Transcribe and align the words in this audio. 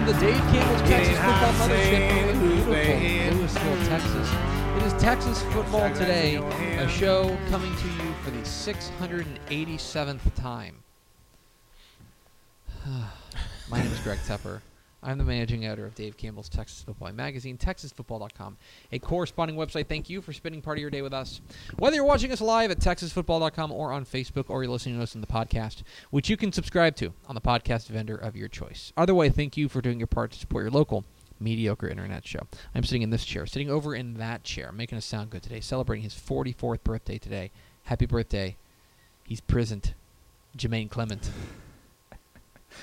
From 0.00 0.14
the 0.14 0.18
Dave 0.18 0.40
Campbell's 0.44 0.88
Texas 0.88 1.18
Football 1.18 1.52
Mothership 1.52 2.30
in 2.30 2.40
beautiful. 2.40 2.72
Lewisville, 2.72 3.86
Texas. 3.86 4.28
It 4.76 4.82
is 4.82 4.94
Texas 5.02 5.42
Football 5.52 5.94
Today, 5.94 6.36
a 6.36 6.88
show 6.88 7.36
coming 7.50 7.76
to 7.76 7.86
you 7.86 8.14
for 8.24 8.30
the 8.30 8.38
687th 8.38 10.34
time. 10.36 10.82
My 13.70 13.82
name 13.82 13.92
is 13.92 14.00
Greg 14.00 14.18
Tepper. 14.20 14.62
I'm 15.02 15.18
the 15.18 15.24
managing 15.24 15.64
editor 15.64 15.86
of 15.86 15.94
Dave 15.94 16.16
Campbell's 16.16 16.48
Texas 16.48 16.82
Football 16.82 17.12
Magazine, 17.12 17.56
TexasFootball.com, 17.56 18.58
a 18.92 18.98
corresponding 18.98 19.56
website. 19.56 19.86
Thank 19.86 20.10
you 20.10 20.20
for 20.20 20.32
spending 20.32 20.60
part 20.60 20.76
of 20.76 20.82
your 20.82 20.90
day 20.90 21.00
with 21.00 21.14
us. 21.14 21.40
Whether 21.78 21.96
you're 21.96 22.04
watching 22.04 22.32
us 22.32 22.40
live 22.40 22.70
at 22.70 22.80
TexasFootball.com 22.80 23.72
or 23.72 23.92
on 23.92 24.04
Facebook, 24.04 24.44
or 24.48 24.62
you're 24.62 24.72
listening 24.72 24.96
to 24.96 25.02
us 25.02 25.14
in 25.14 25.22
the 25.22 25.26
podcast, 25.26 25.82
which 26.10 26.28
you 26.28 26.36
can 26.36 26.52
subscribe 26.52 26.96
to 26.96 27.12
on 27.28 27.34
the 27.34 27.40
podcast 27.40 27.86
vendor 27.86 28.16
of 28.16 28.36
your 28.36 28.48
choice. 28.48 28.92
Either 28.96 29.14
way, 29.14 29.30
thank 29.30 29.56
you 29.56 29.68
for 29.68 29.80
doing 29.80 29.98
your 29.98 30.06
part 30.06 30.32
to 30.32 30.38
support 30.38 30.64
your 30.64 30.70
local 30.70 31.04
mediocre 31.40 31.88
internet 31.88 32.26
show. 32.26 32.46
I'm 32.74 32.84
sitting 32.84 33.02
in 33.02 33.10
this 33.10 33.24
chair, 33.24 33.46
sitting 33.46 33.70
over 33.70 33.94
in 33.94 34.14
that 34.14 34.44
chair, 34.44 34.70
making 34.70 34.98
us 34.98 35.06
sound 35.06 35.30
good 35.30 35.42
today, 35.42 35.60
celebrating 35.60 36.04
his 36.04 36.14
44th 36.14 36.84
birthday 36.84 37.16
today. 37.16 37.50
Happy 37.84 38.04
birthday. 38.04 38.56
He's 39.24 39.40
present. 39.40 39.94
Jemaine 40.56 40.88
Clement. 40.90 41.30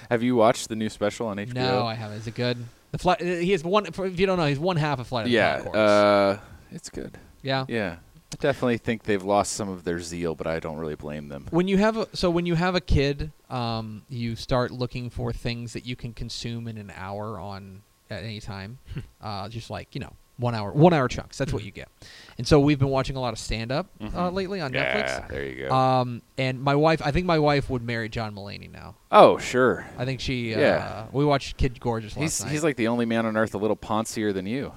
Have 0.09 0.23
you 0.23 0.35
watched 0.35 0.69
the 0.69 0.75
new 0.75 0.89
special 0.89 1.27
on 1.27 1.37
HBO? 1.37 1.53
No, 1.53 1.85
I 1.85 1.95
haven't. 1.95 2.17
Is 2.17 2.27
it 2.27 2.35
good? 2.35 2.57
The 2.91 2.97
flight. 2.97 3.21
He 3.21 3.53
is 3.53 3.63
one. 3.63 3.85
If 3.85 3.97
you 4.19 4.25
don't 4.25 4.37
know, 4.37 4.45
he's 4.45 4.59
one 4.59 4.77
half 4.77 4.99
of 4.99 5.07
Flight 5.07 5.25
of 5.25 5.31
the 5.31 5.35
yeah, 5.35 5.59
Conchords. 5.61 6.35
uh, 6.35 6.39
it's 6.71 6.89
good. 6.89 7.17
yeah. 7.41 7.65
Yeah, 7.67 7.97
I 8.33 8.35
definitely 8.39 8.77
think 8.77 9.03
they've 9.03 9.23
lost 9.23 9.53
some 9.53 9.69
of 9.69 9.83
their 9.83 9.99
zeal, 9.99 10.35
but 10.35 10.47
I 10.47 10.59
don't 10.59 10.77
really 10.77 10.95
blame 10.95 11.27
them. 11.29 11.47
When 11.49 11.67
you 11.67 11.77
have 11.77 11.97
a 11.97 12.07
so 12.15 12.29
when 12.29 12.45
you 12.45 12.55
have 12.55 12.75
a 12.75 12.81
kid, 12.81 13.31
um, 13.49 14.03
you 14.09 14.35
start 14.35 14.71
looking 14.71 15.09
for 15.09 15.33
things 15.33 15.73
that 15.73 15.85
you 15.85 15.95
can 15.95 16.13
consume 16.13 16.67
in 16.67 16.77
an 16.77 16.91
hour 16.95 17.39
on 17.39 17.83
at 18.09 18.23
any 18.23 18.39
time, 18.39 18.79
uh, 19.21 19.49
just 19.49 19.69
like 19.69 19.93
you 19.93 20.01
know 20.01 20.13
one 20.37 20.53
hour 20.55 20.71
one 20.71 20.93
hour 20.93 21.07
chunks. 21.07 21.37
That's 21.37 21.51
what 21.51 21.63
you 21.63 21.71
get. 21.71 21.89
And 22.37 22.47
so 22.47 22.59
we've 22.59 22.77
been 22.77 22.89
watching 22.89 23.15
a 23.15 23.19
lot 23.19 23.33
of 23.33 23.39
stand 23.39 23.71
up 23.71 23.87
uh, 23.99 24.05
Mhm. 24.05 24.33
lately 24.33 24.61
on 24.61 24.71
Yeah, 24.73 25.01
Netflix. 25.23 25.29
there 25.29 25.45
you 25.45 25.67
go. 25.67 25.75
Um, 25.75 26.21
and 26.37 26.61
my 26.61 26.75
wife, 26.75 27.01
I 27.03 27.09
think 27.11 27.25
my 27.25 27.39
wife 27.39 27.69
would 27.69 27.81
marry 27.81 28.07
John 28.09 28.35
Mulaney 28.35 28.71
now. 28.71 28.95
oh, 29.11 29.37
sure. 29.39 29.87
I 29.97 30.05
think 30.05 30.19
she. 30.21 30.53
Uh, 30.53 30.59
Yeah. 30.59 31.05
We 31.11 31.25
watched 31.25 31.57
Kid 31.57 31.79
Gorgeous 31.79 32.15
last 32.15 32.21
He's 32.21 32.43
night. 32.43 32.51
he's 32.51 32.63
like 32.63 32.75
the 32.75 32.87
only 32.87 33.05
man 33.05 33.25
on 33.25 33.35
earth 33.35 33.55
a 33.55 33.57
little 33.57 33.75
poncier 33.75 34.31
than 34.31 34.45
you. 34.45 34.73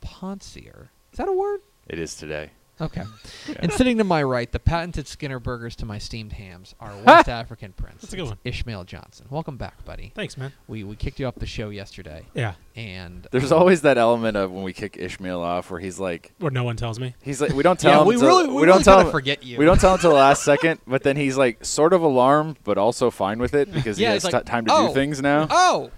Poncier. 0.00 0.90
Is 1.12 1.18
that 1.18 1.28
a 1.28 1.32
word? 1.32 1.60
It 1.86 1.98
is 1.98 2.14
today. 2.16 2.50
Okay. 2.80 3.02
Yeah. 3.48 3.54
And 3.58 3.72
sitting 3.72 3.98
to 3.98 4.04
my 4.04 4.22
right, 4.22 4.50
the 4.50 4.58
patented 4.60 5.08
Skinner 5.08 5.40
burgers 5.40 5.74
to 5.76 5.86
my 5.86 5.98
steamed 5.98 6.32
hams, 6.32 6.74
our 6.78 6.92
West 7.04 7.28
African 7.28 7.72
prince. 7.72 8.02
That's 8.02 8.12
a 8.12 8.16
good 8.16 8.26
one. 8.26 8.38
Ishmael 8.44 8.84
Johnson. 8.84 9.26
Welcome 9.30 9.56
back, 9.56 9.84
buddy. 9.84 10.12
Thanks, 10.14 10.36
man. 10.36 10.52
We 10.68 10.84
we 10.84 10.94
kicked 10.96 11.18
you 11.18 11.26
off 11.26 11.34
the 11.34 11.46
show 11.46 11.70
yesterday, 11.70 12.22
Yeah. 12.34 12.54
and 12.76 13.26
There's 13.32 13.50
um, 13.52 13.58
always 13.58 13.82
that 13.82 13.98
element 13.98 14.36
of 14.36 14.52
when 14.52 14.62
we 14.62 14.72
kick 14.72 14.96
Ishmael 14.96 15.40
off, 15.40 15.70
where 15.70 15.80
he's 15.80 15.98
like, 15.98 16.32
Or 16.40 16.50
no 16.50 16.62
one 16.64 16.76
tells 16.76 17.00
me. 17.00 17.14
he's 17.22 17.40
like, 17.40 17.52
we 17.52 17.62
don't 17.62 17.80
tell 17.80 17.92
yeah. 17.92 18.00
him. 18.02 18.06
We 18.06 18.14
until- 18.14 18.28
really 18.28 18.48
we, 18.48 18.54
we 18.54 18.62
really 18.62 18.72
don't 18.74 18.84
tell 18.84 18.96
gotta 18.98 19.08
him. 19.08 19.12
forget 19.12 19.42
you. 19.44 19.58
We 19.58 19.64
don't 19.64 19.80
tell 19.80 19.90
him 19.90 19.94
until 19.96 20.10
the 20.10 20.16
last 20.16 20.42
second, 20.52 20.80
but 20.86 21.02
then 21.02 21.16
he's 21.16 21.36
like 21.36 21.64
sort 21.64 21.92
of 21.92 22.02
alarmed, 22.02 22.58
but 22.64 22.78
also 22.78 23.10
fine 23.10 23.38
with 23.38 23.54
it 23.54 23.72
because 23.72 23.98
Yeah, 23.98 24.08
he 24.10 24.14
has 24.14 24.24
like, 24.24 24.34
t- 24.34 24.40
time 24.50 24.66
to 24.66 24.72
"Oh, 24.72 24.88
do 24.88 24.94
things 24.94 25.20
now. 25.20 25.48
Oh, 25.50 25.90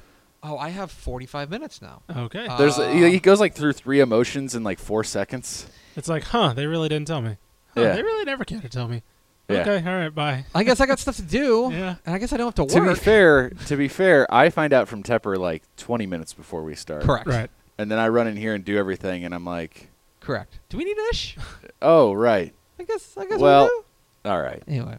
oh, 0.42 0.56
I 0.56 0.70
have 0.70 0.90
45 0.90 1.50
minutes 1.50 1.82
now. 1.82 2.02
Okay. 2.16 2.46
Uh, 2.46 2.56
There's 2.56 2.76
he, 2.76 3.10
he 3.10 3.20
goes 3.20 3.38
like 3.40 3.54
through 3.54 3.74
three 3.74 4.00
emotions 4.00 4.54
in 4.54 4.64
like 4.64 4.78
four 4.78 5.04
seconds. 5.04 5.66
It's 5.96 6.08
like, 6.08 6.24
huh, 6.24 6.52
they 6.54 6.66
really 6.66 6.88
didn't 6.88 7.06
tell 7.06 7.20
me. 7.22 7.36
Huh, 7.74 7.80
Yeah. 7.82 7.94
They 7.96 8.02
really 8.02 8.24
never 8.24 8.44
cared 8.44 8.62
to 8.62 8.68
tell 8.68 8.88
me. 8.88 9.02
Yeah. 9.48 9.62
Okay, 9.62 9.78
all 9.88 9.96
right, 9.96 10.14
bye. 10.14 10.44
I 10.54 10.62
guess 10.62 10.80
I 10.80 10.86
got 10.86 10.98
stuff 11.00 11.16
to 11.16 11.22
do, 11.22 11.70
Yeah. 11.72 11.96
and 12.06 12.14
I 12.14 12.18
guess 12.18 12.32
I 12.32 12.36
don't 12.36 12.46
have 12.46 12.54
to 12.56 12.62
worry. 12.62 12.70
To 12.86 12.90
work. 12.90 12.98
be 12.98 13.04
fair, 13.04 13.50
to 13.66 13.76
be 13.76 13.88
fair, 13.88 14.32
I 14.32 14.48
find 14.50 14.72
out 14.72 14.86
from 14.86 15.02
Tepper 15.02 15.36
like 15.36 15.62
20 15.76 16.06
minutes 16.06 16.32
before 16.32 16.62
we 16.62 16.74
start. 16.76 17.02
Correct. 17.02 17.26
Right. 17.26 17.50
And 17.76 17.90
then 17.90 17.98
I 17.98 18.08
run 18.08 18.26
in 18.28 18.36
here 18.36 18.54
and 18.54 18.64
do 18.64 18.76
everything, 18.78 19.24
and 19.24 19.34
I'm 19.34 19.44
like, 19.44 19.88
Correct. 20.20 20.60
Do 20.68 20.76
we 20.76 20.84
need 20.84 20.96
Ish? 21.10 21.36
oh 21.82 22.12
right, 22.12 22.54
I 22.78 22.84
guess. 22.84 23.16
I 23.16 23.24
guess. 23.26 23.40
Well, 23.40 23.64
we 23.64 23.70
do. 23.70 24.30
all 24.30 24.40
right. 24.42 24.62
Anyway, 24.68 24.98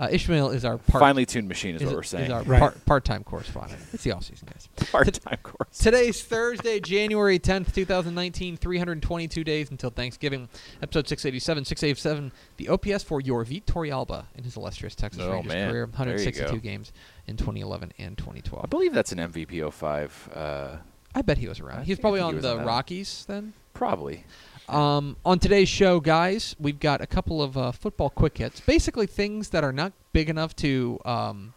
uh, 0.00 0.08
Ishmael 0.10 0.50
is 0.50 0.64
our 0.64 0.78
part, 0.78 1.00
Finely 1.02 1.26
tuned 1.26 1.46
machine 1.46 1.74
is, 1.76 1.82
is, 1.82 1.86
what 1.86 1.94
we're 1.96 2.00
is 2.02 2.08
saying. 2.08 2.32
our 2.32 2.42
Right. 2.42 2.58
part, 2.58 2.84
part-time 2.86 3.22
correspondent. 3.22 3.80
It's 3.92 4.02
the 4.02 4.12
off-season, 4.12 4.48
guys. 4.50 4.68
Part-time 4.90 5.38
course. 5.42 5.78
Today's 5.78 6.22
Thursday, 6.22 6.80
January 6.80 7.38
10th, 7.38 7.74
2019, 7.74 8.56
322 8.56 9.44
days 9.44 9.70
until 9.70 9.90
Thanksgiving. 9.90 10.48
Episode 10.82 11.06
687, 11.06 11.64
687, 11.66 12.32
the 12.56 12.68
OPS 12.68 13.04
for 13.04 13.20
your 13.20 13.44
Vitor 13.44 13.90
Alba 13.90 14.26
in 14.34 14.44
his 14.44 14.56
illustrious 14.56 14.94
Texas 14.94 15.22
Oh, 15.22 15.32
Rangers 15.32 15.52
man. 15.52 15.70
career. 15.70 15.86
There 15.86 16.06
you 16.06 16.14
162 16.16 16.60
games 16.60 16.92
in 17.26 17.36
2011 17.36 17.92
and 17.98 18.16
2012. 18.16 18.64
I 18.64 18.68
believe 18.68 18.94
that's 18.94 19.12
an 19.12 19.18
MVP 19.18 19.70
05. 19.72 20.30
Uh, 20.34 20.76
I 21.14 21.22
bet 21.22 21.38
he 21.38 21.48
was 21.48 21.60
around. 21.60 21.80
I 21.80 21.84
He 21.84 21.92
was 21.92 21.98
probably 21.98 22.20
he 22.20 22.24
on 22.24 22.34
was 22.36 22.42
the 22.44 22.56
on. 22.58 22.64
Rockies 22.64 23.24
then. 23.28 23.52
probably. 23.74 24.24
Um, 24.70 25.16
on 25.24 25.40
today's 25.40 25.68
show, 25.68 25.98
guys, 25.98 26.54
we've 26.60 26.78
got 26.78 27.00
a 27.00 27.06
couple 27.06 27.42
of 27.42 27.56
uh, 27.58 27.72
football 27.72 28.08
quick 28.08 28.38
hits. 28.38 28.60
Basically, 28.60 29.06
things 29.06 29.48
that 29.48 29.64
are 29.64 29.72
not 29.72 29.92
big 30.12 30.30
enough 30.30 30.54
to, 30.56 31.00
um, 31.04 31.54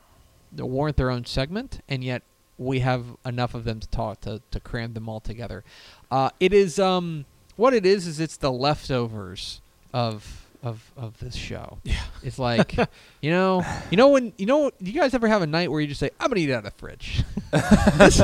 warrant 0.58 0.98
their 0.98 1.12
own 1.12 1.24
segment, 1.24 1.82
and 1.88 2.04
yet 2.04 2.24
we 2.58 2.80
have 2.80 3.06
enough 3.24 3.54
of 3.54 3.66
them 3.66 3.80
to 3.80 3.88
talk 3.90 4.22
to, 4.22 4.42
to 4.50 4.60
cram 4.60 4.94
them 4.94 5.08
all 5.08 5.20
together. 5.20 5.64
Uh, 6.10 6.32
it 6.40 6.54
is 6.54 6.80
um, 6.80 7.26
what 7.56 7.76
it 7.76 7.86
is. 7.86 8.08
Is 8.08 8.20
it's 8.20 8.38
the 8.38 8.52
leftovers 8.52 9.62
of 9.94 10.43
of 10.64 10.92
of 10.96 11.20
this 11.20 11.36
show. 11.36 11.78
Yeah. 11.84 12.00
It's 12.24 12.40
like, 12.40 12.76
you 13.22 13.30
know, 13.32 13.64
you 13.92 13.98
know 13.98 14.08
when 14.08 14.34
you 14.38 14.46
know. 14.46 14.72
You 14.80 14.94
guys 14.94 15.14
ever 15.14 15.28
have 15.28 15.42
a 15.42 15.48
night 15.48 15.70
where 15.70 15.82
you 15.82 15.88
just 15.88 16.00
say, 16.00 16.10
"I'm 16.20 16.30
gonna 16.30 16.40
eat 16.40 16.50
out 16.52 16.60
of 16.60 16.64
the 16.64 16.72
fridge"? 16.72 17.24
That's 17.52 18.20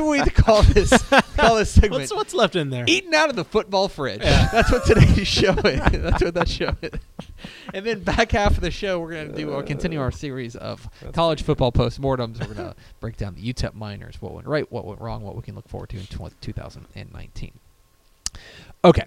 what 0.00 0.06
we 0.06 0.20
call 0.30 0.62
this 0.62 0.90
call 1.36 1.56
this 1.56 1.70
segment. 1.70 1.94
What's 1.94 2.14
what's 2.14 2.34
left 2.34 2.56
in 2.56 2.70
there? 2.70 2.84
Eating 2.86 3.14
out 3.14 3.28
of 3.28 3.36
the 3.36 3.44
football 3.44 3.88
fridge. 3.88 4.22
Yeah. 4.22 4.48
That's 4.52 4.70
what 4.70 4.84
today's 4.86 5.26
show 5.26 5.52
is. 5.52 5.80
That's 6.02 6.22
what 6.22 6.34
that 6.34 6.48
show 6.48 6.74
is. 6.80 6.92
And 7.74 7.84
then 7.84 8.00
back 8.04 8.32
half 8.32 8.52
of 8.52 8.60
the 8.60 8.70
show, 8.70 9.00
we're 9.00 9.12
gonna 9.12 9.36
do 9.36 9.50
or 9.50 9.62
continue 9.62 10.00
our 10.00 10.12
series 10.12 10.54
of 10.56 10.88
college 11.12 11.42
football 11.42 11.72
postmortems. 11.72 12.46
We're 12.46 12.54
gonna 12.54 12.76
break 13.00 13.16
down 13.16 13.34
the 13.34 13.52
UTEP 13.52 13.74
Miners, 13.74 14.22
what 14.22 14.32
went 14.32 14.46
right, 14.46 14.70
what 14.70 14.84
went 14.86 15.00
wrong, 15.00 15.22
what 15.22 15.34
we 15.36 15.42
can 15.42 15.54
look 15.56 15.68
forward 15.68 15.88
to 15.90 15.96
in 15.98 16.06
tw- 16.06 16.40
2019. 16.40 17.52
Okay. 18.84 19.04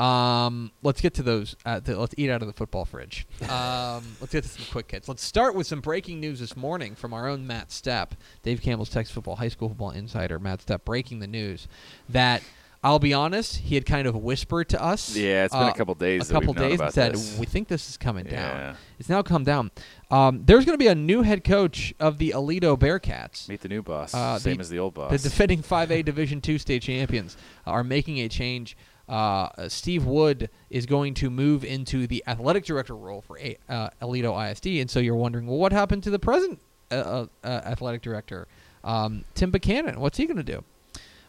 Um, 0.00 0.70
let's 0.82 1.00
get 1.00 1.14
to 1.14 1.22
those. 1.22 1.56
Uh, 1.66 1.80
th- 1.80 1.98
let's 1.98 2.14
eat 2.16 2.30
out 2.30 2.40
of 2.40 2.48
the 2.48 2.54
football 2.54 2.84
fridge. 2.84 3.26
Um, 3.42 3.48
let's 4.20 4.32
get 4.32 4.42
to 4.44 4.48
some 4.48 4.64
quick 4.70 4.90
hits. 4.90 5.08
Let's 5.08 5.22
start 5.22 5.54
with 5.54 5.66
some 5.66 5.80
breaking 5.80 6.20
news 6.20 6.40
this 6.40 6.56
morning 6.56 6.94
from 6.94 7.12
our 7.12 7.28
own 7.28 7.46
Matt 7.46 7.68
Stepp, 7.68 8.12
Dave 8.42 8.62
Campbell's 8.62 8.88
Texas 8.90 9.14
Football 9.14 9.36
High 9.36 9.48
School 9.48 9.68
Football 9.68 9.90
Insider. 9.90 10.38
Matt 10.38 10.64
Stepp 10.64 10.84
breaking 10.84 11.18
the 11.20 11.26
news 11.26 11.68
that 12.08 12.42
I'll 12.82 12.98
be 12.98 13.12
honest, 13.12 13.56
he 13.58 13.74
had 13.74 13.84
kind 13.84 14.06
of 14.06 14.16
whispered 14.16 14.70
to 14.70 14.82
us. 14.82 15.14
Yeah, 15.14 15.44
it's 15.44 15.52
been 15.54 15.64
uh, 15.64 15.68
a 15.68 15.74
couple 15.74 15.94
days. 15.96 16.30
A 16.30 16.32
couple 16.32 16.54
days 16.54 16.80
and 16.80 16.90
said 16.94 17.12
this. 17.12 17.38
we 17.38 17.44
think 17.44 17.68
this 17.68 17.90
is 17.90 17.98
coming 17.98 18.24
down. 18.24 18.56
Yeah. 18.56 18.76
It's 18.98 19.10
now 19.10 19.20
come 19.20 19.44
down. 19.44 19.70
Um, 20.10 20.44
there's 20.46 20.64
going 20.64 20.78
to 20.78 20.82
be 20.82 20.88
a 20.88 20.94
new 20.94 21.20
head 21.20 21.44
coach 21.44 21.92
of 22.00 22.16
the 22.16 22.30
Aledo 22.30 22.78
Bearcats. 22.78 23.50
Meet 23.50 23.60
the 23.60 23.68
new 23.68 23.82
boss, 23.82 24.14
Uh, 24.14 24.38
same 24.38 24.56
the- 24.56 24.60
as 24.62 24.70
the 24.70 24.78
old 24.78 24.94
boss. 24.94 25.10
The 25.10 25.18
defending 25.18 25.62
5A 25.62 26.06
Division 26.06 26.40
II 26.46 26.56
state 26.56 26.80
champions 26.80 27.36
are 27.66 27.84
making 27.84 28.18
a 28.20 28.30
change. 28.30 28.78
Uh, 29.10 29.68
Steve 29.68 30.06
Wood 30.06 30.48
is 30.70 30.86
going 30.86 31.14
to 31.14 31.30
move 31.30 31.64
into 31.64 32.06
the 32.06 32.22
athletic 32.26 32.64
director 32.64 32.94
role 32.96 33.20
for 33.22 33.38
a, 33.38 33.56
uh, 33.68 33.90
Aledo 34.00 34.32
ISD, 34.50 34.66
and 34.80 34.88
so 34.90 35.00
you're 35.00 35.16
wondering, 35.16 35.46
well, 35.48 35.58
what 35.58 35.72
happened 35.72 36.04
to 36.04 36.10
the 36.10 36.18
present 36.20 36.60
uh, 36.92 36.94
uh, 36.94 37.26
uh, 37.42 37.46
athletic 37.48 38.02
director, 38.02 38.46
um, 38.84 39.24
Tim 39.34 39.50
Buchanan? 39.50 39.98
What's 40.00 40.16
he 40.16 40.26
going 40.26 40.36
to 40.36 40.42
do? 40.44 40.62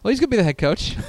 Well, 0.04 0.10
he's 0.12 0.20
going 0.20 0.30
to 0.30 0.32
be 0.32 0.38
the 0.38 0.44
head 0.44 0.58
coach. 0.60 0.96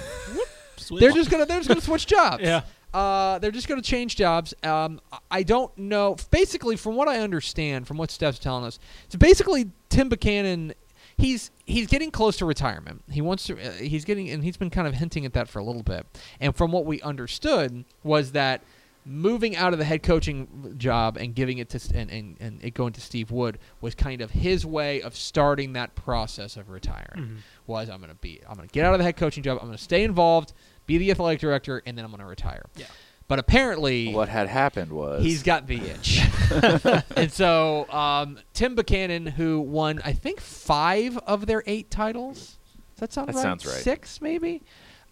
They're 0.98 1.12
just 1.12 1.30
gonna 1.30 1.46
they're 1.46 1.58
just 1.58 1.68
gonna 1.68 1.80
switch 1.80 2.06
jobs. 2.06 2.42
Yeah. 2.42 2.62
Uh, 2.92 3.38
they're 3.38 3.50
just 3.52 3.68
going 3.68 3.80
to 3.80 3.88
change 3.88 4.16
jobs. 4.16 4.52
Um, 4.62 5.00
I- 5.12 5.18
I 5.30 5.42
don't 5.44 5.76
know. 5.78 6.16
Basically, 6.30 6.76
from 6.76 6.94
what 6.96 7.08
I 7.08 7.20
understand, 7.20 7.86
from 7.86 7.96
what 7.96 8.10
Stepp's 8.10 8.38
telling 8.38 8.64
us, 8.64 8.78
it's 9.06 9.16
basically 9.16 9.70
Tim 9.88 10.08
Buchanan. 10.10 10.74
He's 11.16 11.50
he's 11.72 11.86
getting 11.86 12.10
close 12.10 12.36
to 12.38 12.44
retirement. 12.44 13.02
He 13.10 13.20
wants 13.20 13.44
to. 13.46 13.54
Uh, 13.54 13.72
he's 13.72 14.04
getting, 14.04 14.30
and 14.30 14.44
he's 14.44 14.56
been 14.56 14.70
kind 14.70 14.86
of 14.86 14.94
hinting 14.94 15.24
at 15.26 15.32
that 15.32 15.48
for 15.48 15.58
a 15.58 15.64
little 15.64 15.82
bit. 15.82 16.06
And 16.40 16.54
from 16.54 16.70
what 16.72 16.84
we 16.86 17.00
understood 17.02 17.84
was 18.04 18.32
that 18.32 18.62
moving 19.04 19.56
out 19.56 19.72
of 19.72 19.80
the 19.80 19.84
head 19.84 20.00
coaching 20.04 20.74
job 20.78 21.16
and 21.16 21.34
giving 21.34 21.58
it 21.58 21.68
to 21.70 21.98
and, 21.98 22.08
and, 22.08 22.36
and 22.38 22.62
it 22.62 22.72
going 22.72 22.92
to 22.92 23.00
Steve 23.00 23.32
Wood 23.32 23.58
was 23.80 23.96
kind 23.96 24.20
of 24.20 24.30
his 24.30 24.64
way 24.64 25.02
of 25.02 25.16
starting 25.16 25.72
that 25.72 25.96
process 25.96 26.56
of 26.56 26.70
retiring. 26.70 27.20
Mhm. 27.20 27.36
Was 27.66 27.90
I'm 27.90 27.98
going 27.98 28.10
to 28.10 28.16
be 28.16 28.40
I'm 28.48 28.54
going 28.54 28.68
to 28.68 28.72
get 28.72 28.84
out 28.86 28.92
of 28.92 28.98
the 28.98 29.04
head 29.04 29.16
coaching 29.16 29.42
job. 29.42 29.58
I'm 29.60 29.66
going 29.66 29.76
to 29.76 29.82
stay 29.82 30.04
involved, 30.04 30.52
be 30.86 30.98
the 30.98 31.10
athletic 31.10 31.40
director, 31.40 31.82
and 31.84 31.98
then 31.98 32.04
I'm 32.04 32.12
going 32.12 32.20
to 32.20 32.26
retire. 32.26 32.64
Yeah. 32.76 32.86
But 33.32 33.38
apparently, 33.38 34.12
What 34.12 34.28
had 34.28 34.46
happened 34.46 34.92
was 34.92 35.24
He's 35.24 35.42
got 35.42 35.66
the 35.66 35.80
itch. 35.80 36.20
and 37.16 37.32
so 37.32 37.90
um, 37.90 38.38
Tim 38.52 38.74
Buchanan, 38.74 39.24
who 39.24 39.58
won, 39.58 40.02
I 40.04 40.12
think, 40.12 40.38
five 40.38 41.16
of 41.16 41.46
their 41.46 41.62
eight 41.64 41.90
titles. 41.90 42.58
Does 42.90 43.00
that 43.00 43.12
sound 43.14 43.28
That 43.28 43.36
right? 43.36 43.42
sounds 43.42 43.64
right. 43.64 43.76
Six, 43.76 44.20
maybe? 44.20 44.60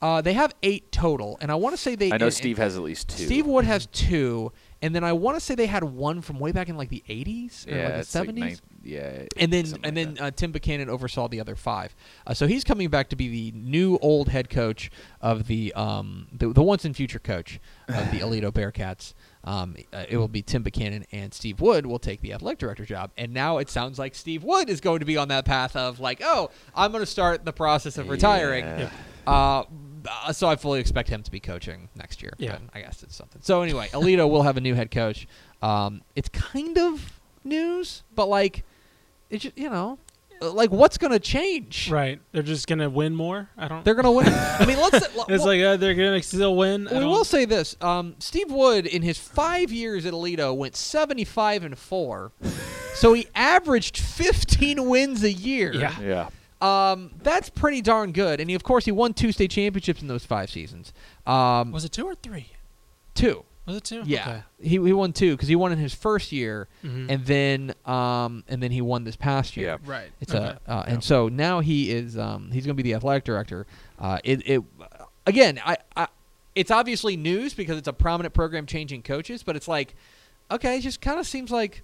Uh, 0.02 0.20
they 0.20 0.34
have 0.34 0.54
eight 0.62 0.92
total. 0.92 1.38
And 1.40 1.50
I 1.50 1.54
want 1.54 1.72
to 1.72 1.80
say 1.80 1.94
they. 1.94 2.12
I 2.12 2.18
know 2.18 2.28
Steve 2.28 2.58
has 2.58 2.76
at 2.76 2.82
least 2.82 3.08
two. 3.08 3.24
Steve 3.24 3.46
Wood 3.46 3.64
has 3.64 3.86
two. 3.86 4.52
And 4.82 4.94
then 4.94 5.04
I 5.04 5.12
want 5.12 5.36
to 5.36 5.40
say 5.40 5.54
they 5.54 5.66
had 5.66 5.84
one 5.84 6.22
from 6.22 6.38
way 6.38 6.52
back 6.52 6.68
in 6.68 6.76
like 6.76 6.88
the 6.88 7.04
80s 7.08 7.66
or 7.66 7.76
yeah, 7.76 7.82
like 7.84 8.06
the 8.06 8.18
70s. 8.18 8.40
like 8.40 8.58
yeah, 8.82 9.26
and 9.36 9.52
then 9.52 9.66
and 9.66 9.84
like 9.84 9.94
then 9.94 10.18
uh, 10.18 10.30
Tim 10.30 10.52
Buchanan 10.52 10.88
oversaw 10.88 11.28
the 11.28 11.40
other 11.40 11.54
five. 11.54 11.94
Uh, 12.26 12.32
so 12.32 12.46
he's 12.46 12.64
coming 12.64 12.88
back 12.88 13.10
to 13.10 13.16
be 13.16 13.28
the 13.28 13.58
new 13.58 13.98
old 14.00 14.30
head 14.30 14.48
coach 14.48 14.90
of 15.20 15.46
the 15.48 15.72
um 15.74 16.28
the, 16.32 16.48
the 16.48 16.62
once 16.62 16.86
and 16.86 16.96
future 16.96 17.18
coach 17.18 17.60
of 17.88 18.10
the 18.10 18.18
Aledo 18.20 18.50
Bearcats. 18.50 19.12
Um, 19.42 19.76
uh, 19.92 20.04
it 20.08 20.16
will 20.16 20.28
be 20.28 20.42
Tim 20.42 20.62
Buchanan 20.62 21.04
and 21.12 21.32
Steve 21.32 21.60
Wood 21.60 21.86
will 21.86 21.98
take 21.98 22.20
the 22.20 22.32
athletic 22.32 22.58
director 22.58 22.84
job. 22.84 23.10
And 23.16 23.32
now 23.32 23.58
it 23.58 23.70
sounds 23.70 23.98
like 23.98 24.14
Steve 24.14 24.44
Wood 24.44 24.68
is 24.68 24.80
going 24.80 25.00
to 25.00 25.06
be 25.06 25.16
on 25.16 25.28
that 25.28 25.44
path 25.44 25.76
of 25.76 25.98
like, 25.98 26.20
oh, 26.22 26.50
I'm 26.74 26.90
going 26.90 27.02
to 27.02 27.10
start 27.10 27.44
the 27.44 27.52
process 27.52 27.96
of 27.96 28.08
retiring. 28.08 28.64
Yeah. 28.64 28.90
Uh, 29.26 29.64
uh, 30.08 30.32
so 30.32 30.48
I 30.48 30.56
fully 30.56 30.80
expect 30.80 31.08
him 31.08 31.22
to 31.22 31.30
be 31.30 31.40
coaching 31.40 31.88
next 31.96 32.22
year. 32.22 32.32
Yeah. 32.38 32.52
But 32.52 32.62
I 32.74 32.82
guess 32.82 33.02
it's 33.02 33.16
something. 33.16 33.40
So 33.42 33.62
anyway, 33.62 33.88
Aledo 33.92 34.28
will 34.28 34.42
have 34.42 34.56
a 34.56 34.60
new 34.60 34.74
head 34.74 34.90
coach. 34.90 35.26
Um, 35.62 36.02
it's 36.16 36.28
kind 36.28 36.78
of 36.78 37.20
news, 37.44 38.02
but 38.14 38.26
like, 38.26 38.64
it's 39.30 39.44
just, 39.44 39.58
you 39.58 39.70
know, 39.70 39.98
uh, 40.42 40.50
like 40.52 40.70
what's 40.70 40.96
going 40.98 41.12
to 41.12 41.18
change? 41.18 41.90
Right. 41.90 42.20
They're 42.32 42.42
just 42.42 42.66
gonna 42.66 42.88
win 42.88 43.14
more. 43.14 43.50
I 43.56 43.68
don't. 43.68 43.84
They're 43.84 43.94
going 43.94 44.04
to 44.04 44.10
win. 44.10 44.26
I 44.28 44.64
mean, 44.64 44.78
let's. 44.78 45.06
it's 45.06 45.14
well, 45.14 45.46
like 45.46 45.60
uh, 45.60 45.76
they're 45.76 45.94
gonna 45.94 46.22
still 46.22 46.56
win. 46.56 46.88
I 46.88 46.98
we 46.98 47.04
will 47.04 47.24
say 47.24 47.44
this: 47.44 47.76
um, 47.80 48.16
Steve 48.18 48.50
Wood, 48.50 48.86
in 48.86 49.02
his 49.02 49.18
five 49.18 49.70
years 49.70 50.06
at 50.06 50.12
Aledo, 50.12 50.56
went 50.56 50.76
seventy-five 50.76 51.62
and 51.64 51.78
four. 51.78 52.32
so 52.94 53.12
he 53.12 53.28
averaged 53.34 53.98
fifteen 53.98 54.88
wins 54.88 55.22
a 55.22 55.32
year. 55.32 55.72
Yeah. 55.74 56.00
yeah. 56.00 56.28
Um, 56.60 57.12
that's 57.22 57.48
pretty 57.50 57.80
darn 57.80 58.12
good. 58.12 58.40
And 58.40 58.50
he, 58.50 58.54
of 58.56 58.62
course, 58.62 58.84
he 58.84 58.92
won 58.92 59.14
two 59.14 59.32
state 59.32 59.50
championships 59.50 60.02
in 60.02 60.08
those 60.08 60.24
five 60.26 60.50
seasons. 60.50 60.92
Um, 61.26 61.72
Was 61.72 61.84
it 61.84 61.92
two 61.92 62.04
or 62.06 62.14
three? 62.14 62.52
two. 63.14 63.44
Was 63.66 63.76
it 63.76 63.84
two? 63.84 64.02
Yeah, 64.04 64.42
he 64.60 64.70
he 64.70 64.92
won 64.92 65.12
two 65.12 65.36
because 65.36 65.48
he 65.48 65.54
won 65.54 65.70
in 65.70 65.78
his 65.78 65.94
first 65.94 66.32
year, 66.32 66.66
Okay. 66.84 66.92
Mhm. 66.94 67.10
and 67.10 67.26
then 67.26 67.74
um 67.84 68.42
and 68.48 68.60
then 68.62 68.70
he 68.72 68.80
won 68.80 69.04
this 69.04 69.14
past 69.16 69.56
year. 69.56 69.78
Yeah. 69.82 69.90
right. 69.90 70.10
It's 70.20 70.34
okay. 70.34 70.56
a 70.66 70.70
uh, 70.72 70.84
Yeah. 70.86 70.92
and 70.94 71.04
so 71.04 71.28
now 71.28 71.60
he 71.60 71.90
is 71.90 72.18
um 72.18 72.50
he's 72.50 72.64
going 72.64 72.76
to 72.76 72.82
be 72.82 72.88
the 72.90 72.96
athletic 72.96 73.22
director. 73.24 73.66
Uh, 73.98 74.18
it 74.24 74.42
it 74.48 74.62
again 75.26 75.60
I, 75.64 75.76
I 75.94 76.08
it's 76.56 76.70
obviously 76.72 77.16
news 77.16 77.54
because 77.54 77.76
it's 77.78 77.86
a 77.86 77.92
prominent 77.92 78.34
program 78.34 78.66
changing 78.66 79.02
coaches, 79.02 79.42
but 79.44 79.54
it's 79.54 79.68
like 79.68 79.94
okay, 80.50 80.78
it 80.78 80.80
just 80.80 81.00
kind 81.00 81.20
of 81.20 81.26
seems 81.26 81.50
like 81.52 81.82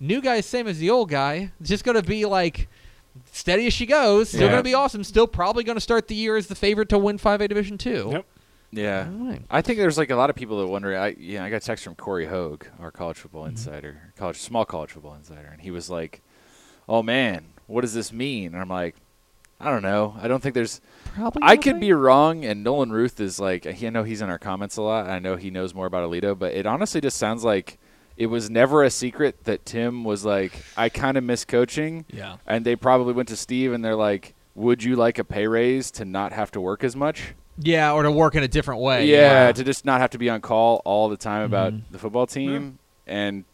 new 0.00 0.20
guy 0.20 0.40
same 0.42 0.66
as 0.66 0.78
the 0.78 0.90
old 0.90 1.08
guy. 1.08 1.52
It's 1.60 1.70
just 1.70 1.84
going 1.84 1.96
to 1.96 2.02
be 2.02 2.26
like 2.26 2.68
steady 3.32 3.66
as 3.66 3.72
she 3.72 3.86
goes. 3.86 4.28
Still 4.28 4.42
Yeah. 4.42 4.48
going 4.48 4.58
to 4.60 4.62
be 4.64 4.74
awesome. 4.74 5.04
Still 5.04 5.26
probably 5.26 5.64
going 5.64 5.76
to 5.76 5.80
start 5.80 6.08
the 6.08 6.14
year 6.14 6.36
as 6.36 6.46
the 6.48 6.54
favorite 6.54 6.88
to 6.90 6.98
win 6.98 7.18
5A 7.18 7.48
Division 7.48 7.78
Two. 7.78 8.08
Yep. 8.12 8.26
Yeah. 8.72 9.08
Alright. 9.08 9.42
I 9.50 9.62
think 9.62 9.78
there's 9.78 9.96
like 9.98 10.10
a 10.10 10.16
lot 10.16 10.30
of 10.30 10.36
people 10.36 10.58
that 10.60 10.66
wonder. 10.66 10.96
I 10.98 11.14
yeah, 11.18 11.44
I 11.44 11.50
got 11.50 11.56
a 11.58 11.60
text 11.60 11.84
from 11.84 11.94
Corey 11.94 12.26
Hogue, 12.26 12.64
our 12.80 12.90
college 12.90 13.18
football 13.18 13.42
Mm-hmm. 13.42 13.50
insider, 13.50 14.12
college 14.16 14.38
small 14.38 14.64
college 14.64 14.90
football 14.90 15.14
insider, 15.14 15.48
and 15.52 15.60
he 15.62 15.70
was 15.70 15.88
like, 15.88 16.22
"Oh 16.88 17.00
man, 17.02 17.44
what 17.68 17.82
does 17.82 17.94
this 17.94 18.12
mean?" 18.12 18.52
And 18.52 18.60
I'm 18.60 18.68
like, 18.68 18.96
"I 19.60 19.70
don't 19.70 19.82
know. 19.82 20.16
I 20.20 20.26
don't 20.26 20.42
think 20.42 20.56
there's. 20.56 20.80
Probably. 21.14 21.40
I 21.44 21.56
could 21.56 21.78
be 21.78 21.92
wrong." 21.92 22.44
And 22.44 22.64
Nolan 22.64 22.90
Ruth 22.90 23.20
is 23.20 23.38
like, 23.38 23.64
he, 23.64 23.86
I 23.86 23.90
know 23.90 24.02
he's 24.02 24.20
in 24.22 24.28
our 24.28 24.40
comments 24.40 24.76
a 24.76 24.82
lot. 24.82 25.06
I 25.08 25.20
know 25.20 25.36
he 25.36 25.50
knows 25.52 25.72
more 25.72 25.86
about 25.86 26.10
Aledo, 26.10 26.36
but 26.36 26.52
it 26.52 26.66
honestly 26.66 27.00
just 27.00 27.16
sounds 27.16 27.44
like 27.44 27.78
it 28.16 28.26
was 28.26 28.48
never 28.50 28.82
a 28.84 28.90
secret 28.90 29.44
that 29.44 29.64
Tim 29.66 30.04
was 30.04 30.24
like, 30.24 30.52
"I 30.76 30.88
kind 30.88 31.16
of 31.16 31.24
miss 31.24 31.44
coaching," 31.44 32.04
Yeah. 32.12 32.36
and 32.46 32.64
they 32.64 32.76
probably 32.76 33.12
went 33.12 33.28
to 33.30 33.36
Steve 33.36 33.72
and 33.72 33.84
they're 33.84 33.96
like, 33.96 34.34
"Would 34.54 34.82
you 34.84 34.96
like 34.96 35.18
a 35.18 35.24
pay 35.24 35.46
raise 35.46 35.90
to 35.92 36.04
not 36.04 36.32
have 36.32 36.50
to 36.52 36.60
work 36.60 36.84
as 36.84 36.94
much?" 36.94 37.34
Yeah, 37.58 37.92
or 37.92 38.02
to 38.02 38.10
work 38.10 38.34
in 38.34 38.42
a 38.42 38.48
different 38.48 38.80
way. 38.80 39.06
yeah, 39.06 39.52
to 39.52 39.62
just 39.64 39.84
not 39.84 40.00
have 40.00 40.10
to 40.10 40.18
be 40.18 40.28
on 40.28 40.40
call 40.40 40.82
all 40.84 41.08
the 41.08 41.16
time 41.16 41.42
about 41.42 41.72
Mhm. 41.72 41.82
the 41.92 41.98
football 41.98 42.26
team. 42.26 42.78
And 43.06 43.44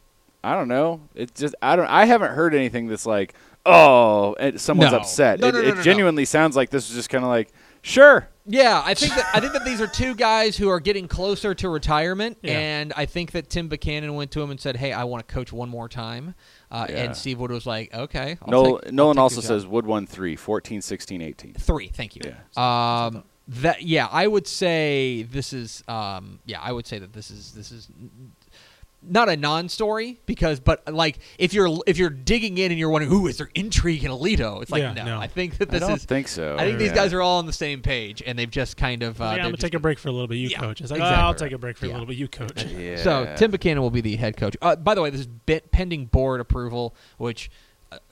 I 0.42 0.54
don't 0.54 0.68
know. 0.68 1.00
It's 1.14 1.38
just 1.38 1.54
I 1.60 1.76
don't. 1.76 1.86
I 1.86 2.06
haven't 2.06 2.32
heard 2.32 2.54
anything 2.54 2.86
that's 2.86 3.04
like, 3.04 3.34
oh, 3.66 4.34
someone's 4.56 4.92
No. 4.92 4.98
upset. 4.98 5.40
No, 5.40 5.48
it 5.48 5.52
no, 5.54 5.60
no, 5.60 5.66
it 5.66 5.70
no, 5.70 5.74
no. 5.76 5.82
genuinely 5.82 6.24
sounds 6.24 6.56
like 6.56 6.70
this 6.70 6.88
is 6.88 6.96
just 6.96 7.10
kind 7.10 7.24
of 7.24 7.28
like, 7.30 7.50
sure. 7.82 8.28
Yeah, 8.52 8.82
I 8.84 8.94
think 8.94 9.14
that 9.14 9.26
I 9.32 9.38
think 9.40 9.52
that 9.52 9.64
these 9.64 9.80
are 9.80 9.86
two 9.86 10.14
guys 10.16 10.56
who 10.56 10.68
are 10.68 10.80
getting 10.80 11.06
closer 11.06 11.54
to 11.54 11.68
retirement, 11.68 12.38
Yeah. 12.42 12.58
and 12.58 12.92
I 12.96 13.06
think 13.06 13.30
that 13.32 13.48
Tim 13.48 13.68
Buchanan 13.68 14.14
went 14.16 14.32
to 14.32 14.42
him 14.42 14.50
and 14.50 14.60
said, 14.60 14.76
"Hey, 14.76 14.92
I 14.92 15.04
want 15.04 15.26
to 15.26 15.32
coach 15.32 15.52
one 15.52 15.68
more 15.68 15.88
time," 15.88 16.34
uh, 16.70 16.86
Yeah. 16.90 16.96
and 17.04 17.16
Steve 17.16 17.38
Wood 17.38 17.52
was 17.52 17.64
like, 17.66 17.94
"Okay." 17.94 18.38
I'll 18.42 18.48
Nolan, 18.50 18.74
take- 18.80 18.86
I'll 18.88 18.92
Nolan 18.94 19.16
take 19.16 19.22
also 19.22 19.40
says 19.40 19.62
job." 19.62 19.72
Wood 19.72 19.86
won 19.86 20.06
three, 20.06 20.34
14, 20.34 20.82
16, 20.82 21.22
18. 21.22 21.54
three. 21.54 21.88
Thank 21.88 22.16
you. 22.16 22.22
Yeah. 22.24 23.06
Um, 23.06 23.22
that 23.46 23.82
yeah, 23.82 24.06
I 24.10 24.26
would 24.26 24.46
say 24.46 25.22
this 25.30 25.52
is 25.52 25.82
um, 25.88 26.40
yeah, 26.44 26.60
I 26.60 26.72
would 26.72 26.86
say 26.86 26.98
that 26.98 27.12
this 27.12 27.30
is 27.30 27.52
this 27.52 27.70
is 27.70 27.88
n- 28.00 28.32
not 29.02 29.28
a 29.28 29.36
non-story 29.36 30.20
because 30.26 30.60
but 30.60 30.92
like 30.92 31.18
if 31.38 31.54
you're 31.54 31.74
if 31.86 31.96
you're 31.96 32.10
digging 32.10 32.58
in 32.58 32.70
and 32.70 32.78
you're 32.78 32.90
wondering, 32.90 33.10
who 33.10 33.26
is 33.28 33.38
there 33.38 33.50
intrigue 33.54 34.04
in 34.04 34.10
Aledo?" 34.10 34.60
It's 34.62 34.70
like 34.70 34.82
Yeah, 34.82 34.92
no, 34.92 35.04
no. 35.04 35.18
I 35.20 35.26
think 35.26 35.58
that 35.58 35.70
this 35.70 35.82
I 35.82 35.86
this 35.86 35.88
don't 35.88 35.96
is. 35.98 36.04
think 36.04 36.28
so. 36.28 36.56
I 36.58 36.64
think 36.64 36.78
these 36.78 36.88
Yeah. 36.90 36.94
guys 36.96 37.12
are 37.12 37.22
all 37.22 37.38
on 37.38 37.46
the 37.46 37.52
same 37.52 37.80
page, 37.82 38.22
and 38.26 38.38
they've 38.38 38.50
just 38.50 38.76
kind 38.76 39.02
of. 39.02 39.20
Uh, 39.20 39.24
yeah, 39.24 39.30
I'm 39.30 39.36
gonna 39.38 39.50
just- 39.52 39.62
take 39.62 39.74
a 39.74 39.78
break 39.78 39.98
for 39.98 40.08
a 40.08 40.12
little 40.12 40.28
bit. 40.28 40.36
You 40.36 40.48
Yeah, 40.48 40.58
coach. 40.60 40.80
It's 40.80 40.90
like, 40.90 40.98
exactly 40.98 41.16
oh, 41.22 41.26
I'll 41.26 41.30
right. 41.32 41.38
take 41.38 41.52
a 41.52 41.58
break 41.58 41.76
for 41.76 41.86
Yeah. 41.86 41.92
a 41.92 41.94
little 41.94 42.06
bit. 42.06 42.16
You 42.16 42.28
coach. 42.28 42.64
Yeah. 42.64 42.96
So 42.96 43.34
Tim 43.36 43.50
Buchanan 43.50 43.82
will 43.82 43.90
be 43.90 44.00
the 44.00 44.16
head 44.16 44.36
coach. 44.36 44.56
Uh, 44.62 44.76
by 44.76 44.94
the 44.94 45.02
way, 45.02 45.10
this 45.10 45.20
is 45.22 45.26
be- 45.26 45.60
pending 45.72 46.06
board 46.06 46.40
approval, 46.40 46.94
which 47.18 47.50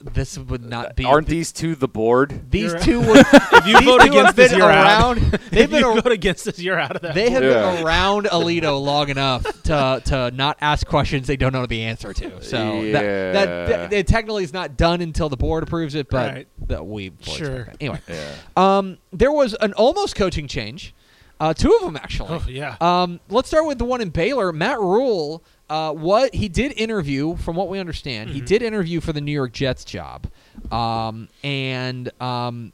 this 0.01 0.37
would 0.37 0.63
not 0.63 0.95
be. 0.95 1.05
Aren't 1.05 1.27
these 1.27 1.51
two 1.53 1.73
the 1.75 1.87
board? 1.87 2.51
these 2.51 2.71
You're- 2.73 2.83
two? 2.83 2.99
Would, 2.99 3.17
If 3.31 3.67
you 3.67 3.77
these 3.79 3.85
vote 3.87 3.99
two 4.01 4.07
against 4.07 4.25
have 4.25 4.35
this, 4.35 4.49
been 4.51 4.59
you're 4.59 4.67
around. 4.67 5.17
If 5.33 5.49
They've 5.51 5.69
been. 5.69 5.79
you 5.81 5.91
a- 5.97 6.01
vote 6.01 6.11
against 6.11 6.45
this, 6.45 6.59
you're 6.59 6.79
out 6.79 6.95
of 6.97 7.01
that. 7.01 7.15
they 7.15 7.29
have 7.29 7.43
Yeah. 7.43 7.75
been 7.75 7.85
around 7.85 8.25
Aledo 8.25 8.81
long 8.83 9.09
enough 9.09 9.43
to 9.63 10.01
to 10.05 10.31
not 10.31 10.57
ask 10.61 10.85
questions 10.85 11.27
they 11.27 11.37
don't 11.37 11.53
know 11.53 11.65
the 11.65 11.83
answer 11.83 12.13
to. 12.13 12.41
So 12.43 12.91
that, 12.91 13.01
that, 13.33 13.67
that 13.69 13.93
it 13.93 14.07
technically 14.07 14.43
is 14.43 14.53
not 14.53 14.75
done 14.77 15.01
until 15.01 15.29
the 15.29 15.37
board 15.37 15.63
approves 15.63 15.95
it, 15.95 16.09
but 16.09 16.33
Right. 16.33 16.47
that 16.67 16.85
we 16.85 17.11
Sure. 17.21 17.65
that. 17.65 17.77
Anyway, 17.79 17.99
Yeah. 18.09 18.31
um, 18.57 18.97
there 19.13 19.31
was 19.31 19.53
an 19.55 19.73
almost 19.73 20.15
coaching 20.15 20.47
change. 20.47 20.93
Uh, 21.41 21.53
two 21.53 21.73
of 21.73 21.81
them 21.81 21.95
actually. 21.95 22.29
Oh 22.31 22.43
yeah. 22.49 22.75
Um, 22.81 23.21
let's 23.29 23.47
start 23.47 23.65
with 23.65 23.77
the 23.77 23.85
one 23.85 24.01
in 24.01 24.09
Baylor. 24.09 24.51
Matt 24.51 24.77
Rhule, 24.79 25.41
uh, 25.69 25.91
what 25.93 26.33
he 26.35 26.49
did 26.49 26.73
interview, 26.77 27.35
from 27.37 27.55
what 27.55 27.69
we 27.69 27.79
understand, 27.79 28.31
he 28.31 28.41
Mhm. 28.41 28.45
did 28.45 28.61
interview 28.61 28.99
for 29.01 29.13
the 29.13 29.21
New 29.21 29.31
York 29.31 29.51
Jets 29.53 29.83
job, 29.85 30.27
um, 30.71 31.27
and 31.43 32.11
um, 32.21 32.73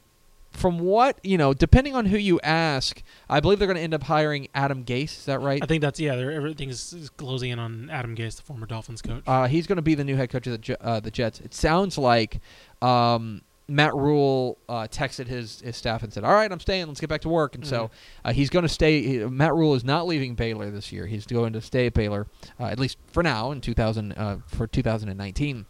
from 0.52 0.78
what 0.78 1.18
you 1.22 1.36
know, 1.36 1.52
depending 1.52 1.94
on 1.94 2.06
who 2.06 2.16
you 2.16 2.40
ask, 2.40 3.02
I 3.28 3.40
believe 3.40 3.58
they're 3.58 3.68
going 3.68 3.76
to 3.76 3.82
end 3.82 3.92
up 3.92 4.04
hiring 4.04 4.48
Adam 4.54 4.84
Gase. 4.84 5.18
Is 5.18 5.24
that 5.26 5.40
right? 5.40 5.62
I 5.62 5.66
think 5.66 5.82
that's 5.82 6.00
yeah. 6.00 6.14
Everything 6.14 6.70
is, 6.70 6.94
is 6.94 7.10
closing 7.10 7.50
in 7.50 7.58
on 7.58 7.90
Adam 7.90 8.16
Gase, 8.16 8.36
the 8.36 8.42
former 8.42 8.64
Dolphins 8.66 9.02
coach. 9.02 9.22
Uh, 9.26 9.46
he's 9.48 9.66
going 9.66 9.76
to 9.76 9.82
be 9.82 9.94
the 9.94 10.04
new 10.04 10.16
head 10.16 10.30
coach 10.30 10.46
of 10.46 10.60
the 10.62 10.82
uh, 10.84 11.00
the 11.00 11.10
Jets. 11.10 11.40
It 11.40 11.52
sounds 11.52 11.98
like 11.98 12.40
um, 12.80 13.42
Matt 13.68 13.94
Rhule 13.94 14.58
uh, 14.68 14.86
texted 14.88 15.26
his, 15.26 15.60
his 15.60 15.76
staff 15.76 16.02
and 16.04 16.12
said, 16.12 16.22
"All 16.24 16.32
right, 16.32 16.50
I'm 16.50 16.60
staying. 16.60 16.86
Let's 16.86 17.00
get 17.00 17.08
back 17.08 17.22
to 17.22 17.28
work." 17.28 17.54
And 17.56 17.66
so 17.66 17.90
uh, 18.24 18.32
he's 18.32 18.48
going 18.50 18.62
to 18.62 18.68
stay. 18.68 19.02
he- 19.02 19.18
Matt 19.24 19.54
Rhule 19.54 19.74
is 19.74 19.82
not 19.84 20.06
leaving 20.06 20.34
Baylor 20.36 20.70
this 20.70 20.92
year. 20.92 21.06
He's 21.06 21.26
going 21.26 21.52
to 21.54 21.60
stay 21.60 21.86
at 21.86 21.94
Baylor 21.94 22.26
uh, 22.60 22.66
at 22.66 22.78
least 22.78 22.96
for 23.12 23.22
now 23.24 23.50
in 23.50 23.60
2000 23.60 24.12
uh, 24.12 24.36
for 24.46 24.66
2019. 24.66 25.66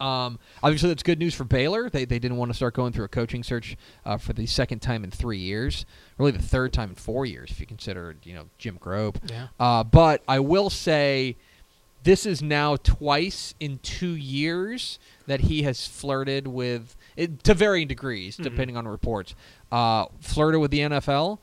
Um, 0.00 0.38
obviously, 0.62 0.88
that's 0.88 1.02
good 1.02 1.18
news 1.18 1.34
for 1.34 1.44
Baylor. 1.44 1.90
They, 1.90 2.06
they 2.06 2.18
didn't 2.18 2.38
want 2.38 2.50
to 2.50 2.54
start 2.54 2.72
going 2.72 2.94
through 2.94 3.04
a 3.04 3.08
coaching 3.08 3.42
search 3.42 3.76
uh, 4.06 4.16
for 4.16 4.32
the 4.32 4.46
second 4.46 4.78
time 4.80 5.04
in 5.04 5.10
three 5.10 5.36
years, 5.36 5.84
really 6.16 6.30
the 6.30 6.38
third 6.40 6.72
time 6.72 6.88
in 6.88 6.94
four 6.94 7.26
years 7.26 7.50
if 7.50 7.60
you 7.60 7.66
consider 7.66 8.16
you 8.24 8.32
know 8.32 8.44
Jim 8.56 8.78
Grobe. 8.78 9.16
yeah. 9.30 9.48
Uh, 9.60 9.84
but 9.84 10.22
I 10.26 10.40
will 10.40 10.70
say 10.70 11.36
this 12.02 12.24
is 12.24 12.40
now 12.40 12.76
twice 12.76 13.54
in 13.60 13.78
two 13.82 14.12
years 14.12 14.98
that 15.26 15.40
he 15.40 15.64
has 15.64 15.86
flirted 15.86 16.46
with, 16.48 16.96
it, 17.20 17.44
to 17.44 17.54
varying 17.54 17.88
degrees, 17.88 18.36
Mhm. 18.36 18.44
depending 18.44 18.76
on 18.76 18.86
reports, 18.88 19.34
uh, 19.70 20.06
flirted 20.20 20.60
with 20.60 20.70
the 20.70 20.80
NFL. 20.80 21.40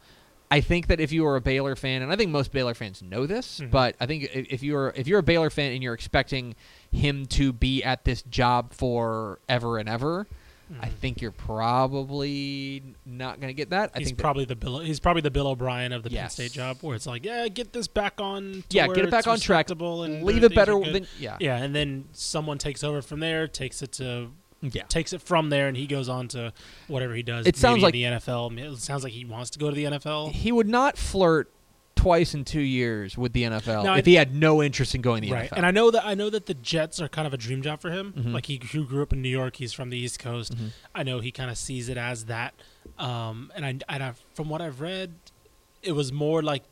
I 0.50 0.62
think 0.62 0.88
that 0.88 1.00
if 1.02 1.12
you 1.12 1.26
are 1.26 1.36
a 1.36 1.42
Baylor 1.42 1.76
fan, 1.76 2.02
and 2.02 2.12
I 2.12 2.16
think 2.16 2.32
most 2.32 2.52
Baylor 2.54 2.74
fans 2.74 3.02
know 3.02 3.26
this, 3.26 3.60
Mhm. 3.60 3.70
but 3.70 3.96
I 4.00 4.06
think 4.06 4.30
if, 4.34 4.64
you're 4.64 4.94
if 4.96 5.06
you're 5.08 5.20
a 5.20 5.24
Baylor 5.24 5.50
fan 5.50 5.74
and 5.74 5.84
you're 5.84 5.94
expecting 5.94 6.56
him 6.92 7.26
to 7.28 7.52
be 7.52 7.84
at 7.84 8.06
this 8.06 8.22
job 8.24 8.74
for 8.74 9.40
ever 9.50 9.78
and 9.78 9.90
ever, 9.90 10.26
I 10.82 10.88
Mhm. 10.88 10.92
think 10.94 11.22
you're 11.22 11.32
probably 11.32 12.84
not 13.06 13.40
going 13.40 13.50
to 13.50 13.54
get 13.54 13.70
that. 13.72 13.92
I 13.96 14.00
he's 14.00 14.08
think 14.08 14.18
that- 14.18 14.22
probably 14.24 14.46
the 14.46 14.56
Bill. 14.56 14.80
He's 14.80 15.00
probably 15.00 15.22
the 15.22 15.32
Bill 15.32 15.48
O'Brien 15.48 15.92
of 15.92 16.04
the 16.04 16.10
Penn 16.10 16.30
State 16.30 16.52
job, 16.52 16.78
where 16.82 16.96
it's 16.96 17.06
like, 17.08 17.26
yeah, 17.26 17.48
get 17.48 17.74
this 17.74 17.88
back 17.88 18.20
on. 18.20 18.64
Yeah, 18.70 18.88
get 18.88 19.06
it 19.06 19.12
back 19.12 19.28
on 19.28 19.40
track. 19.40 19.70
And 19.70 20.24
leave 20.24 20.44
it 20.44 20.56
better 20.56 20.80
than 20.80 21.08
yeah. 21.20 21.38
Yeah, 21.40 21.58
and 21.58 21.76
then 21.76 22.06
someone 22.14 22.58
takes 22.58 22.84
over 22.84 23.02
from 23.02 23.20
there, 23.20 23.48
takes 23.48 23.82
it 23.82 23.92
to 23.94 24.30
Yeah. 24.62 24.84
takes 24.84 25.14
it 25.14 25.22
from 25.22 25.50
there, 25.50 25.68
and 25.68 25.78
he 25.78 25.86
goes 25.88 26.10
on 26.10 26.28
to 26.30 26.52
whatever 26.88 27.14
he 27.14 27.24
does. 27.24 27.46
It 27.46 27.56
sounds 27.56 27.82
like- 27.84 27.94
the 27.94 28.04
NFL. 28.04 28.52
It 28.58 28.78
sounds 28.80 29.04
like 29.04 29.14
he 29.14 29.24
wants 29.26 29.50
to 29.52 29.60
go 29.60 29.70
to 29.70 29.76
the 29.76 29.86
NFL. 29.86 30.32
He 30.32 30.52
would 30.52 30.68
not 30.68 30.98
flirt 30.98 31.52
twice 31.96 32.34
in 32.36 32.46
two 32.46 32.62
years 32.62 33.18
with 33.18 33.34
the 33.34 33.44
NFL 33.44 33.84
No, 33.84 33.94
if 33.96 34.06
I- 34.06 34.10
he 34.10 34.16
had 34.16 34.34
no 34.36 34.62
interest 34.62 34.94
in 34.96 35.02
going 35.02 35.24
to 35.24 35.28
the 35.30 35.34
right, 35.34 35.50
NFL. 35.50 35.58
and 35.58 35.66
I 35.66 35.72
know 35.72 35.90
that 35.92 36.06
I 36.06 36.14
know 36.14 36.30
that 36.30 36.46
the 36.46 36.54
Jets 36.54 37.02
are 37.02 37.08
kind 37.10 37.26
of 37.28 37.34
a 37.34 37.38
dream 37.38 37.62
job 37.64 37.82
for 37.82 37.90
him. 37.92 38.14
Mhm. 38.16 38.34
Like 38.34 38.46
he, 38.46 38.60
he 38.72 38.84
grew 38.84 39.02
up 39.02 39.12
in 39.14 39.22
New 39.22 39.30
York. 39.30 39.56
He's 39.56 39.74
from 39.74 39.90
the 39.90 39.98
East 39.98 40.20
Coast. 40.20 40.56
Mhm. 40.56 40.70
I 40.94 41.02
know 41.04 41.20
he 41.22 41.32
kind 41.32 41.50
of 41.50 41.58
sees 41.58 41.90
it 41.90 41.98
as 41.98 42.26
that. 42.26 42.54
Um, 43.00 43.52
and 43.56 43.66
I, 43.66 43.70
and 43.90 44.04
I, 44.04 44.14
from 44.36 44.48
what 44.50 44.62
I've 44.62 44.80
read, 44.80 45.14
it 45.82 45.94
was 45.94 46.12
more 46.12 46.42
like 46.44 46.64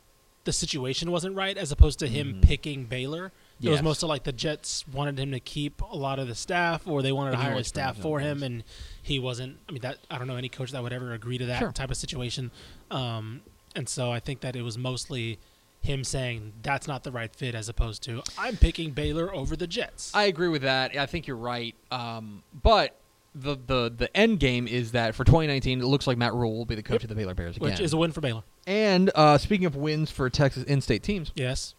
the 0.44 0.52
situation 0.52 1.10
wasn't 1.10 1.34
right 1.34 1.56
as 1.58 1.72
opposed 1.72 1.98
to 1.98 2.06
him 2.08 2.34
Mhm. 2.34 2.42
picking 2.42 2.84
Baylor. 2.84 3.32
It 3.62 3.70
was 3.70 3.82
mostly 3.82 4.08
like 4.08 4.24
the 4.24 4.32
Jets 4.32 4.84
wanted 4.88 5.18
him 5.18 5.32
to 5.32 5.40
keep 5.40 5.80
a 5.80 5.96
lot 5.96 6.18
of 6.18 6.28
the 6.28 6.34
staff, 6.34 6.86
or 6.86 7.00
they 7.02 7.12
wanted 7.12 7.30
to 7.32 7.36
hire 7.38 7.54
a 7.54 7.64
staff 7.64 7.96
for 7.96 8.20
him, 8.20 8.42
and 8.42 8.62
he 9.02 9.18
wasn't. 9.18 9.58
I 9.68 9.72
mean, 9.72 9.80
that 9.82 9.98
I 10.10 10.18
don't 10.18 10.26
know 10.26 10.36
any 10.36 10.48
coach 10.50 10.72
that 10.72 10.82
would 10.82 10.92
ever 10.92 11.12
agree 11.14 11.38
to 11.38 11.46
that 11.46 11.58
Sure. 11.60 11.72
type 11.72 11.90
of 11.90 11.96
situation. 11.96 12.50
Um, 12.90 13.40
and 13.74 13.88
so 13.88 14.10
I 14.12 14.20
think 14.20 14.40
that 14.40 14.56
it 14.56 14.62
was 14.62 14.76
mostly 14.76 15.38
him 15.80 16.02
saying 16.04 16.52
that's 16.62 16.86
not 16.88 17.04
the 17.04 17.12
right 17.12 17.34
fit, 17.34 17.54
as 17.54 17.68
opposed 17.68 18.02
to 18.04 18.22
I'm 18.38 18.56
picking 18.56 18.90
Baylor 18.90 19.34
over 19.34 19.56
the 19.56 19.66
Jets. 19.66 20.10
I 20.14 20.24
agree 20.24 20.48
with 20.48 20.62
that. 20.62 20.96
I 20.96 21.06
think 21.06 21.26
you're 21.26 21.36
right. 21.36 21.74
Um, 21.90 22.42
but 22.62 22.96
the, 23.34 23.56
the 23.66 23.92
the 23.96 24.16
end 24.16 24.40
game 24.40 24.66
is 24.66 24.92
that 24.92 25.14
for 25.14 25.22
2019, 25.24 25.80
it 25.80 25.84
looks 25.84 26.06
like 26.06 26.18
Matt 26.18 26.34
Rhule 26.34 26.56
will 26.56 26.64
be 26.64 26.74
the 26.74 26.82
coach 26.82 26.96
Yep. 26.96 27.02
of 27.04 27.08
the 27.10 27.14
Baylor 27.14 27.34
Bears 27.34 27.56
again. 27.56 27.70
which 27.70 27.80
is 27.80 27.92
a 27.92 27.96
win 27.96 28.12
for 28.12 28.20
Baylor. 28.20 28.42
and 28.66 29.10
uh, 29.14 29.38
speaking 29.38 29.66
of 29.66 29.76
wins 29.76 30.10
for 30.10 30.28
Texas 30.30 30.64
in-state 30.64 31.02
teams, 31.02 31.32
Yes. 31.36 31.74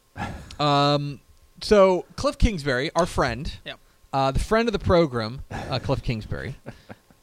um, 0.60 1.20
so 1.62 2.06
Cliff 2.16 2.38
Kingsbury, 2.38 2.92
our 2.96 3.06
friend, 3.06 3.52
Yep. 3.66 3.80
uh, 4.14 4.32
the 4.32 4.40
friend 4.40 4.68
of 4.68 4.74
the 4.74 4.80
program, 4.80 5.42
uh, 5.52 5.80
Cliff 5.80 6.02
Kingsbury, 6.04 6.56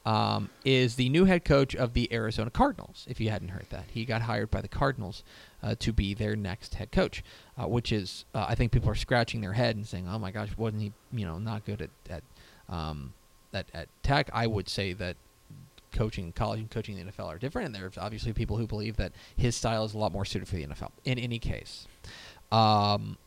um, 0.05 0.49
is 0.63 0.95
the 0.95 1.09
new 1.09 1.25
head 1.25 1.43
coach 1.45 1.75
of 1.75 1.93
the 1.93 2.11
Arizona 2.13 2.49
Cardinals. 2.51 3.05
If 3.09 3.19
you 3.19 3.29
hadn't 3.29 3.49
heard 3.49 3.65
that, 3.71 3.85
he 3.91 4.05
got 4.05 4.21
hired 4.23 4.51
by 4.51 4.61
the 4.61 4.67
Cardinals 4.67 5.23
uh, 5.63 5.75
to 5.79 5.91
be 5.91 6.13
their 6.13 6.35
next 6.35 6.75
head 6.75 6.91
coach, 6.91 7.23
uh, 7.57 7.67
which 7.67 7.91
is 7.91 8.25
uh, 8.35 8.45
I 8.47 8.55
think 8.55 8.71
people 8.71 8.89
are 8.89 8.95
scratching 8.95 9.41
their 9.41 9.53
head 9.53 9.75
and 9.75 9.85
saying, 9.87 10.07
"Oh 10.07 10.19
my 10.19 10.29
gosh, 10.31 10.49
wasn't 10.57 10.83
he 10.83 10.91
you 11.11 11.25
know 11.25 11.39
not 11.39 11.65
good 11.65 11.81
at 11.81 11.89
at 12.09 12.23
um, 12.69 13.13
at, 13.53 13.65
at 13.73 13.87
Tech?" 14.03 14.29
I 14.31 14.45
would 14.45 14.69
say 14.69 14.93
that 14.93 15.15
coaching 15.91 16.31
college 16.33 16.59
and 16.59 16.69
coaching 16.69 16.97
in 16.97 17.05
the 17.07 17.11
NFL 17.11 17.25
are 17.27 17.37
different, 17.39 17.67
and 17.67 17.75
there's 17.75 17.97
obviously 17.97 18.31
people 18.33 18.57
who 18.57 18.67
believe 18.67 18.97
that 18.97 19.11
his 19.35 19.55
style 19.55 19.85
is 19.85 19.93
a 19.95 19.97
lot 19.97 20.11
more 20.11 20.25
suited 20.25 20.47
for 20.47 20.55
the 20.55 20.67
NFL. 20.67 20.91
In 21.05 21.17
any 21.17 21.39
case, 21.39 21.87
um, 22.51 23.17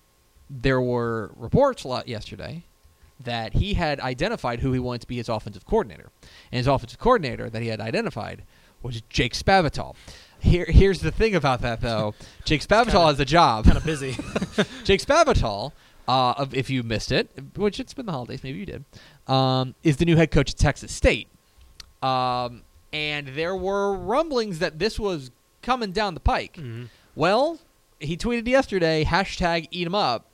there 0.50 0.80
were 0.80 1.30
reports 1.36 1.84
yesterday 2.06 2.62
that 3.20 3.54
he 3.54 3.74
had 3.74 3.98
identified 4.00 4.60
who 4.60 4.72
he 4.72 4.78
wanted 4.78 5.00
to 5.02 5.06
be 5.08 5.16
his 5.16 5.28
offensive 5.28 5.66
coordinator, 5.66 6.10
and 6.52 6.58
his 6.58 6.66
offensive 6.66 6.98
coordinator 6.98 7.50
that 7.50 7.62
he 7.62 7.68
had 7.68 7.80
identified 7.80 8.42
was 8.82 9.00
Jake 9.08 9.32
Spavital. 9.34 9.96
Here, 10.40 10.66
here's 10.68 11.00
the 11.00 11.10
thing 11.10 11.34
about 11.34 11.60
that 11.62 11.80
though: 11.80 12.14
Jake 12.44 12.60
Spavital 12.62 12.84
kinda- 12.92 13.06
has 13.06 13.20
a 13.20 13.24
job. 13.24 13.64
Kind 13.64 13.76
of 13.76 13.84
busy. 13.84 14.12
Jake 14.84 15.00
Spavital, 15.04 15.72
uh, 16.06 16.34
of- 16.38 16.54
if 16.54 16.70
you 16.70 16.82
missed 16.84 17.10
it, 17.10 17.28
which 17.56 17.80
it's 17.80 17.92
been 17.92 18.06
the 18.06 18.12
holidays, 18.12 18.44
maybe 18.44 18.58
you 18.60 18.66
did, 18.66 18.84
um, 19.26 19.74
is 19.82 19.96
the 19.96 20.04
new 20.04 20.14
head 20.16 20.30
coach 20.30 20.50
at 20.52 20.56
Texas 20.56 20.92
State. 20.92 21.26
Um, 22.02 22.62
and 22.92 23.28
there 23.28 23.56
were 23.56 23.92
rumblings 23.94 24.60
that 24.60 24.78
this 24.78 24.98
was 24.98 25.30
coming 25.62 25.90
down 25.92 26.14
the 26.14 26.20
pike. 26.20 26.54
Mhm. 26.54 26.88
Well, 27.16 27.58
he 27.98 28.16
tweeted 28.16 28.46
yesterday 28.46 29.04
hashtag 29.04 29.66
eat 29.72 29.86
'em 29.86 29.94
up 29.96 30.26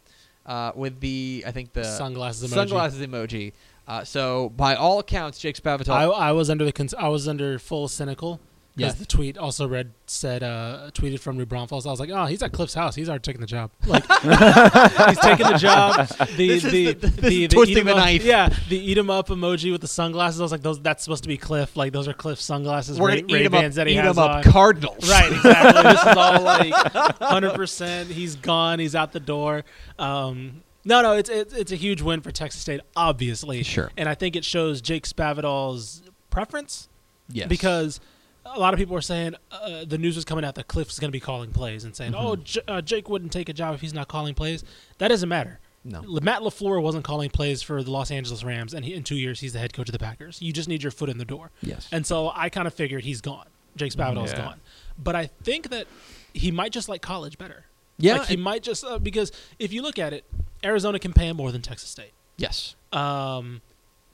uh, 0.47 0.73
with 0.75 1.01
the 1.01 1.45
I 1.47 1.51
think 1.53 1.73
the 1.73 1.85
Sunglasses 1.85 2.51
emoji. 2.51 2.55
sunglasses 2.55 3.07
emoji. 3.07 3.53
Uh, 3.87 4.03
so 4.05 4.49
by 4.51 4.75
all 4.75 4.99
accounts, 4.99 5.39
Jake 5.39 5.57
Spavital. 5.57 5.91
I, 5.91 6.05
I 6.05 6.33
was 6.33 6.49
under 6.49 6.65
the 6.65 6.73
cons- 6.73 6.95
I 6.95 7.09
was 7.09 7.29
under 7.29 7.59
full 7.59 7.87
cynical 7.89 8.41
because 8.77 8.93
Yes. 8.95 8.99
the 8.99 9.07
tweet 9.07 9.39
also 9.39 9.69
read 9.69 9.93
said 10.07 10.43
uh, 10.43 10.91
tweeted 10.95 11.21
from 11.21 11.37
New 11.39 11.47
Braunfels. 11.47 11.87
I 11.87 11.91
was 11.91 12.01
like, 12.01 12.11
oh, 12.11 12.27
he's 12.27 12.43
at 12.43 12.53
Cliff's 12.53 12.75
house. 12.75 12.95
He's 12.97 13.09
already 13.09 13.23
taking 13.23 13.41
the 13.41 13.47
job. 13.47 13.71
Like 13.87 14.03
he's 14.23 15.19
taking 15.19 15.47
the 15.47 15.57
job. 15.59 16.09
The 16.37 16.59
the, 16.59 16.93
the- 16.95 17.09
the, 17.09 17.49
twisting 17.49 17.77
eat 17.77 17.81
'em 17.81 17.87
the 17.87 17.93
up- 17.93 17.99
knife. 17.99 18.25
Yeah, 18.25 18.49
the 18.69 18.77
eat 18.79 18.99
'em 18.99 19.11
up 19.11 19.29
emoji 19.29 19.71
with 19.71 19.81
the 19.81 19.87
sunglasses. 19.89 20.41
I 20.41 20.45
was 20.45 20.53
like, 20.53 20.63
those 20.63 20.81
that's 20.81 21.05
supposed 21.05 21.23
to 21.25 21.29
be 21.29 21.37
Cliff. 21.37 21.77
Like 21.77 21.93
those 21.93 22.09
are 22.09 22.13
Cliff's 22.15 22.43
sunglasses. 22.45 22.99
we're 22.99 23.09
Ray, 23.09 23.21
gonna 23.23 23.41
eat 23.41 23.47
'em 23.47 23.53
Ray-Bans 23.53 23.75
up, 23.79 23.85
that 23.85 23.87
he 23.87 23.95
eat 23.95 23.99
'em 23.99 24.19
up 24.19 24.31
on. 24.37 24.43
Cardinals. 24.43 25.09
Right, 25.09 25.33
exactly. 25.33 25.83
this 25.83 26.01
is 26.01 26.17
all 26.17 26.43
like 26.43 26.73
100%. 27.21 28.07
He's 28.07 28.37
gone. 28.37 28.79
He's 28.79 28.95
out 28.95 29.13
the 29.13 29.21
door. 29.21 29.65
Um, 29.99 30.63
no, 30.85 31.01
no, 31.01 31.13
it's, 31.15 31.31
it's 31.31 31.55
it's 31.55 31.73
a 31.73 31.77
huge 31.77 32.03
win 32.03 32.21
for 32.21 32.31
Texas 32.31 32.61
State, 32.61 32.81
obviously. 32.97 33.63
Sure. 33.63 33.91
And 33.97 34.09
I 34.09 34.15
think 34.15 34.37
it 34.37 34.45
shows 34.45 34.81
Jake 34.83 35.05
Spavital's 35.07 36.03
preference 36.31 36.89
Yes. 37.31 37.49
because 37.49 38.01
a 38.47 38.59
lot 38.59 38.75
of 38.75 38.79
people 38.79 38.95
were 38.95 39.01
saying 39.03 39.35
uh, 39.53 39.85
the 39.87 39.99
news 39.99 40.17
was 40.17 40.25
coming 40.25 40.45
out 40.45 40.55
that 40.57 40.69
Cliff's 40.69 40.99
going 40.99 41.09
to 41.09 41.13
be 41.13 41.21
calling 41.21 41.51
plays 41.53 41.85
and 41.85 41.95
saying, 41.97 42.13
Mm-hmm. 42.13 42.27
"Oh, 42.27 42.37
J- 42.37 42.61
uh, 42.69 42.81
Jake 42.81 43.09
wouldn't 43.09 43.33
take 43.33 43.49
a 43.49 43.53
job 43.53 43.75
if 43.75 43.81
he's 43.81 43.95
not 43.95 44.09
calling 44.09 44.35
plays." 44.35 44.65
That 44.99 45.09
doesn't 45.09 45.29
matter. 45.29 45.61
no. 45.85 46.03
Le- 46.07 46.21
Matt 46.21 46.43
Lafleur 46.43 46.81
wasn't 46.83 47.05
calling 47.05 47.31
plays 47.31 47.63
for 47.63 47.83
the 47.83 47.91
Los 47.91 48.11
Angeles 48.11 48.43
Rams, 48.45 48.75
and 48.75 48.85
he, 48.85 48.95
in 48.95 49.03
two 49.03 49.17
years 49.17 49.41
he's 49.41 49.53
the 49.53 49.59
head 49.59 49.73
coach 49.73 49.89
of 49.89 49.93
the 49.93 49.99
Packers. 49.99 50.41
You 50.43 50.53
just 50.53 50.69
need 50.69 50.83
your 50.83 50.93
foot 50.93 51.09
in 51.09 51.19
the 51.19 51.25
door. 51.25 51.51
Yes. 51.63 51.89
And 51.93 52.07
so 52.07 52.31
I 52.35 52.49
kind 52.49 52.67
of 52.67 52.75
figured 52.75 53.05
he's 53.05 53.21
gone. 53.21 53.47
Jake 53.77 53.93
Spavital's 53.93 54.33
Yeah. 54.33 54.39
gone. 54.45 54.61
But 54.99 55.17
I 55.17 55.27
think 55.27 55.71
that 55.71 55.87
he 56.33 56.51
might 56.51 56.73
just 56.73 56.89
like 56.89 57.03
college 57.03 57.39
better. 57.39 57.65
yeah. 57.99 58.19
Like 58.19 58.29
he 58.29 58.35
it- 58.35 58.41
might 58.41 58.63
just 58.63 58.85
uh, 58.85 58.99
because 58.99 59.33
if 59.59 59.73
you 59.73 59.83
look 59.83 59.99
at 59.99 60.13
it, 60.13 60.25
Arizona 60.65 60.99
can 60.99 61.13
pay 61.13 61.29
him 61.29 61.37
more 61.37 61.51
than 61.53 61.61
Texas 61.63 61.91
State. 61.91 62.13
yes. 62.37 62.75
Um, 62.93 63.61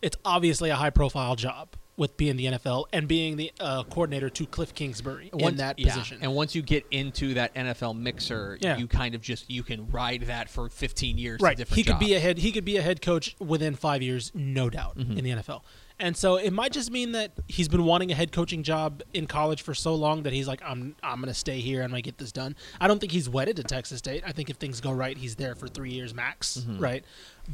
it's 0.03 0.17
obviously 0.25 0.71
a 0.71 0.77
high 0.77 0.89
profile 0.91 1.37
job 1.37 1.69
with 2.01 2.17
being 2.17 2.37
the 2.39 2.47
NFL 2.47 2.87
and 2.95 3.07
being 3.07 3.37
the 3.37 3.53
uh, 3.61 3.83
coordinator 3.83 4.31
to 4.31 4.47
Cliff 4.47 4.75
Kingsbury 4.75 5.31
in 5.39 5.57
that 5.57 5.79
yeah, 5.79 5.93
position. 5.93 6.17
And 6.23 6.35
once 6.35 6.55
you 6.55 6.63
get 6.63 6.87
into 6.91 7.35
that 7.35 7.55
NFL 7.55 7.95
mixer, 7.95 8.57
Yeah. 8.63 8.79
you 8.79 8.87
kind 8.89 9.15
of 9.15 9.21
just 9.21 9.51
you 9.51 9.63
can 9.63 9.87
ride 9.91 10.23
that 10.23 10.49
for 10.49 10.71
15 10.71 11.19
years. 11.19 11.43
right, 11.43 11.59
he 11.69 11.85
could 11.85 11.99
be 11.99 12.15
a 12.15 12.19
head. 12.19 12.39
He 12.39 12.53
could 12.53 12.65
be 12.65 12.79
a 12.79 12.83
head 12.83 13.03
coach 13.03 13.37
within 13.39 13.75
five 13.77 14.01
years, 14.03 14.33
no 14.35 14.71
doubt, 14.71 14.97
Mhm. 14.97 15.19
in 15.19 15.25
the 15.25 15.31
NFL. 15.33 15.63
And 15.99 16.17
so 16.17 16.37
it 16.37 16.53
might 16.55 16.73
just 16.73 16.91
mean 16.91 17.13
that 17.13 17.33
he's 17.49 17.69
been 17.69 17.85
wanting 17.85 18.11
a 18.11 18.15
head 18.15 18.33
coaching 18.33 18.63
job 18.63 19.03
in 19.13 19.27
college 19.27 19.61
for 19.61 19.75
so 19.75 19.95
long 19.95 20.23
that 20.23 20.33
he's 20.33 20.49
like, 20.49 20.63
I'm 20.65 20.97
I'm 21.03 21.21
gonna 21.21 21.35
stay 21.35 21.61
here. 21.61 21.81
And 21.83 21.85
I'm 21.85 21.91
gonna 21.91 22.01
get 22.01 22.17
this 22.17 22.33
done. 22.33 22.57
I 22.81 22.89
don't 22.89 22.99
think 22.99 23.13
he's 23.13 23.29
wedded 23.29 23.57
to 23.57 23.63
Texas 23.63 23.99
State. 23.99 24.23
I 24.27 24.33
think 24.33 24.49
if 24.49 24.57
things 24.57 24.81
go 24.81 24.91
right, 24.91 25.19
he's 25.19 25.37
there 25.37 25.55
for 25.55 25.69
three 25.69 25.91
years 25.93 26.15
max. 26.15 26.65
Mhm. 26.67 26.81
Right, 26.81 27.05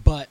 but. 0.05 0.29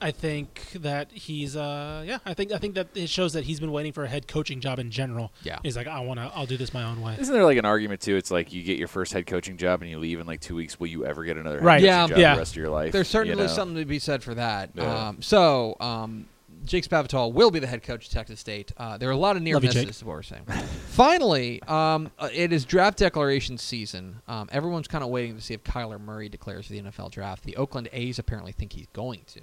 I 0.00 0.10
think 0.10 0.70
that 0.76 1.10
he's 1.12 1.56
uh 1.56 2.02
yeah 2.06 2.18
I 2.24 2.34
think 2.34 2.52
I 2.52 2.58
think 2.58 2.74
that 2.74 2.88
it 2.94 3.08
shows 3.08 3.32
that 3.34 3.44
he's 3.44 3.60
been 3.60 3.72
waiting 3.72 3.92
for 3.92 4.04
a 4.04 4.08
head 4.08 4.26
coaching 4.28 4.60
job 4.60 4.78
in 4.78 4.90
general. 4.90 5.32
Yeah. 5.42 5.58
He's 5.62 5.76
like 5.76 5.86
I 5.86 6.00
want 6.00 6.18
to 6.20 6.30
I'll 6.34 6.46
do 6.46 6.56
this 6.56 6.72
my 6.74 6.84
own 6.84 7.00
way. 7.02 7.16
Isn't 7.18 7.32
there 7.34 7.44
like 7.44 7.58
an 7.58 7.64
argument 7.64 8.00
too? 8.00 8.16
It's 8.16 8.30
like 8.30 8.52
you 8.52 8.62
get 8.62 8.78
your 8.78 8.88
first 8.88 9.12
head 9.12 9.26
coaching 9.26 9.56
job 9.56 9.82
and 9.82 9.90
you 9.90 9.98
leave 9.98 10.20
in 10.20 10.26
like 10.26 10.40
two 10.40 10.54
weeks. 10.54 10.78
Will 10.80 10.86
you 10.88 11.04
ever 11.06 11.24
get 11.24 11.36
another 11.36 11.58
head 11.58 11.64
Right. 11.66 11.74
coaching 11.80 11.86
Yeah. 11.86 12.06
job 12.08 12.18
Yeah. 12.18 12.34
the 12.34 12.38
rest 12.40 12.52
of 12.52 12.56
your 12.56 12.70
life? 12.70 12.92
There's 12.92 13.08
you 13.08 13.12
certainly 13.12 13.36
know? 13.44 13.46
something 13.46 13.76
to 13.76 13.84
be 13.84 13.98
said 13.98 14.22
for 14.22 14.34
that. 14.34 14.70
Yeah. 14.74 15.08
Um, 15.08 15.22
so, 15.22 15.76
um, 15.80 16.26
Jake 16.64 16.84
Spavital 16.86 17.32
will 17.32 17.50
be 17.50 17.58
the 17.58 17.66
head 17.66 17.82
coach 17.82 18.06
of 18.06 18.12
Texas 18.12 18.38
State. 18.38 18.70
Uh, 18.76 18.98
there 18.98 19.08
are 19.08 19.12
a 19.12 19.16
lot 19.16 19.34
of 19.34 19.42
near 19.42 19.54
Love 19.54 19.62
misses, 19.62 19.80
Jake. 19.82 19.90
is 19.90 20.04
what 20.04 20.12
we're 20.16 20.22
saying. 20.22 20.44
Finally, 20.88 21.62
um, 21.62 22.10
uh, 22.18 22.28
it 22.32 22.52
is 22.52 22.64
draft 22.66 22.98
declaration 22.98 23.56
season. 23.56 24.20
Um, 24.28 24.48
everyone's 24.52 24.86
kind 24.88 25.02
of 25.02 25.08
waiting 25.08 25.36
to 25.36 25.40
see 25.40 25.54
if 25.54 25.64
Kyler 25.64 25.98
Murray 25.98 26.28
declares 26.28 26.66
for 26.66 26.72
the 26.74 26.82
NFL 26.82 27.10
draft. 27.10 27.44
The 27.44 27.56
Oakland 27.56 27.88
A's 27.92 28.18
apparently 28.18 28.52
think 28.52 28.74
he's 28.74 28.88
going 28.92 29.22
to. 29.28 29.40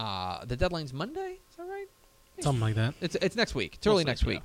Uh, 0.00 0.42
the 0.46 0.56
deadline's 0.56 0.94
Monday. 0.94 1.40
Is 1.50 1.56
that 1.58 1.64
right? 1.64 1.86
Something 2.40 2.62
like 2.62 2.74
that. 2.76 2.94
It's 3.02 3.16
it's 3.16 3.36
next 3.36 3.54
week. 3.54 3.74
It's 3.74 3.86
We'll 3.86 3.96
early 3.96 4.04
next 4.04 4.24
week. 4.24 4.40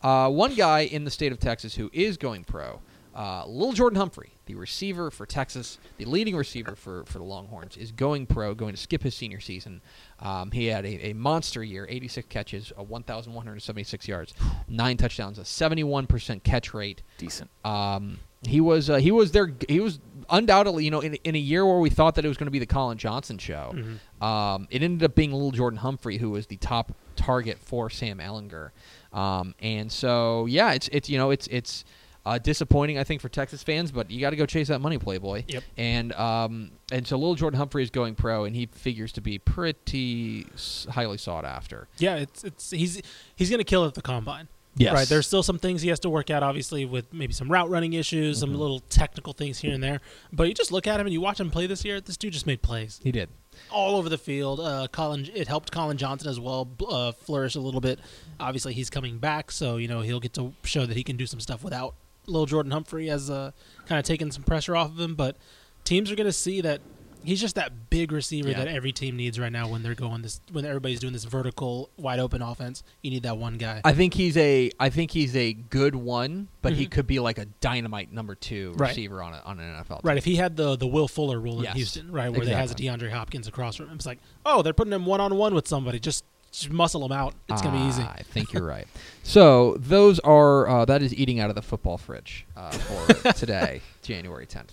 Uh, 0.00 0.30
one 0.30 0.54
guy 0.54 0.80
in 0.80 1.02
the 1.02 1.10
state 1.10 1.32
of 1.32 1.40
Texas 1.40 1.74
who 1.74 1.90
is 1.92 2.16
going 2.16 2.44
pro, 2.44 2.80
uh, 3.12 3.44
Lil 3.44 3.72
Jordan 3.72 3.98
Humphrey, 3.98 4.34
the 4.46 4.54
receiver 4.54 5.10
for 5.10 5.26
Texas, 5.26 5.78
the 5.96 6.04
leading 6.04 6.36
receiver 6.36 6.76
for, 6.76 7.04
for 7.06 7.18
the 7.18 7.24
Longhorns, 7.24 7.76
is 7.76 7.90
going 7.90 8.24
pro, 8.26 8.54
going 8.54 8.72
to 8.72 8.80
skip 8.80 9.02
his 9.02 9.16
senior 9.16 9.40
season. 9.40 9.80
Um, 10.20 10.52
he 10.52 10.66
had 10.66 10.86
a, 10.86 11.08
a 11.08 11.12
monster 11.14 11.64
year, 11.64 11.88
86 11.90 12.28
catches, 12.28 12.72
uh, 12.78 12.84
1,176 12.84 14.06
yards, 14.06 14.32
nine 14.68 14.96
touchdowns, 14.96 15.40
a 15.40 15.42
71% 15.42 16.44
catch 16.44 16.72
rate. 16.72 17.02
decent. 17.18 17.50
Um, 17.64 18.18
he 18.42 18.60
was 18.60 18.88
uh, 18.90 18.96
he 18.96 19.10
was 19.10 19.32
there. 19.32 19.52
He 19.68 19.80
was 19.80 19.98
undoubtedly, 20.30 20.84
you 20.84 20.90
know, 20.90 21.00
in, 21.00 21.14
in 21.24 21.34
a 21.34 21.38
year 21.38 21.66
where 21.66 21.78
we 21.78 21.90
thought 21.90 22.14
that 22.14 22.24
it 22.24 22.28
was 22.28 22.36
going 22.36 22.46
to 22.46 22.52
be 22.52 22.58
the 22.60 22.66
Collin 22.66 22.98
Johnson 22.98 23.36
show. 23.38 23.72
Mhm. 23.74 24.24
Um, 24.24 24.68
it 24.70 24.82
ended 24.82 25.04
up 25.04 25.14
being 25.14 25.32
Little 25.32 25.50
Jordan 25.50 25.78
Humphrey 25.78 26.18
who 26.18 26.30
was 26.30 26.46
the 26.46 26.56
top 26.56 26.92
target 27.16 27.58
for 27.58 27.90
Sam 27.90 28.18
Ehlinger. 28.18 28.70
Um, 29.12 29.54
and 29.60 29.90
so 29.90 30.46
yeah, 30.46 30.72
it's 30.72 30.88
it's 30.88 31.08
you 31.10 31.18
know 31.18 31.30
it's 31.30 31.46
it's 31.48 31.84
Uh, 32.26 32.36
disappointing, 32.36 32.98
I 32.98 33.02
think, 33.02 33.22
for 33.22 33.30
Texas 33.30 33.62
fans, 33.62 33.90
but 33.90 34.10
you 34.10 34.20
got 34.20 34.28
to 34.30 34.36
go 34.36 34.44
chase 34.44 34.68
that 34.68 34.80
money, 34.82 34.98
Playboy. 34.98 35.44
Yep. 35.48 35.64
And 35.78 36.12
um, 36.12 36.70
and 36.92 37.06
so 37.06 37.16
little 37.16 37.34
Jordan 37.34 37.56
Humphrey 37.58 37.82
is 37.82 37.88
going 37.90 38.14
pro, 38.14 38.44
and 38.44 38.54
he 38.54 38.66
figures 38.66 39.10
to 39.12 39.22
be 39.22 39.38
pretty 39.38 40.46
highly 40.90 41.16
sought 41.16 41.46
after. 41.46 41.88
Yeah, 41.96 42.16
it's 42.16 42.44
it's 42.44 42.70
he's 42.70 43.00
he's 43.36 43.50
gonna 43.50 43.64
kill 43.64 43.84
it 43.84 43.88
at 43.88 43.94
the 43.94 44.02
combine. 44.02 44.48
Yes. 44.80 44.94
Right. 44.94 45.08
There's 45.08 45.26
still 45.26 45.42
some 45.42 45.58
things 45.58 45.82
he 45.82 45.90
has 45.90 46.00
to 46.00 46.10
work 46.10 46.30
out, 46.30 46.42
obviously, 46.42 46.84
with 46.84 47.12
maybe 47.12 47.32
some 47.34 47.50
route 47.50 47.68
running 47.68 47.92
issues, 47.92 48.38
some 48.40 48.50
Mhm. 48.50 48.58
little 48.58 48.80
technical 48.80 49.32
things 49.34 49.58
here 49.58 49.74
and 49.74 49.82
there. 49.82 50.00
But 50.32 50.48
you 50.48 50.54
just 50.54 50.72
look 50.72 50.86
at 50.86 50.98
him 50.98 51.06
and 51.06 51.12
you 51.12 51.20
watch 51.20 51.38
him 51.38 51.50
play 51.50 51.66
this 51.66 51.84
year. 51.84 52.00
This 52.00 52.16
dude 52.16 52.32
just 52.32 52.46
made 52.46 52.62
plays 52.62 52.98
He 53.04 53.12
did. 53.12 53.28
all 53.70 53.96
over 53.96 54.08
the 54.08 54.16
field. 54.18 54.58
Uh, 54.58 54.88
Collin, 54.90 55.28
it 55.34 55.48
helped 55.48 55.70
Collin 55.70 55.98
Johnson 55.98 56.28
as 56.30 56.40
well 56.40 56.66
uh, 56.88 57.12
flourish 57.12 57.54
a 57.56 57.60
little 57.60 57.80
bit. 57.82 57.98
Obviously, 58.40 58.72
he's 58.72 58.88
coming 58.88 59.18
back, 59.18 59.50
so 59.52 59.76
you 59.76 59.86
know 59.86 60.00
he'll 60.00 60.18
get 60.20 60.32
to 60.34 60.54
show 60.64 60.86
that 60.86 60.96
he 60.96 61.02
can 61.04 61.16
do 61.18 61.26
some 61.26 61.40
stuff 61.40 61.62
without 61.62 61.94
little 62.26 62.46
Jordan 62.46 62.72
Humphrey 62.72 63.10
as 63.10 63.28
uh, 63.28 63.50
kind 63.86 63.98
of 63.98 64.04
taking 64.06 64.30
some 64.32 64.44
pressure 64.44 64.74
off 64.76 64.90
of 64.90 64.98
him. 64.98 65.14
But 65.14 65.36
teams 65.84 66.10
are 66.10 66.16
going 66.16 66.26
to 66.26 66.32
see 66.32 66.60
that 66.62 66.80
he's 67.24 67.40
just 67.40 67.54
that 67.56 67.90
big 67.90 68.12
receiver 68.12 68.50
Yeah. 68.50 68.58
that 68.64 68.68
every 68.68 68.92
team 68.92 69.16
needs 69.16 69.38
right 69.38 69.52
now 69.52 69.68
when 69.68 69.82
they're 69.82 69.94
going 69.94 70.22
this 70.22 70.40
when 70.52 70.64
everybody's 70.64 71.00
doing 71.00 71.12
this 71.12 71.24
vertical 71.24 71.90
wide 71.96 72.18
open 72.18 72.42
offense. 72.42 72.82
You 73.02 73.10
need 73.10 73.22
that 73.24 73.38
one 73.38 73.58
guy. 73.58 73.80
I 73.84 73.92
think 73.92 74.14
he's 74.14 74.36
a 74.36 74.70
I 74.78 74.90
think 74.90 75.10
he's 75.10 75.34
a 75.36 75.52
good 75.52 75.94
one, 75.94 76.48
but 76.62 76.72
he 76.74 76.86
Mhm. 76.86 76.90
could 76.90 77.06
be 77.06 77.18
like 77.20 77.38
a 77.38 77.46
dynamite 77.60 78.12
number 78.12 78.34
two 78.34 78.72
Right. 78.76 78.88
receiver 78.88 79.22
on 79.22 79.34
a, 79.34 79.42
on 79.44 79.58
an 79.60 79.74
NFL. 79.76 79.96
team. 80.02 80.08
Right, 80.08 80.16
if 80.18 80.24
he 80.24 80.36
had 80.36 80.56
the 80.56 80.76
the 80.76 80.86
Will 80.86 81.08
Fuller 81.08 81.38
rule 81.40 81.58
in 81.58 81.64
Yes, 81.64 81.76
Houston, 81.76 82.10
right, 82.12 82.30
where 82.32 82.44
they 82.44 82.52
has 82.52 82.70
a 82.70 82.74
exactly. 82.74 83.08
DeAndre 83.08 83.12
Hopkins 83.12 83.46
across 83.48 83.76
from 83.76 83.88
him, 83.88 83.96
it's 83.96 84.06
like, 84.06 84.18
oh, 84.46 84.62
they're 84.62 84.72
putting 84.72 84.92
him 84.92 85.06
one 85.06 85.20
on 85.20 85.36
one 85.36 85.54
with 85.54 85.66
somebody. 85.68 85.98
Just, 85.98 86.24
just 86.52 86.70
muscle 86.70 87.04
him 87.04 87.12
out. 87.12 87.34
It's 87.48 87.62
gonna 87.62 87.78
be 87.78 87.84
easy. 87.88 88.02
I 88.02 88.22
think 88.24 88.52
you're 88.52 88.64
right. 88.64 88.86
So 89.22 89.76
those 89.78 90.18
are 90.20 90.68
uh, 90.68 90.84
that 90.86 91.02
is 91.02 91.14
eating 91.14 91.38
out 91.40 91.48
of 91.50 91.54
the 91.56 91.62
football 91.62 91.96
fridge 91.98 92.44
uh, 92.56 92.70
for 92.72 93.32
today, 93.34 93.82
January 94.02 94.46
10th. 94.46 94.70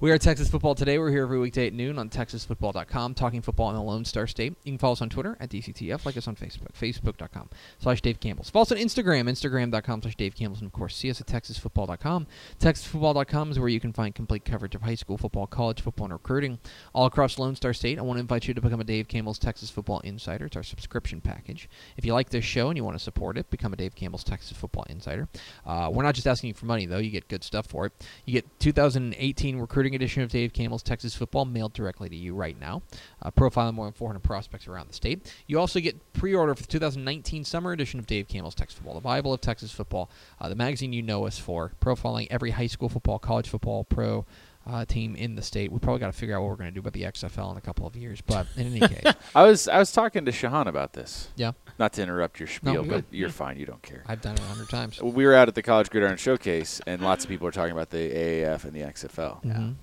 We 0.00 0.12
are 0.12 0.18
Texas 0.18 0.48
Football 0.48 0.76
Today. 0.76 0.96
We're 0.96 1.10
here 1.10 1.24
every 1.24 1.40
weekday 1.40 1.66
at 1.66 1.72
noon 1.72 1.98
on 1.98 2.08
TexasFootball.com, 2.08 3.14
talking 3.14 3.42
football 3.42 3.70
in 3.70 3.74
the 3.74 3.82
Lone 3.82 4.04
Star 4.04 4.28
State. 4.28 4.54
You 4.62 4.70
can 4.70 4.78
follow 4.78 4.92
us 4.92 5.02
on 5.02 5.08
Twitter 5.08 5.36
at 5.40 5.50
DCTF, 5.50 6.06
like 6.06 6.16
us 6.16 6.28
on 6.28 6.36
Facebook, 6.36 6.72
Facebook.com 6.72 7.50
slash 7.80 8.00
Dave 8.00 8.20
Campbell's. 8.20 8.48
Follow 8.48 8.62
us 8.62 8.70
on 8.70 8.78
Instagram, 8.78 9.28
Instagram.com 9.28 10.02
slash 10.02 10.14
Dave 10.14 10.36
Campbell's, 10.36 10.60
and 10.60 10.68
of 10.68 10.72
course, 10.72 10.94
see 10.94 11.10
us 11.10 11.20
at 11.20 11.26
TexasFootball.com. 11.26 12.28
TexasFootball.com 12.60 13.50
is 13.50 13.58
where 13.58 13.68
you 13.68 13.80
can 13.80 13.92
find 13.92 14.14
complete 14.14 14.44
coverage 14.44 14.76
of 14.76 14.82
high 14.82 14.94
school 14.94 15.18
football, 15.18 15.48
college 15.48 15.80
football, 15.80 16.04
and 16.04 16.12
recruiting 16.12 16.60
all 16.94 17.06
across 17.06 17.36
Lone 17.36 17.56
Star 17.56 17.72
State. 17.72 17.98
I 17.98 18.02
want 18.02 18.18
to 18.18 18.20
invite 18.20 18.46
you 18.46 18.54
to 18.54 18.60
become 18.60 18.80
a 18.80 18.84
Dave 18.84 19.08
Campbell's 19.08 19.40
Texas 19.40 19.68
Football 19.68 19.98
Insider. 20.04 20.46
It's 20.46 20.54
our 20.54 20.62
subscription 20.62 21.20
package. 21.20 21.68
If 21.96 22.04
you 22.04 22.12
like 22.12 22.30
this 22.30 22.44
show 22.44 22.68
and 22.68 22.76
you 22.76 22.84
want 22.84 22.96
to 22.96 23.02
support 23.02 23.36
it, 23.36 23.50
become 23.50 23.72
a 23.72 23.76
Dave 23.76 23.96
Campbell's 23.96 24.22
Texas 24.22 24.56
Football 24.56 24.84
Insider. 24.88 25.26
Uh, 25.66 25.90
we're 25.92 26.04
not 26.04 26.14
just 26.14 26.28
asking 26.28 26.48
you 26.48 26.54
for 26.54 26.66
money, 26.66 26.86
though. 26.86 26.98
You 26.98 27.10
get 27.10 27.26
good 27.26 27.42
stuff 27.42 27.66
for 27.66 27.86
it. 27.86 27.92
You 28.26 28.34
get 28.34 28.60
2018 28.60 29.58
recruiting 29.58 29.87
edition 29.94 30.22
of 30.22 30.30
Dave 30.30 30.52
Campbell's 30.52 30.82
Texas 30.82 31.14
Football 31.14 31.44
mailed 31.44 31.72
directly 31.72 32.08
to 32.08 32.16
you 32.16 32.34
right 32.34 32.58
now, 32.58 32.82
uh, 33.22 33.30
profiling 33.30 33.74
more 33.74 33.86
than 33.86 33.92
400 33.92 34.20
prospects 34.20 34.66
around 34.68 34.88
the 34.88 34.94
state. 34.94 35.32
You 35.46 35.58
also 35.58 35.80
get 35.80 36.12
pre-order 36.12 36.54
for 36.54 36.62
the 36.62 36.68
2019 36.68 37.44
summer 37.44 37.72
edition 37.72 37.98
of 37.98 38.06
Dave 38.06 38.28
Campbell's 38.28 38.54
Texas 38.54 38.78
Football, 38.78 38.94
the 38.94 39.00
Bible 39.00 39.32
of 39.32 39.40
Texas 39.40 39.72
Football, 39.72 40.10
uh, 40.40 40.48
the 40.48 40.54
magazine 40.54 40.92
you 40.92 41.02
know 41.02 41.26
us 41.26 41.38
for, 41.38 41.72
profiling 41.80 42.26
every 42.30 42.50
high 42.52 42.66
school 42.66 42.88
football, 42.88 43.18
college 43.18 43.48
football, 43.48 43.84
pro. 43.84 44.26
Uh, 44.66 44.84
team 44.84 45.16
in 45.16 45.34
the 45.34 45.40
state. 45.40 45.72
We 45.72 45.78
probably 45.78 46.00
got 46.00 46.08
to 46.08 46.12
figure 46.12 46.36
out 46.36 46.42
what 46.42 46.50
we're 46.50 46.56
going 46.56 46.68
to 46.68 46.74
do 46.74 46.80
about 46.80 46.92
the 46.92 47.04
XFL 47.04 47.52
in 47.52 47.56
a 47.56 47.60
couple 47.62 47.86
of 47.86 47.96
years. 47.96 48.20
But 48.20 48.46
in 48.54 48.66
any 48.66 48.80
case, 48.94 49.14
I 49.34 49.44
was 49.44 49.66
I 49.66 49.78
was 49.78 49.90
talking 49.92 50.26
to 50.26 50.30
Shahan 50.30 50.66
about 50.66 50.92
this. 50.92 51.28
yeah, 51.36 51.52
Not 51.78 51.92
to 51.94 52.02
interrupt 52.02 52.40
your 52.40 52.48
spiel, 52.48 52.82
good. 52.82 52.90
but 52.90 53.04
you're 53.10 53.28
fine. 53.28 53.56
You 53.58 53.66
don't 53.66 53.82
care. 53.82 54.02
I've 54.06 54.20
done 54.20 54.34
it 54.34 54.40
a 54.40 54.44
hundred 54.44 54.68
times. 54.68 55.00
We 55.02 55.24
were 55.26 55.34
out 55.34 55.46
at 55.48 55.54
the 55.54 55.62
College 55.62 55.90
Gridiron 55.90 56.16
Showcase, 56.16 56.80
and 56.86 57.00
lots 57.02 57.24
of 57.24 57.30
people 57.30 57.44
were 57.44 57.52
talking 57.52 57.72
about 57.72 57.90
the 57.90 58.10
AAF 58.10 58.64
and 58.64 58.72
the 58.72 58.80
XFL. 58.82 59.42
Mhm. 59.44 59.74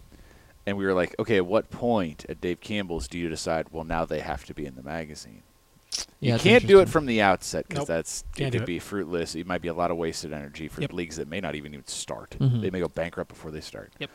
And 0.68 0.78
we 0.78 0.86
were 0.86 0.94
like, 0.94 1.16
okay, 1.20 1.38
at 1.38 1.46
what 1.46 1.70
point 1.70 2.26
at 2.28 2.42
Dave 2.42 2.60
Campbell's 2.60 3.08
do 3.08 3.18
you 3.20 3.30
decide, 3.30 3.68
well, 3.72 3.84
now 3.84 4.04
they 4.04 4.20
have 4.20 4.46
to 4.46 4.54
be 4.54 4.66
in 4.66 4.76
the 4.76 4.82
magazine? 4.84 5.44
Yeah, 6.20 6.34
you 6.34 6.40
can't 6.40 6.68
do 6.68 6.80
it 6.80 6.90
from 6.90 7.06
the 7.06 7.22
outset 7.22 7.68
because 7.68 7.82
Nope. 7.84 7.88
that's 7.88 8.24
Can't 8.36 8.48
it 8.48 8.52
do 8.52 8.58
could 8.60 8.64
it. 8.64 8.74
be 8.74 8.80
fruitless. 8.80 9.36
It 9.36 9.46
might 9.48 9.62
be 9.62 9.68
a 9.70 9.74
lot 9.74 9.92
of 9.92 9.98
wasted 9.98 10.34
energy 10.34 10.68
for 10.68 10.82
Yep. 10.82 10.92
leagues 10.94 11.16
that 11.18 11.28
may 11.30 11.40
not 11.40 11.56
even 11.56 11.74
even 11.74 11.88
start. 11.88 12.36
Mhm. 12.40 12.62
They 12.62 12.70
may 12.72 12.80
go 12.80 12.88
bankrupt 12.90 13.30
before 13.30 13.52
they 13.52 13.62
start. 13.62 13.94
Yep. 14.00 14.10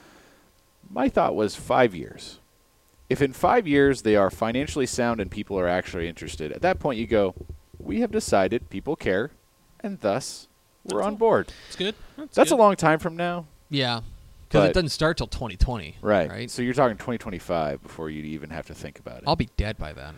My 0.90 1.08
thought 1.08 1.34
was 1.37 1.54
five 1.56 1.94
years. 1.94 2.38
If 3.08 3.22
in 3.22 3.32
five 3.32 3.66
years 3.66 4.02
they 4.02 4.16
are 4.16 4.30
financially 4.30 4.87
sound 4.87 5.20
and 5.20 5.30
people 5.30 5.58
are 5.58 5.68
actually 5.68 6.08
interested, 6.08 6.52
at 6.52 6.62
that 6.62 6.78
point 6.80 6.99
you 6.99 7.06
go, 7.06 7.34
we 7.82 8.00
have 8.00 8.10
decided 8.10 8.70
people 8.70 8.96
care, 8.96 9.30
and 9.80 10.00
thus 10.00 10.49
we're 10.84 10.99
That's 10.99 11.06
on 11.08 11.16
board. 11.16 11.52
It's 11.68 11.76
good. 11.76 11.94
That's, 12.16 12.34
That's 12.34 12.50
good. 12.50 12.56
a 12.56 12.62
long 12.62 12.76
time 12.76 12.99
from 12.99 13.16
now. 13.16 13.46
Yeah, 13.68 14.00
because 14.49 14.68
it 14.70 14.75
doesn't 14.75 14.88
start 14.90 15.16
till 15.16 15.26
2020. 15.26 15.96
Right. 16.02 16.28
Right. 16.30 16.50
So 16.50 16.62
you're 16.62 16.75
talking 16.75 16.97
2025 16.97 17.82
before 17.82 18.10
you 18.10 18.23
even 18.25 18.50
have 18.50 18.66
to 18.66 18.75
think 18.75 18.99
about 18.99 19.19
it. 19.19 19.25
I'll 19.26 19.36
be 19.36 19.49
dead 19.56 19.78
by 19.78 19.93
then. 19.93 20.14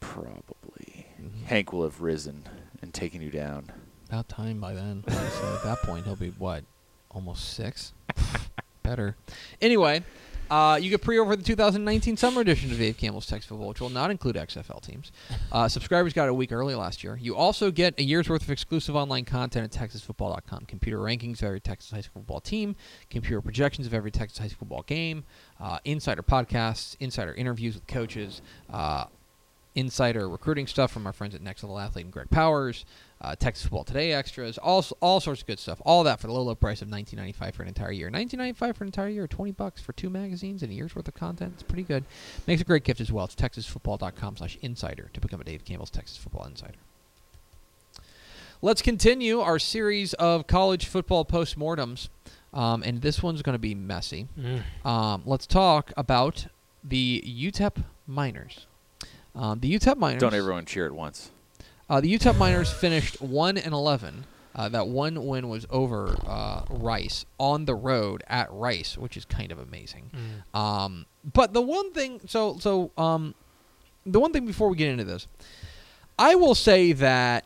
Probably. 0.00 1.06
Mhm. 1.20 1.44
Hank 1.46 1.72
will 1.72 1.82
have 1.84 2.00
risen 2.00 2.44
and 2.82 2.92
taken 2.92 3.20
you 3.22 3.30
down. 3.30 3.70
About 4.08 4.28
time 4.28 4.60
by 4.60 4.74
then. 4.74 5.02
so 5.08 5.54
at 5.56 5.64
that 5.64 5.78
point, 5.82 6.04
he'll 6.04 6.14
be 6.16 6.30
what? 6.30 6.64
Almost 7.10 7.54
six. 7.54 7.92
Better. 8.82 9.16
Anyway, 9.60 10.04
uh, 10.50 10.78
you 10.80 10.90
get 10.90 11.02
pre-order 11.02 11.36
the 11.36 11.42
2019 11.42 12.16
summer 12.16 12.40
edition 12.40 12.70
of 12.70 12.78
Dave 12.78 12.96
Campbell's 12.96 13.26
Texas 13.26 13.48
Football, 13.48 13.68
which 13.68 13.80
will 13.80 13.90
not 13.90 14.10
include 14.10 14.36
XFL 14.36 14.82
teams. 14.82 15.12
Uh, 15.50 15.68
subscribers 15.68 16.12
got 16.12 16.26
it 16.26 16.30
a 16.30 16.34
week 16.34 16.52
early 16.52 16.74
last 16.74 17.02
year. 17.02 17.18
You 17.20 17.36
also 17.36 17.70
get 17.70 17.98
a 17.98 18.02
year's 18.02 18.28
worth 18.28 18.42
of 18.42 18.50
exclusive 18.50 18.94
online 18.96 19.24
content 19.24 19.74
at 19.74 19.80
TexasFootball.com. 19.90 20.66
Computer 20.66 20.98
rankings 20.98 21.38
of 21.38 21.44
every 21.44 21.60
Texas 21.60 21.90
high 21.90 22.00
school 22.00 22.22
football 22.22 22.40
team, 22.40 22.76
computer 23.10 23.40
projections 23.40 23.86
of 23.86 23.94
every 23.94 24.10
Texas 24.10 24.38
high 24.38 24.48
school 24.48 24.60
football 24.60 24.82
game, 24.82 25.24
uh, 25.60 25.78
insider 25.84 26.22
podcasts, 26.22 26.96
insider 27.00 27.34
interviews 27.34 27.74
with 27.74 27.86
coaches, 27.86 28.42
uh, 28.72 29.06
insider 29.74 30.28
recruiting 30.28 30.66
stuff 30.66 30.92
from 30.92 31.06
our 31.06 31.12
friends 31.12 31.34
at 31.34 31.42
Next 31.42 31.62
Level 31.62 31.78
Athlete 31.78 32.04
and 32.04 32.12
Greg 32.12 32.30
Powers, 32.30 32.84
uh, 33.24 33.34
Texas 33.36 33.62
Football 33.64 33.84
Today 33.84 34.12
extras, 34.12 34.58
all 34.58 34.84
all 35.00 35.20
sorts 35.20 35.40
of 35.40 35.46
good 35.46 35.58
stuff. 35.58 35.80
All 35.84 36.04
that 36.04 36.20
for 36.20 36.26
the 36.26 36.32
low 36.32 36.42
low 36.42 36.54
price 36.54 36.82
of 36.82 36.88
19.95 36.88 37.54
for 37.54 37.62
an 37.62 37.68
entire 37.68 37.90
year. 37.90 38.10
19.95 38.10 38.56
for 38.76 38.84
an 38.84 38.88
entire 38.88 39.08
year, 39.08 39.26
20 39.26 39.52
bucks 39.52 39.80
for 39.80 39.92
two 39.92 40.10
magazines 40.10 40.62
and 40.62 40.70
a 40.70 40.74
year's 40.74 40.94
worth 40.94 41.08
of 41.08 41.14
content. 41.14 41.54
It's 41.54 41.62
pretty 41.62 41.84
good. 41.84 42.04
Makes 42.46 42.62
a 42.62 42.64
great 42.64 42.84
gift 42.84 43.00
as 43.00 43.10
well. 43.10 43.24
It's 43.24 43.34
texasfootball.com/insider 43.34 45.10
to 45.12 45.20
become 45.20 45.40
a 45.40 45.44
Dave 45.44 45.64
Campbell's 45.64 45.90
Texas 45.90 46.16
Football 46.16 46.44
Insider. 46.44 46.78
Let's 48.60 48.82
continue 48.82 49.40
our 49.40 49.58
series 49.58 50.14
of 50.14 50.46
college 50.46 50.86
football 50.86 51.24
postmortems, 51.24 52.08
um, 52.52 52.82
and 52.82 53.02
this 53.02 53.22
one's 53.22 53.42
going 53.42 53.54
to 53.54 53.58
be 53.58 53.74
messy. 53.74 54.28
Mm. 54.38 54.86
Um, 54.88 55.22
let's 55.24 55.46
talk 55.46 55.92
about 55.96 56.46
the 56.82 57.22
UTEP 57.26 57.84
Miners. 58.06 58.66
Um, 59.34 59.60
the 59.60 59.74
UTEP 59.74 59.96
Miners. 59.96 60.20
Don't 60.20 60.34
everyone 60.34 60.64
cheer 60.64 60.86
at 60.86 60.92
once. 60.92 61.30
Uh, 61.88 62.00
the 62.00 62.12
UTEP 62.18 62.36
Miners 62.38 62.72
finished 62.72 63.20
one 63.20 63.56
and 63.56 63.72
eleven. 63.74 64.24
Uh, 64.54 64.68
that 64.68 64.86
one 64.86 65.26
win 65.26 65.48
was 65.48 65.66
over 65.68 66.16
uh, 66.26 66.62
Rice 66.70 67.26
on 67.38 67.64
the 67.64 67.74
road 67.74 68.22
at 68.28 68.50
Rice, 68.52 68.96
which 68.96 69.16
is 69.16 69.24
kind 69.24 69.50
of 69.50 69.58
amazing. 69.58 70.10
Mm. 70.54 70.58
Um, 70.58 71.06
but 71.32 71.52
the 71.52 71.60
one 71.60 71.92
thing, 71.92 72.20
so 72.26 72.56
so 72.58 72.92
um, 72.96 73.34
the 74.06 74.20
one 74.20 74.32
thing 74.32 74.46
before 74.46 74.68
we 74.68 74.76
get 74.76 74.88
into 74.90 75.04
this, 75.04 75.26
I 76.18 76.36
will 76.36 76.54
say 76.54 76.92
that 76.92 77.44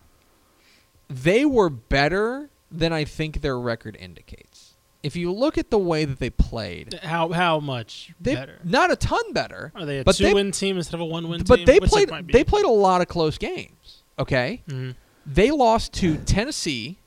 they 1.09 1.47
were 1.47 1.71
better 1.71 2.51
than 2.71 2.93
I 2.93 3.05
think 3.05 3.41
their 3.41 3.59
record 3.59 3.97
indicates. 3.99 4.75
If 5.03 5.17
you 5.17 5.33
look 5.33 5.57
at 5.57 5.71
the 5.71 5.79
way 5.79 6.05
that 6.05 6.19
they 6.19 6.29
played, 6.29 7.01
How 7.03 7.31
how 7.31 7.59
much 7.61 8.13
they 8.21 8.35
better? 8.35 8.59
not 8.65 8.91
a 8.91 8.97
ton 8.97 9.33
better. 9.33 9.73
Are 9.75 9.87
they 9.87 10.01
a 10.01 10.05
but 10.05 10.17
two 10.17 10.35
win 10.35 10.53
team 10.53 10.77
instead 10.77 10.95
of 10.97 11.01
a 11.01 11.07
one 11.07 11.29
win 11.29 11.41
team? 11.41 11.47
but 11.47 11.65
they 11.65 11.81
played 11.81 12.11
they 12.31 12.45
played 12.45 12.67
a 12.67 12.71
lot 12.71 13.01
of 13.01 13.09
close 13.09 13.39
games. 13.39 13.98
Okay, 14.19 14.63
Mhm. 14.69 14.95
they 15.27 15.51
lost 15.51 15.93
to 15.95 16.17
Tennessee 16.19 16.99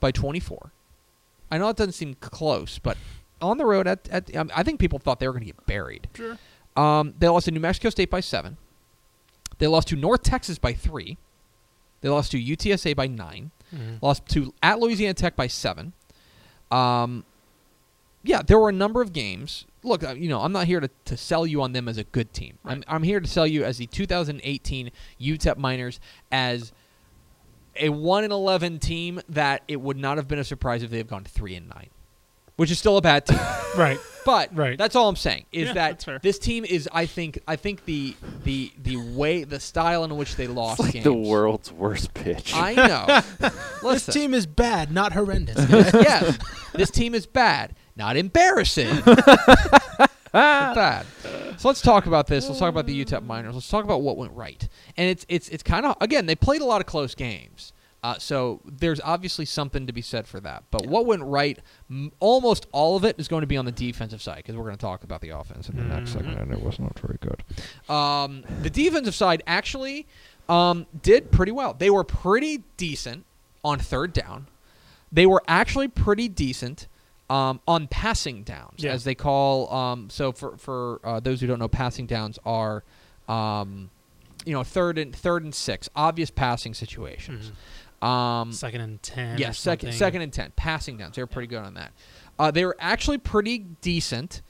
by 0.00 0.10
24. 0.12 0.70
I 1.50 1.58
know 1.58 1.68
it 1.68 1.76
doesn't 1.76 1.92
seem 1.92 2.14
close, 2.14 2.78
but 2.78 2.96
on 3.40 3.58
the 3.58 3.66
road 3.66 3.86
at, 3.86 4.08
at 4.08 4.34
um, 4.36 4.50
I 4.54 4.62
think 4.62 4.80
people 4.80 4.98
thought 4.98 5.20
they 5.20 5.26
were 5.26 5.32
going 5.32 5.42
to 5.46 5.52
get 5.52 5.66
buried. 5.66 6.08
Sure. 6.14 6.38
Um, 6.76 7.14
they 7.18 7.28
lost 7.28 7.44
to 7.46 7.50
New 7.52 7.60
Mexico 7.60 7.90
State 7.90 8.10
by 8.10 8.20
seven. 8.20 8.56
They 9.58 9.66
lost 9.66 9.88
to 9.88 9.96
North 9.96 10.22
Texas 10.22 10.58
by 10.58 10.72
three. 10.72 11.16
They 12.00 12.08
lost 12.08 12.32
to 12.32 12.38
UTSA 12.38 12.94
by 12.94 13.06
9 13.06 13.50
Mhm. 13.74 14.02
Lost 14.02 14.26
to 14.30 14.52
at 14.62 14.78
Louisiana 14.78 15.14
Tech 15.14 15.36
by 15.36 15.46
seven. 15.46 15.92
Um, 16.70 17.24
yeah, 18.24 18.42
there 18.42 18.58
were 18.58 18.70
a 18.70 18.72
number 18.72 19.00
of 19.02 19.12
games. 19.12 19.66
Look, 19.82 20.02
uh, 20.02 20.14
you 20.14 20.28
know, 20.28 20.40
I'm 20.40 20.50
not 20.52 20.66
here 20.66 20.80
to, 20.80 20.88
to 21.04 21.16
sell 21.16 21.46
you 21.46 21.60
on 21.62 21.72
them 21.72 21.88
as 21.88 21.98
a 21.98 22.04
good 22.04 22.32
team. 22.32 22.58
I'm, 22.64 22.82
I'm 22.88 23.02
here 23.02 23.20
to 23.20 23.28
sell 23.28 23.46
you 23.46 23.64
as 23.64 23.76
the 23.78 23.86
2018 23.86 24.90
UTEP 25.20 25.56
Miners 25.58 26.00
as 26.32 26.72
a 27.76 27.90
one 27.90 28.24
and 28.24 28.32
eleven 28.32 28.78
team 28.78 29.20
that 29.28 29.62
it 29.68 29.80
would 29.80 29.98
not 29.98 30.16
have 30.16 30.26
been 30.28 30.38
a 30.38 30.44
surprise 30.44 30.82
if 30.82 30.90
they 30.90 30.98
have 30.98 31.08
gone 31.08 31.24
three 31.24 31.54
and 31.54 31.68
nine. 31.68 31.90
which 32.56 32.70
is 32.70 32.78
still 32.78 32.96
a 32.96 33.02
bad 33.02 33.26
team. 33.26 33.38
Right. 33.76 33.98
But 34.24 34.54
Right. 34.56 34.78
that's 34.78 34.94
all 34.94 35.08
I'm 35.08 35.16
saying 35.16 35.46
is 35.50 35.66
Yeah, 35.66 35.72
that 35.74 35.98
that's 36.06 36.22
this 36.22 36.38
team 36.38 36.64
is 36.64 36.88
I 36.92 37.06
think 37.06 37.40
I 37.48 37.56
think 37.56 37.84
the 37.86 38.14
the 38.44 38.70
the 38.80 38.96
way 38.96 39.42
the 39.42 39.58
style 39.58 40.04
in 40.04 40.16
which 40.16 40.36
they 40.36 40.46
lost 40.46 40.78
It's 40.78 40.84
like 40.86 40.92
games. 40.92 41.04
the 41.04 41.12
world's 41.12 41.72
worst 41.72 42.14
pitch. 42.14 42.54
I 42.54 42.74
know. 43.42 43.50
This 43.92 44.06
team 44.06 44.32
is 44.32 44.46
bad, 44.46 44.92
not 44.92 45.12
horrendous. 45.12 45.56
yes, 45.68 46.38
this 46.72 46.90
team 46.92 47.14
is 47.16 47.26
bad, 47.26 47.74
not 47.96 48.16
embarrassing. 48.16 49.00
bad. 50.32 51.06
So 51.56 51.68
let's 51.68 51.80
talk 51.80 52.06
about 52.06 52.26
this. 52.26 52.48
Let's 52.48 52.58
talk 52.58 52.68
about 52.68 52.86
the 52.86 53.04
UTEP 53.04 53.24
Miners. 53.24 53.54
Let's 53.54 53.68
talk 53.68 53.84
about 53.84 54.02
what 54.02 54.16
went 54.16 54.32
right. 54.32 54.68
And 54.96 55.08
it's 55.08 55.24
it's 55.28 55.48
it's 55.48 55.62
kind 55.62 55.86
of 55.86 55.96
again 56.00 56.26
they 56.26 56.34
played 56.34 56.60
a 56.60 56.64
lot 56.64 56.80
of 56.80 56.86
close 56.86 57.14
games. 57.14 57.72
Uh, 58.02 58.18
so 58.18 58.60
there's 58.66 59.00
obviously 59.00 59.46
something 59.46 59.86
to 59.86 59.92
be 59.92 60.02
said 60.02 60.26
for 60.26 60.38
that. 60.38 60.62
But 60.70 60.86
what 60.86 61.06
went 61.06 61.22
right, 61.22 61.58
m- 61.88 62.12
almost 62.20 62.66
all 62.70 62.98
of 62.98 63.04
it 63.04 63.18
is 63.18 63.28
going 63.28 63.40
to 63.40 63.46
be 63.46 63.56
on 63.56 63.64
the 63.64 63.72
defensive 63.72 64.20
side 64.20 64.38
because 64.38 64.56
we're 64.56 64.64
going 64.64 64.76
to 64.76 64.80
talk 64.80 65.04
about 65.04 65.22
the 65.22 65.30
offense 65.30 65.70
in 65.70 65.76
the 65.76 65.84
next 65.84 66.12
segment, 66.12 66.38
and 66.38 66.52
it 66.52 66.60
was 66.60 66.78
not 66.78 66.98
very 66.98 67.16
good. 67.22 67.42
Um, 67.90 68.44
the 68.60 68.68
defensive 68.68 69.14
side 69.14 69.42
actually 69.46 70.06
um, 70.50 70.84
did 71.00 71.32
pretty 71.32 71.52
well. 71.52 71.72
They 71.72 71.88
were 71.88 72.04
pretty 72.04 72.64
decent 72.76 73.24
on 73.64 73.78
third 73.78 74.12
down. 74.12 74.48
They 75.10 75.24
were 75.24 75.42
actually 75.48 75.88
pretty 75.88 76.28
decent 76.28 76.88
um, 77.30 77.60
on 77.66 77.86
passing 77.88 78.42
downs, 78.42 78.74
Yeah. 78.82 78.92
as 78.92 79.04
they 79.04 79.14
call. 79.14 79.72
Um, 79.72 80.10
so 80.10 80.32
for 80.32 80.56
for 80.58 81.00
uh, 81.04 81.20
those 81.20 81.40
who 81.40 81.46
don't 81.46 81.58
know, 81.58 81.68
passing 81.68 82.06
downs 82.06 82.38
are, 82.44 82.84
um, 83.28 83.90
you 84.44 84.52
know, 84.52 84.62
third 84.62 84.98
and 84.98 85.14
third 85.14 85.42
and 85.44 85.54
six, 85.54 85.88
obvious 85.96 86.30
passing 86.30 86.74
situations. 86.74 87.52
Um, 88.02 88.52
second 88.52 88.82
and 88.82 89.02
ten. 89.02 89.38
yeah, 89.38 89.52
second, 89.52 89.88
something. 89.88 89.98
second 89.98 90.22
and 90.22 90.32
ten 90.32 90.52
passing 90.56 90.98
downs. 90.98 91.16
They 91.16 91.22
were 91.22 91.26
pretty 91.26 91.46
good 91.48 91.62
on 91.62 91.74
that. 91.74 91.92
Uh, 92.38 92.50
they 92.50 92.64
were 92.66 92.76
actually 92.78 93.18
pretty 93.18 93.58
decent 93.80 94.42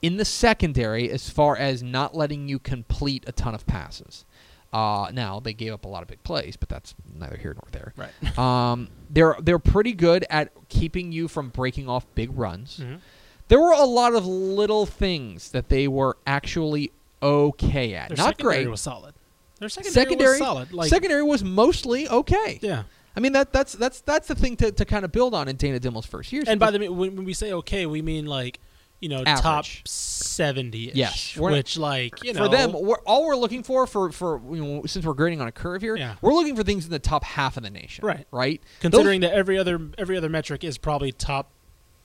in 0.00 0.16
the 0.16 0.24
secondary 0.24 1.10
as 1.10 1.28
far 1.28 1.56
as 1.56 1.82
not 1.82 2.14
letting 2.14 2.48
you 2.48 2.58
complete 2.58 3.24
a 3.26 3.32
ton 3.32 3.54
of 3.54 3.66
passes. 3.66 4.24
Uh, 4.72 5.10
now 5.12 5.38
they 5.38 5.52
gave 5.52 5.72
up 5.72 5.84
a 5.84 5.88
lot 5.88 6.02
of 6.02 6.08
big 6.08 6.22
plays, 6.22 6.56
but 6.56 6.68
that's 6.68 6.94
neither 7.14 7.36
here 7.36 7.54
nor 7.54 7.64
there. 7.72 7.92
Right. 7.96 8.38
Um, 8.38 8.88
they're 9.10 9.36
they're 9.40 9.58
pretty 9.58 9.92
good 9.92 10.24
at 10.30 10.50
keeping 10.70 11.12
you 11.12 11.28
from 11.28 11.50
breaking 11.50 11.88
off 11.88 12.06
big 12.14 12.30
runs. 12.36 12.78
Mhm. 12.82 13.00
There 13.48 13.60
were 13.60 13.72
a 13.72 13.84
lot 13.84 14.14
of 14.14 14.26
little 14.26 14.86
things 14.86 15.50
that 15.50 15.68
they 15.68 15.86
were 15.88 16.16
actually 16.26 16.90
okay 17.22 17.94
at. 17.94 18.08
Their 18.08 18.16
Not 18.16 18.26
secondary 18.28 18.64
great. 18.64 18.70
was 18.70 18.80
solid. 18.80 19.14
Their 19.58 19.68
secondary, 19.68 19.92
secondary 19.92 20.28
was 20.30 20.38
solid. 20.38 20.72
Like 20.72 20.88
secondary 20.88 21.22
was 21.22 21.44
mostly 21.44 22.08
okay. 22.08 22.58
yeah. 22.62 22.84
I 23.14 23.20
mean 23.20 23.32
that 23.32 23.52
that's 23.52 23.74
that's 23.74 24.00
that's 24.00 24.26
the 24.28 24.34
thing 24.34 24.56
to, 24.56 24.72
to 24.72 24.84
kind 24.86 25.04
of 25.04 25.12
build 25.12 25.34
on 25.34 25.46
in 25.48 25.56
Dana 25.56 25.78
Dimel's 25.78 26.06
first 26.06 26.32
years. 26.32 26.48
And 26.48 26.58
by 26.58 26.70
the 26.70 26.78
way, 26.78 26.88
when 26.88 27.24
we 27.24 27.34
say 27.34 27.52
okay, 27.52 27.84
we 27.84 28.00
mean 28.00 28.24
like 28.24 28.58
you 29.02 29.08
know 29.10 29.22
top 29.24 29.44
Average. 29.44 29.82
seventy. 29.86 30.90
Yes, 30.94 31.36
we're 31.36 31.50
not- 31.50 31.56
which 31.56 31.76
like 31.76 32.24
you 32.24 32.32
know 32.32 32.44
for 32.44 32.48
them, 32.48 32.72
we're, 32.72 32.96
all 33.04 33.26
we're 33.26 33.36
looking 33.36 33.62
for 33.62 33.86
for 33.86 34.10
for 34.12 34.40
you 34.54 34.64
know, 34.64 34.82
since 34.86 35.04
we're 35.04 35.12
grading 35.12 35.40
on 35.42 35.48
a 35.48 35.52
curve 35.52 35.82
here, 35.82 35.96
Yeah. 35.96 36.14
we're 36.22 36.32
looking 36.32 36.56
for 36.56 36.62
things 36.62 36.84
in 36.86 36.90
the 36.90 36.98
top 36.98 37.24
half 37.24 37.56
of 37.58 37.62
the 37.64 37.70
nation. 37.70 38.06
Right. 38.06 38.26
Right. 38.30 38.62
considering 38.80 39.20
that 39.20 39.34
every 39.34 39.58
other 39.58 39.78
every 39.98 40.16
other 40.16 40.28
metric 40.30 40.64
is 40.64 40.78
probably 40.78 41.12
top 41.12 41.50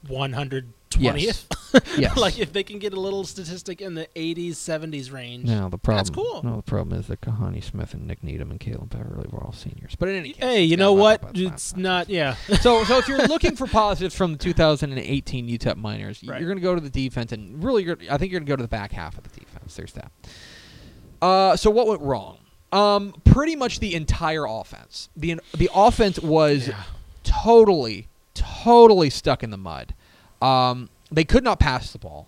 one 0.08 0.34
hundred 0.98 1.12
twentieth. 1.12 1.48
yes. 1.98 2.18
like 2.18 2.40
if 2.40 2.54
they 2.54 2.64
can 2.64 2.80
get 2.80 2.94
a 2.94 3.00
little 3.00 3.24
statistic 3.24 3.82
in 3.82 3.94
the 3.96 4.08
eighties, 4.16 4.58
seventies 4.58 5.12
range. 5.12 5.46
Now 5.46 5.70
the 5.70 5.78
problem. 5.78 5.98
That's 5.98 6.10
cool. 6.10 6.42
No, 6.44 6.56
the 6.58 6.62
problem 6.64 6.98
is 7.00 7.08
that 7.08 7.22
Kahani 7.22 7.64
Smith 7.64 7.94
and 7.94 8.08
Nik 8.08 8.24
Needham 8.24 8.52
and 8.52 8.60
Caleb 8.60 8.90
Beverly 8.90 9.28
were 9.32 9.44
all 9.44 9.54
seniors. 9.54 9.96
But 9.96 10.10
in 10.10 10.16
any 10.16 10.34
case, 10.34 10.44
Hey, 10.44 10.64
you 10.64 10.78
know 10.78 10.94
what? 10.94 11.22
It's 11.34 11.76
not. 11.76 12.10
Yeah. 12.10 12.36
so, 12.62 12.84
so 12.86 12.98
if 12.98 13.08
you're 13.08 13.28
looking 13.28 13.56
for 13.56 13.68
positives 13.68 14.16
from 14.16 14.32
the 14.34 14.38
2018 14.38 15.48
UTEP 15.48 15.76
Miners, 15.78 16.24
Right. 16.24 16.40
you're 16.40 16.50
going 16.50 16.58
to 16.60 16.64
go 16.64 16.74
to 16.76 16.82
the 16.82 16.90
defense, 16.90 17.32
and 17.32 17.64
really, 17.64 17.84
you're, 17.84 17.98
I 18.10 18.18
think 18.18 18.32
you're 18.32 18.40
going 18.40 18.46
to 18.48 18.52
go 18.52 18.56
to 18.56 18.64
the 18.64 18.68
back 18.70 18.92
half 18.92 19.18
of 19.18 19.24
the 19.24 19.40
defense. 19.40 19.76
There's 19.76 19.94
that. 19.94 20.12
Uh, 21.22 21.56
so 21.56 21.70
what 21.70 21.88
went 21.88 22.02
wrong? 22.02 22.38
Um, 22.72 23.14
pretty 23.24 23.56
much 23.56 23.80
the 23.80 23.96
entire 23.96 24.46
offense. 24.46 25.10
the 25.16 25.40
The 25.58 25.70
offense 25.74 26.20
was 26.20 26.68
Yeah. 26.68 26.84
totally, 27.24 28.08
totally 28.34 29.10
stuck 29.10 29.44
in 29.44 29.50
the 29.52 29.58
mud. 29.58 29.94
Um, 30.42 30.90
they 31.12 31.24
could 31.24 31.44
not 31.44 31.60
pass 31.60 31.92
the 31.92 32.00
ball 32.00 32.28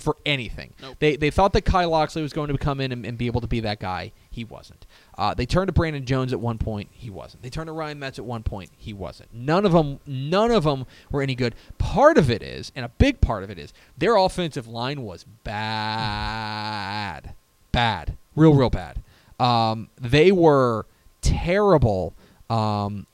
for 0.00 0.16
anything. 0.24 0.72
Nope. 0.80 0.96
They 0.98 1.16
they 1.16 1.30
thought 1.30 1.52
that 1.52 1.62
Kyle 1.62 1.90
Locksley 1.90 2.22
was 2.22 2.32
going 2.32 2.48
to 2.48 2.56
come 2.58 2.80
in 2.80 2.90
and, 2.92 3.04
and 3.04 3.18
be 3.18 3.26
able 3.26 3.40
to 3.42 3.46
be 3.46 3.60
that 3.60 3.80
guy. 3.80 4.12
He 4.30 4.44
wasn't. 4.44 4.86
Uh, 5.18 5.34
they 5.34 5.44
turned 5.46 5.68
to 5.68 5.72
Brandon 5.72 6.04
Jones 6.04 6.32
at 6.32 6.40
one 6.40 6.56
point. 6.56 6.88
He 6.92 7.10
wasn't. 7.10 7.42
They 7.42 7.50
turned 7.50 7.66
to 7.66 7.72
Ryan 7.72 7.98
Metz 7.98 8.18
at 8.18 8.24
one 8.24 8.42
point. 8.42 8.70
He 8.76 8.92
wasn't. 8.92 9.34
None 9.34 9.66
of 9.66 9.72
them. 9.72 10.00
None 10.06 10.50
of 10.50 10.64
them 10.64 10.86
were 11.10 11.22
any 11.22 11.34
good. 11.34 11.54
Part 11.78 12.16
of 12.16 12.30
it 12.30 12.42
is, 12.42 12.72
and 12.74 12.84
a 12.84 12.88
big 12.88 13.20
part 13.20 13.42
of 13.42 13.50
it 13.50 13.58
is, 13.58 13.72
their 13.98 14.16
offensive 14.16 14.66
line 14.66 15.02
was 15.02 15.24
bad, 15.44 17.34
bad, 17.72 18.16
real, 18.34 18.54
real 18.54 18.70
bad. 18.70 19.02
Um, 19.38 19.88
they 20.00 20.32
were 20.32 20.86
terrible. 21.20 22.14
Um, 22.48 23.06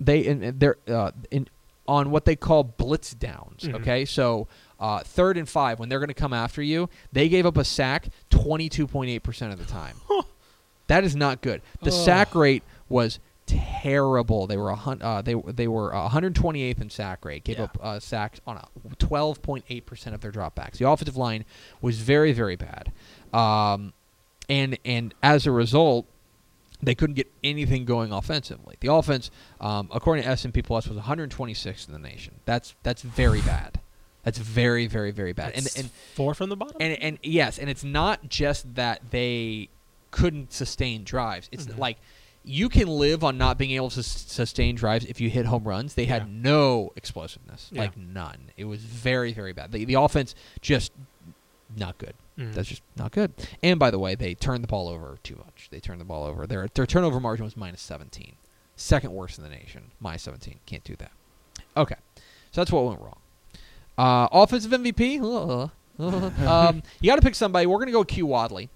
they 0.00 0.20
in, 0.20 0.42
in 0.42 0.58
their 0.58 0.76
uh, 0.88 1.10
in 1.30 1.48
on 1.92 2.10
what 2.10 2.24
they 2.24 2.34
call 2.36 2.64
blitz 2.64 3.12
downs. 3.12 3.64
Mhm. 3.64 3.74
Okay, 3.74 4.04
so 4.06 4.48
uh, 4.80 5.00
third 5.00 5.36
and 5.36 5.48
five 5.48 5.78
when 5.78 5.88
they're 5.88 5.98
going 5.98 6.08
to 6.08 6.14
come 6.14 6.32
after 6.32 6.62
you, 6.62 6.88
they 7.12 7.28
gave 7.28 7.44
up 7.44 7.56
a 7.58 7.64
sack 7.64 8.08
twenty 8.30 8.68
two 8.68 8.86
point 8.86 9.10
eight 9.10 9.22
percent 9.22 9.52
of 9.52 9.58
the 9.58 9.66
time. 9.70 9.96
that 10.86 11.04
is 11.04 11.14
not 11.14 11.42
good. 11.42 11.60
The 11.82 11.90
Ugh. 11.90 12.04
sack 12.04 12.34
rate 12.34 12.62
was 12.88 13.18
terrible. 13.46 14.46
They 14.46 14.56
were 14.56 14.70
a 14.70 14.76
hun- 14.76 15.02
uh, 15.02 15.20
they 15.22 15.34
they 15.34 15.68
were 15.68 15.94
uh, 15.94 16.08
128th 16.08 16.80
in 16.80 16.88
sack 16.90 17.24
rate. 17.24 17.44
Gave 17.44 17.58
Yeah. 17.58 17.64
up 17.64 17.78
uh, 17.82 18.00
sacks 18.00 18.40
on 18.46 18.64
12.8 18.98 19.84
percent 19.86 20.14
of 20.14 20.20
their 20.22 20.32
dropbacks. 20.32 20.78
The 20.78 20.88
offensive 20.88 21.16
line 21.16 21.44
was 21.82 21.98
very 22.00 22.32
very 22.32 22.56
bad, 22.56 22.90
um, 23.34 23.92
and 24.48 24.78
and 24.84 25.14
as 25.22 25.46
a 25.46 25.50
result, 25.52 26.06
they 26.82 26.94
couldn't 26.94 27.14
get 27.14 27.30
anything 27.44 27.84
going 27.84 28.12
offensively. 28.12 28.76
The 28.80 28.92
offense, 28.92 29.30
um, 29.60 29.88
according 29.92 30.24
to 30.24 30.30
S&P 30.30 30.62
Plus, 30.62 30.88
was 30.88 30.98
126th 30.98 31.86
in 31.86 31.92
the 31.92 31.98
nation. 32.00 32.34
That's 32.44 32.74
that's 32.82 33.02
very 33.02 33.40
bad. 33.42 33.80
That's 34.24 34.38
very 34.38 34.86
very 34.86 35.10
very 35.12 35.32
bad. 35.32 35.54
That's 35.54 35.74
and 35.76 35.84
and 35.86 35.92
four 36.14 36.34
from 36.34 36.48
the 36.48 36.56
bottom. 36.56 36.76
and 36.80 36.94
and 37.00 37.18
yes, 37.22 37.58
and 37.58 37.70
it's 37.70 37.84
not 37.84 38.28
just 38.28 38.74
that 38.74 39.00
they 39.10 39.68
couldn't 40.10 40.52
sustain 40.52 41.04
drives. 41.04 41.48
It's 41.52 41.66
Mhm. 41.66 41.78
like 41.78 41.98
you 42.44 42.68
can 42.68 42.88
live 42.88 43.22
on 43.22 43.38
not 43.38 43.56
being 43.56 43.70
able 43.70 43.88
to 43.90 44.02
sustain 44.02 44.74
drives 44.74 45.04
if 45.04 45.20
you 45.20 45.30
hit 45.30 45.46
home 45.46 45.62
runs. 45.62 45.94
They 45.94 46.06
had 46.06 46.22
Yeah. 46.22 46.28
no 46.50 46.92
explosiveness, 46.96 47.68
Yeah. 47.72 47.82
like 47.82 47.96
none. 47.96 48.50
It 48.56 48.64
was 48.64 48.80
very 48.80 49.32
very 49.32 49.52
bad. 49.52 49.70
The, 49.72 49.84
the 49.84 49.94
offense 49.94 50.34
just 50.60 50.90
not 51.76 51.98
good. 51.98 52.14
Mhm. 52.38 52.54
That's 52.54 52.68
just 52.68 52.82
not 52.96 53.12
good. 53.12 53.32
And 53.62 53.78
by 53.78 53.90
the 53.90 53.98
way, 53.98 54.14
they 54.14 54.34
turned 54.34 54.62
the 54.64 54.68
ball 54.68 54.88
over 54.88 55.18
too 55.22 55.36
much. 55.36 55.68
They 55.70 55.80
turned 55.80 56.00
the 56.00 56.04
ball 56.04 56.24
over. 56.24 56.46
Their 56.46 56.68
their 56.74 56.86
turnover 56.86 57.20
margin 57.20 57.44
was 57.44 57.56
minus 57.56 57.82
17. 57.82 58.36
Second 58.76 59.12
worst 59.12 59.38
in 59.38 59.44
the 59.44 59.50
nation. 59.50 59.90
Minus 60.00 60.22
17. 60.22 60.60
Can't 60.66 60.82
do 60.84 60.96
that. 60.96 61.12
Okay. 61.76 61.96
So 62.50 62.60
that's 62.60 62.72
what 62.72 62.84
went 62.84 63.00
wrong. 63.00 63.18
Uh, 63.98 64.28
offensive 64.32 64.70
MVP. 64.72 65.20
um, 65.98 66.82
you 67.00 67.06
got 67.10 67.16
to 67.16 67.22
pick 67.22 67.34
somebody. 67.34 67.66
We're 67.66 67.76
going 67.76 67.86
to 67.88 67.92
go 67.92 68.04
Q 68.04 68.26
Wadley. 68.26 68.70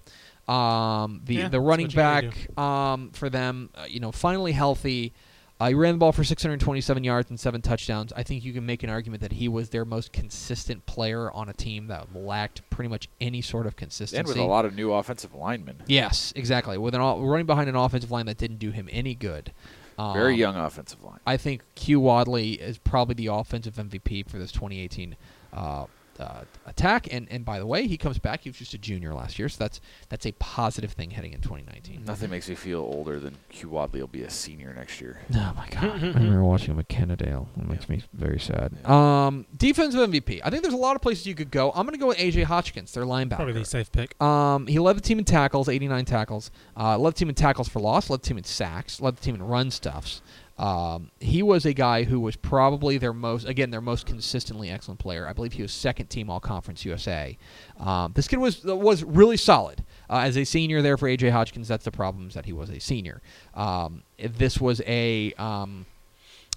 Um, 0.47 1.21
the 1.25 1.35
Yeah, 1.35 1.49
the 1.49 1.59
running 1.59 1.87
what 1.87 1.93
you 1.93 1.97
gotta 1.97 2.27
back 2.29 2.57
um, 2.57 3.09
for 3.11 3.29
them, 3.29 3.69
uh, 3.75 3.85
you 3.87 3.99
know, 3.99 4.11
finally 4.11 4.53
healthy. 4.53 5.13
Uh, 5.59 5.69
he 5.69 5.73
ran 5.73 5.95
the 5.95 5.97
ball 5.97 6.11
for 6.11 6.23
627 6.23 7.03
yards 7.03 7.29
and 7.31 7.39
seven 7.39 7.61
touchdowns. 7.61 8.13
I 8.15 8.21
think 8.21 8.45
you 8.45 8.53
can 8.53 8.65
make 8.65 8.83
an 8.83 8.91
argument 8.91 9.21
that 9.21 9.33
he 9.33 9.47
was 9.47 9.69
their 9.69 9.85
most 9.85 10.13
consistent 10.13 10.85
player 10.85 11.31
on 11.31 11.49
a 11.49 11.53
team 11.53 11.87
that 11.87 12.13
lacked 12.15 12.67
pretty 12.69 12.89
much 12.89 13.09
any 13.19 13.41
sort 13.41 13.65
of 13.65 13.75
consistency. 13.75 14.19
and 14.19 14.27
with 14.27 14.37
a 14.37 14.43
lot 14.43 14.65
of 14.65 14.75
new 14.75 14.93
offensive 14.93 15.33
linemen. 15.33 15.77
Yes, 15.87 16.31
exactly. 16.35 16.77
With 16.77 16.93
an 16.93 17.01
all, 17.01 17.21
running 17.25 17.47
behind 17.47 17.69
an 17.69 17.75
offensive 17.75 18.11
line 18.11 18.27
that 18.27 18.37
didn't 18.37 18.57
do 18.57 18.69
him 18.69 18.87
any 18.91 19.15
good. 19.15 19.51
Um, 19.97 20.13
Very 20.13 20.35
young 20.35 20.55
offensive 20.55 21.03
line. 21.03 21.19
I 21.25 21.37
think 21.37 21.63
Q 21.73 21.99
Wadley 22.01 22.53
is 22.53 22.77
probably 22.77 23.15
the 23.15 23.27
offensive 23.27 23.75
MVP 23.75 24.29
for 24.29 24.37
this 24.37 24.51
2018 24.51 25.15
uh, 25.53 25.85
uh, 26.19 26.41
attack. 26.65 27.11
And 27.13 27.27
and 27.31 27.45
by 27.45 27.59
the 27.59 27.65
way, 27.65 27.87
he 27.87 27.97
comes 27.97 28.19
back. 28.19 28.41
He 28.41 28.49
was 28.49 28.57
just 28.57 28.73
a 28.73 28.77
junior 28.77 29.13
last 29.13 29.37
year, 29.39 29.49
so 29.49 29.57
that's 29.63 29.81
that's 30.09 30.25
a 30.25 30.31
positive 30.33 30.91
thing 30.91 31.11
heading 31.11 31.33
in 31.33 31.41
2019. 31.41 32.03
Nothing 32.05 32.29
makes 32.29 32.49
me 32.49 32.55
feel 32.55 32.79
older 32.79 33.19
than 33.19 33.37
Q 33.49 33.69
Wadley 33.69 33.99
will 34.01 34.07
be 34.07 34.23
a 34.23 34.29
senior 34.29 34.73
next 34.73 35.01
year. 35.01 35.21
Oh 35.33 35.53
my 35.55 35.67
god! 35.69 36.03
I 36.03 36.07
remember 36.07 36.43
watching 36.45 36.73
him 36.73 36.79
at 36.79 36.89
Kennedale. 36.89 37.47
It 37.57 37.67
makes 37.67 37.89
me 37.89 38.03
very 38.13 38.39
sad. 38.39 38.85
Um, 38.85 39.45
defensive 39.55 40.09
MVP. 40.09 40.41
I 40.43 40.49
think 40.49 40.63
there's 40.63 40.73
a 40.73 40.77
lot 40.77 40.95
of 40.95 41.01
places 41.01 41.25
you 41.25 41.35
could 41.35 41.51
go. 41.51 41.71
I'm 41.71 41.85
going 41.85 41.93
to 41.93 41.99
go 41.99 42.07
with 42.07 42.17
AJ 42.17 42.43
Hotchkins, 42.43 42.93
their 42.93 43.05
linebacker. 43.05 43.35
Probably 43.37 43.53
the 43.53 43.65
safe 43.65 43.91
pick. 43.91 44.19
Um, 44.21 44.67
he 44.67 44.79
led 44.79 44.97
the 44.97 45.01
team 45.01 45.19
in 45.19 45.25
tackles, 45.25 45.69
89 45.69 46.05
tackles. 46.05 46.51
Uh, 46.75 46.97
led 46.97 47.13
the 47.13 47.19
team 47.19 47.29
in 47.29 47.35
tackles 47.35 47.67
for 47.67 47.79
loss. 47.79 48.09
Led 48.09 48.21
the 48.21 48.27
team 48.27 48.37
in 48.37 48.43
sacks. 48.43 49.01
Led 49.01 49.17
the 49.17 49.21
team 49.21 49.35
in 49.35 49.43
run 49.43 49.71
stuffs. 49.71 50.21
Um, 50.57 51.11
he 51.19 51.43
was 51.43 51.65
a 51.65 51.73
guy 51.73 52.03
who 52.03 52.19
was 52.19 52.35
probably 52.35 52.97
their 52.97 53.13
most, 53.13 53.47
again, 53.47 53.69
their 53.69 53.81
most 53.81 54.05
consistently 54.05 54.69
excellent 54.69 54.99
player. 54.99 55.27
I 55.27 55.33
believe 55.33 55.53
he 55.53 55.61
was 55.61 55.71
second 55.71 56.07
team 56.07 56.29
All 56.29 56.39
Conference 56.39 56.83
USA. 56.83 57.37
Um, 57.79 58.13
this 58.15 58.27
kid 58.27 58.39
was 58.39 58.63
was 58.63 59.03
really 59.03 59.37
solid 59.37 59.83
uh, 60.09 60.19
as 60.19 60.35
a 60.35 60.43
senior 60.43 60.81
there 60.81 60.97
for 60.97 61.07
AJ 61.07 61.31
Hotchkins. 61.31 61.67
That's 61.67 61.85
the 61.85 61.91
problem 61.91 62.29
is 62.29 62.33
that 62.33 62.45
he 62.45 62.53
was 62.53 62.69
a 62.69 62.79
senior. 62.79 63.21
Um, 63.53 64.03
this 64.17 64.59
was 64.59 64.81
a 64.87 65.33
um, 65.33 65.85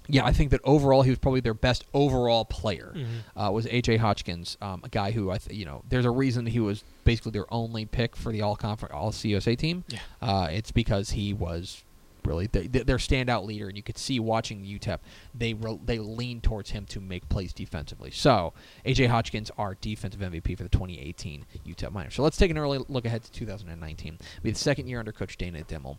Yeah, 0.07 0.25
I 0.25 0.33
think 0.33 0.49
that 0.49 0.61
overall 0.63 1.03
he 1.03 1.11
was 1.11 1.19
probably 1.19 1.41
their 1.41 1.53
best 1.53 1.85
overall 1.93 2.43
player. 2.43 2.93
Mm-hmm. 2.95 3.39
Uh, 3.39 3.51
was 3.51 3.67
AJ 3.67 3.99
Hotchkins, 3.99 4.57
um, 4.61 4.81
a 4.83 4.89
guy 4.89 5.11
who 5.11 5.29
I 5.29 5.37
th- 5.37 5.55
you 5.55 5.65
know 5.65 5.83
there's 5.87 6.05
a 6.05 6.11
reason 6.11 6.47
he 6.47 6.59
was 6.59 6.83
basically 7.03 7.33
their 7.33 7.51
only 7.53 7.85
pick 7.85 8.15
for 8.15 8.31
the 8.31 8.41
all 8.41 8.55
conference 8.55 8.93
all 8.95 9.11
CUSA 9.11 9.55
team. 9.57 9.83
Yeah. 9.89 9.99
Uh, 10.21 10.47
it's 10.49 10.71
because 10.71 11.11
he 11.11 11.33
was 11.33 11.83
really 12.25 12.47
the, 12.47 12.67
the, 12.67 12.83
their 12.83 12.97
standout 12.97 13.45
leader, 13.45 13.67
and 13.67 13.77
you 13.77 13.83
could 13.83 13.97
see 13.97 14.19
watching 14.19 14.63
UTEP 14.63 14.99
they 15.33 15.53
re- 15.53 15.79
they 15.85 15.99
leaned 15.99 16.43
towards 16.43 16.71
him 16.71 16.85
to 16.87 16.99
make 16.99 17.27
plays 17.29 17.53
defensively. 17.53 18.11
So 18.11 18.53
AJ 18.85 19.07
Hotchkins, 19.07 19.51
our 19.57 19.75
defensive 19.75 20.21
MVP 20.21 20.57
for 20.57 20.63
the 20.63 20.69
2018 20.69 21.45
UTEP 21.67 21.91
Miners. 21.91 22.15
So 22.15 22.23
let's 22.23 22.37
take 22.37 22.51
an 22.51 22.57
early 22.57 22.79
look 22.87 23.05
ahead 23.05 23.23
to 23.23 23.31
2019. 23.31 24.13
It'll 24.13 24.43
be 24.43 24.51
the 24.51 24.57
second 24.57 24.87
year 24.87 24.99
under 24.99 25.11
Coach 25.11 25.37
Dana 25.37 25.63
Dimel. 25.63 25.97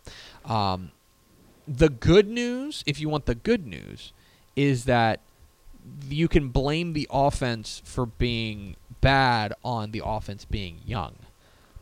Um, 0.48 0.92
the 1.66 1.88
good 1.88 2.28
news, 2.28 2.82
if 2.86 3.00
you 3.00 3.08
want 3.08 3.26
the 3.26 3.34
good 3.34 3.66
news, 3.66 4.12
is 4.56 4.84
that 4.84 5.20
you 6.08 6.28
can 6.28 6.48
blame 6.48 6.92
the 6.92 7.08
offense 7.10 7.82
for 7.84 8.06
being 8.06 8.76
bad 9.00 9.52
on 9.64 9.90
the 9.90 10.02
offense 10.04 10.44
being 10.44 10.80
young. 10.84 11.16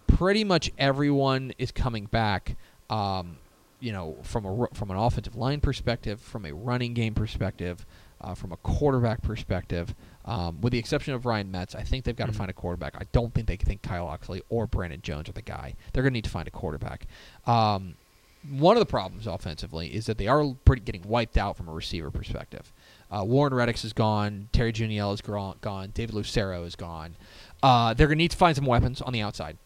Pretty 0.07 0.45
much 0.45 0.71
everyone 0.79 1.53
is 1.59 1.71
coming 1.71 2.07
back. 2.07 2.57
Um, 2.89 3.37
you 3.81 3.93
know, 3.93 4.17
from 4.23 4.45
a 4.47 4.67
from 4.75 4.91
an 4.91 4.97
offensive 4.97 5.37
line 5.37 5.61
perspective, 5.61 6.21
from 6.21 6.45
a 6.47 6.53
running 6.53 6.95
game 6.95 7.15
perspective, 7.15 7.85
uh, 8.21 8.35
from 8.35 8.53
a 8.53 8.57
quarterback 8.59 9.23
perspective, 9.23 9.95
um, 10.27 10.61
with 10.61 10.73
the 10.73 10.79
exception 10.79 11.15
of 11.15 11.25
Ryan 11.27 11.51
Metz, 11.51 11.75
I 11.75 11.83
think 11.83 12.05
they've 12.05 12.15
got 12.17 12.27
to 12.27 12.33
Mhm. 12.33 12.37
find 12.37 12.51
a 12.51 12.55
quarterback. 12.55 12.95
I 12.97 13.05
don't 13.13 13.33
think 13.35 13.47
they 13.47 13.57
can 13.57 13.67
think 13.67 13.83
Kyle 13.83 14.05
Locksley 14.05 14.43
or 14.51 14.67
Brandon 14.67 15.01
Jones 15.03 15.29
are 15.29 15.33
the 15.33 15.43
guy. 15.43 15.75
They're 15.93 16.03
going 16.03 16.13
to 16.13 16.17
need 16.19 16.25
to 16.25 16.31
find 16.31 16.47
a 16.47 16.51
quarterback. 16.51 17.07
Um, 17.47 17.95
one 18.49 18.77
of 18.77 18.81
the 18.81 18.87
problems 18.87 19.27
offensively 19.27 19.95
is 19.95 20.07
that 20.07 20.17
they 20.19 20.27
are 20.27 20.55
pretty 20.65 20.83
getting 20.83 21.03
wiped 21.07 21.37
out 21.37 21.57
from 21.57 21.69
a 21.69 21.73
receiver 21.73 22.11
perspective. 22.11 22.73
Uh, 23.11 23.25
Warren 23.25 23.53
Reddix 23.53 23.85
is 23.85 23.93
gone. 23.93 24.49
Terry 24.53 24.73
Juniel 24.73 25.13
is 25.13 25.21
gone. 25.21 25.91
David 25.95 26.15
Lucero 26.15 26.65
is 26.65 26.77
gone. 26.77 27.17
Uh, 27.63 27.93
they're 27.93 28.07
going 28.07 28.17
to 28.19 28.23
need 28.23 28.31
to 28.31 28.37
find 28.37 28.55
some 28.57 28.65
weapons 28.67 29.03
on 29.03 29.13
the 29.13 29.21
outside. 29.21 29.59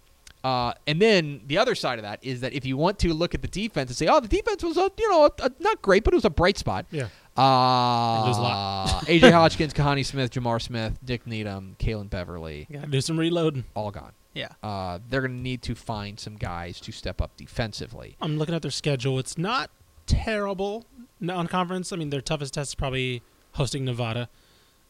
Uh, 0.44 0.74
and 0.87 1.00
then 1.00 1.40
the 1.46 1.57
other 1.57 1.74
side 1.74 1.98
of 1.98 2.02
that 2.02 2.18
is 2.22 2.42
that 2.42 2.52
if 2.52 2.66
you 2.66 2.76
want 2.76 2.98
to 2.98 3.14
look 3.14 3.35
at 3.35 3.40
the 3.42 3.48
defense 3.48 3.88
and 3.90 3.96
say, 3.96 4.07
"Oh, 4.07 4.20
the 4.20 4.28
defense 4.28 4.62
was 4.62 4.76
a, 4.76 4.90
you 4.98 5.11
know 5.11 5.24
a, 5.24 5.30
a, 5.46 5.50
not 5.59 5.80
great, 5.80 6.04
but 6.04 6.12
it 6.12 6.16
was 6.16 6.26
a 6.26 6.30
bright 6.30 6.59
spot," 6.59 6.85
Yeah. 6.90 7.09
uh, 7.38 7.40
a 7.40 8.30
lot. 8.40 9.04
AJ 9.07 9.33
Hotchkins, 9.33 9.72
Kahani 9.72 10.04
Smith, 10.04 10.30
Jamar 10.30 10.61
Smith, 10.61 10.98
Nik 11.07 11.26
Needham, 11.26 11.76
Kalen 11.78 12.11
Beverly, 12.11 12.66
Got 12.70 12.83
to 12.83 12.87
do 12.88 13.00
some 13.00 13.18
reloading. 13.18 13.64
all 13.74 13.90
gone. 13.90 14.12
Yeah. 14.35 14.48
Uh, 14.62 14.98
they're 15.09 15.20
going 15.22 15.37
to 15.37 15.42
need 15.42 15.62
to 15.62 15.74
find 15.74 16.18
some 16.20 16.37
guys 16.37 16.78
to 16.80 16.92
step 16.92 17.20
up 17.22 17.37
defensively. 17.37 18.16
I'm 18.20 18.37
looking 18.37 18.54
at 18.54 18.62
their 18.62 18.70
schedule. 18.70 19.18
It's 19.18 19.38
not 19.38 19.70
terrible 20.07 20.85
non-conference. 21.20 21.92
I 21.92 21.96
mean, 21.96 22.11
their 22.11 22.20
toughest 22.20 22.54
test 22.54 22.70
is 22.72 22.74
probably 22.74 23.22
hosting 23.52 23.85
Nevada. 23.85 24.28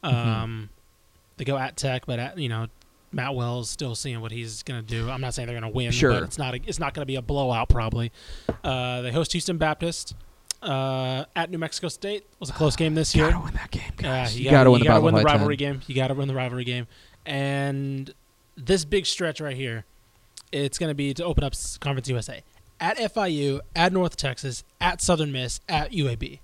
Mm-hmm. 0.02 0.16
Um, 0.28 0.70
They 1.36 1.44
go 1.44 1.56
at 1.58 1.76
Tech, 1.76 2.06
but 2.06 2.18
at, 2.18 2.38
you 2.38 2.48
know, 2.48 2.66
Matt 3.14 3.35
Wells 3.35 3.70
still 3.70 3.94
seeing 3.94 4.20
what 4.20 4.33
he's 4.33 4.62
going 4.62 4.81
to 4.81 4.87
do. 4.87 5.09
I'm 5.11 5.20
not 5.20 5.35
saying 5.35 5.46
they're 5.46 5.59
going 5.59 5.70
to 5.70 5.74
win, 5.77 5.90
Sure. 5.92 6.12
but 6.12 6.22
it's 6.24 6.38
not 6.38 6.55
a, 6.55 6.61
it's 6.66 6.79
not 6.79 6.94
going 6.94 7.03
to 7.03 7.07
be 7.07 7.16
a 7.16 7.22
blowout 7.22 7.68
probably. 7.68 8.12
Uh, 8.62 9.03
they 9.03 9.12
host 9.12 9.33
Houston 9.33 9.57
Baptist 9.59 10.14
uh, 10.62 11.24
at 11.37 11.50
New 11.50 11.59
Mexico 11.59 11.88
State. 11.88 12.27
Was 12.40 12.50
a 12.50 12.53
close 12.53 12.77
game 12.77 12.94
this 12.94 13.14
year. 13.14 13.27
You 13.27 13.31
Gotta 13.33 13.44
win 13.44 13.55
that 13.55 13.70
game, 13.70 13.92
guys. 13.96 14.37
you, 14.38 14.44
you 14.44 14.50
gotta, 14.50 14.57
gotta 14.59 14.70
win 14.72 14.83
you 14.85 14.90
the 14.92 15.00
win 15.00 15.14
the 15.14 15.22
by 15.22 15.31
10. 15.31 15.37
rivalry 15.38 15.57
game. 15.57 15.81
You 15.87 15.94
got 15.94 16.09
to 16.09 16.14
win 16.14 16.29
the 16.29 16.35
rivalry 16.35 16.64
game, 16.64 16.87
and 17.27 18.12
this 18.57 18.85
big 18.85 19.07
stretch 19.07 19.40
right 19.40 19.57
here, 19.57 19.85
it's 20.53 20.79
going 20.79 20.90
to 20.90 20.94
be 20.94 21.12
to 21.14 21.24
open 21.24 21.44
up 21.44 21.55
Conference 21.81 22.09
USA 22.09 22.42
at 22.81 22.96
FIU, 22.98 23.61
at 23.77 23.92
North 23.92 24.16
Texas, 24.16 24.64
at 24.81 25.00
Southern 25.00 25.33
Miss, 25.33 25.61
at 25.68 25.92
UAB. 25.92 26.40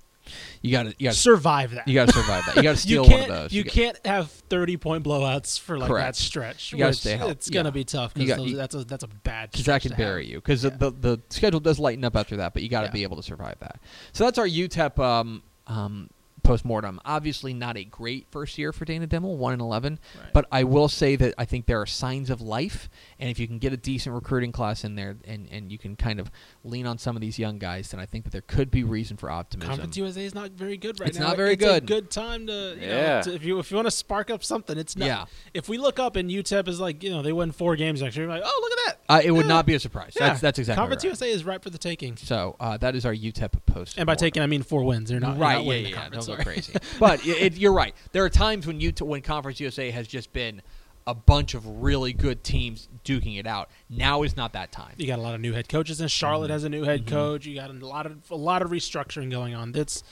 You 0.62 0.72
got 0.72 0.82
to 0.84 0.94
you 0.98 1.04
got 1.04 1.12
to 1.14 1.18
Survive 1.18 1.72
that. 1.72 1.86
you 1.88 1.94
got 1.94 2.08
to 2.08 2.14
survive 2.14 2.44
that. 2.46 2.56
You 2.56 2.62
got 2.62 2.72
to 2.76 2.76
steal 2.82 3.04
one 3.08 3.20
of 3.22 3.28
those. 3.28 3.52
You, 3.52 3.64
got- 3.64 3.72
can't 3.72 4.06
have 4.06 4.30
thirty 4.30 4.76
point 4.76 5.04
blowouts 5.04 5.58
for 5.60 5.78
like 5.78 5.88
Correct. 5.88 6.06
that 6.08 6.16
stretch. 6.16 6.72
You 6.72 6.78
gotta 6.78 6.90
which 6.90 6.98
stay 6.98 7.16
healthy. 7.16 7.32
It's 7.32 7.50
gonna 7.50 7.72
be 7.72 7.84
tough 7.84 8.14
because 8.14 8.54
that's 8.54 8.74
a 8.74 8.84
that's 8.84 9.04
a 9.04 9.08
bad. 9.08 9.50
because 9.50 9.66
that 9.66 9.82
can 9.82 9.90
to 9.92 9.96
have. 9.96 10.06
bury 10.06 10.26
you. 10.26 10.36
Because 10.36 10.64
Yeah. 10.64 10.70
the, 10.70 10.90
the 10.90 11.20
schedule 11.30 11.60
does 11.60 11.78
lighten 11.78 12.04
up 12.04 12.16
after 12.16 12.36
that, 12.38 12.52
but 12.54 12.62
you 12.62 12.68
got 12.68 12.80
to 12.82 12.86
Yeah. 12.86 12.92
be 12.92 13.02
able 13.02 13.16
to 13.16 13.22
survive 13.22 13.56
that. 13.60 13.80
So 14.12 14.24
that's 14.24 14.38
our 14.38 14.46
UTEP 14.46 14.98
um, 14.98 15.42
um, 15.66 16.10
postmortem. 16.50 17.00
Obviously, 17.04 17.54
not 17.54 17.76
a 17.76 17.84
great 17.84 18.26
first 18.30 18.58
year 18.58 18.72
for 18.72 18.84
Dana 18.84 19.06
Dimel, 19.06 19.36
one 19.36 19.52
and 19.52 19.62
eleven. 19.62 20.00
Right. 20.18 20.32
But 20.32 20.46
I 20.50 20.64
will 20.64 20.88
say 20.88 21.14
that 21.14 21.34
I 21.38 21.44
think 21.44 21.66
there 21.66 21.80
are 21.80 21.86
signs 21.86 22.28
of 22.28 22.40
life, 22.40 22.88
and 23.20 23.30
if 23.30 23.38
you 23.38 23.46
can 23.46 23.58
get 23.58 23.72
a 23.72 23.76
decent 23.76 24.14
recruiting 24.14 24.50
class 24.50 24.82
in 24.82 24.96
there, 24.96 25.16
and, 25.24 25.48
and 25.52 25.70
you 25.70 25.78
can 25.78 25.94
kind 25.94 26.18
of 26.18 26.30
lean 26.64 26.86
on 26.86 26.98
some 26.98 27.16
of 27.16 27.20
these 27.20 27.38
young 27.38 27.58
guys, 27.58 27.90
then 27.92 28.00
I 28.00 28.06
think 28.06 28.24
that 28.24 28.30
there 28.32 28.40
could 28.42 28.70
be 28.70 28.82
reason 28.82 29.16
for 29.16 29.30
optimism. 29.30 29.70
Conference 29.70 29.96
USA 29.96 30.24
is 30.24 30.34
not 30.34 30.50
very 30.50 30.76
good 30.76 30.98
right 30.98 31.08
It's 31.08 31.18
now. 31.18 31.26
It's 31.26 31.30
not 31.30 31.36
very 31.36 31.52
it's 31.52 31.64
good. 31.64 31.84
A 31.84 31.86
good 31.86 32.10
time 32.10 32.48
to, 32.48 32.74
you 32.80 32.86
Yeah. 32.88 33.16
know, 33.16 33.22
to, 33.22 33.34
if 33.34 33.44
you 33.44 33.58
if 33.60 33.70
you 33.70 33.76
want 33.76 33.86
to 33.86 33.92
spark 33.92 34.30
up 34.30 34.42
something, 34.42 34.76
it's 34.76 34.96
not. 34.96 35.06
Yeah. 35.06 35.24
If 35.54 35.68
we 35.68 35.78
look 35.78 36.00
up 36.00 36.16
and 36.16 36.28
UTEP 36.28 36.66
is 36.66 36.80
like, 36.80 37.04
you 37.04 37.10
know, 37.10 37.22
they 37.22 37.32
win 37.32 37.52
four 37.52 37.76
games 37.76 38.02
next 38.02 38.16
year, 38.16 38.26
like, 38.26 38.42
oh, 38.44 38.60
look 38.62 38.72
at 38.72 38.78
that. 38.86 39.14
Uh, 39.14 39.20
it 39.24 39.30
would 39.30 39.46
not 39.46 39.66
be 39.66 39.74
a 39.74 39.80
surprise. 39.80 40.14
Yeah. 40.18 40.28
That's 40.28 40.40
that's 40.40 40.58
exactly 40.58 40.80
Conference 40.80 41.04
right. 41.04 41.10
USA 41.10 41.30
is 41.30 41.44
ripe 41.44 41.62
for 41.62 41.70
the 41.70 41.78
taking. 41.78 42.16
So 42.16 42.56
uh, 42.58 42.76
that 42.78 42.94
is 42.96 43.06
our 43.06 43.14
UTEP 43.14 43.64
post. 43.66 43.98
And 43.98 44.06
by 44.06 44.14
taking, 44.16 44.42
I 44.42 44.46
mean 44.46 44.62
four 44.62 44.82
wins. 44.84 45.10
They're 45.10 45.20
not 45.20 45.38
right. 45.38 45.54
They're 45.54 45.64
not 45.64 45.66
yeah, 45.66 45.72
yeah, 45.74 45.88
yeah. 45.88 45.94
conference. 45.94 46.26
Don't 46.26 46.36
go 46.36 46.39
sorry. 46.39 46.39
crazy. 46.44 46.72
but 46.98 47.24
it, 47.26 47.30
it, 47.42 47.56
you're 47.58 47.72
right. 47.72 47.94
There 48.12 48.24
are 48.24 48.30
times 48.30 48.66
when 48.66 48.80
you 48.80 48.92
when 49.00 49.22
Conference 49.22 49.60
USA 49.60 49.90
has 49.90 50.06
just 50.08 50.32
been 50.32 50.62
a 51.06 51.14
bunch 51.14 51.54
of 51.54 51.66
really 51.82 52.12
good 52.12 52.44
teams 52.44 52.88
duking 53.04 53.38
it 53.38 53.46
out. 53.46 53.70
Now 53.88 54.22
is 54.22 54.36
not 54.36 54.52
that 54.52 54.70
time. 54.70 54.94
You 54.98 55.06
got 55.06 55.18
a 55.18 55.22
lot 55.22 55.34
of 55.34 55.40
new 55.40 55.52
head 55.52 55.68
coaches, 55.68 56.00
and 56.00 56.10
Charlotte 56.10 56.46
Mm-hmm. 56.46 56.52
has 56.52 56.64
a 56.64 56.68
new 56.68 56.84
head 56.84 57.06
coach. 57.06 57.46
You 57.46 57.54
got 57.54 57.70
a 57.70 57.72
lot 57.72 58.06
of 58.06 58.30
a 58.30 58.36
lot 58.36 58.62
of 58.62 58.70
restructuring 58.70 59.30
going 59.30 59.54
on. 59.54 59.72
That's 59.72 60.02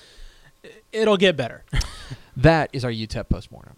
it'll 0.92 1.16
get 1.16 1.36
better. 1.36 1.64
That 2.36 2.70
is 2.72 2.84
our 2.84 2.92
UTEP 2.92 3.28
postmortem. 3.28 3.74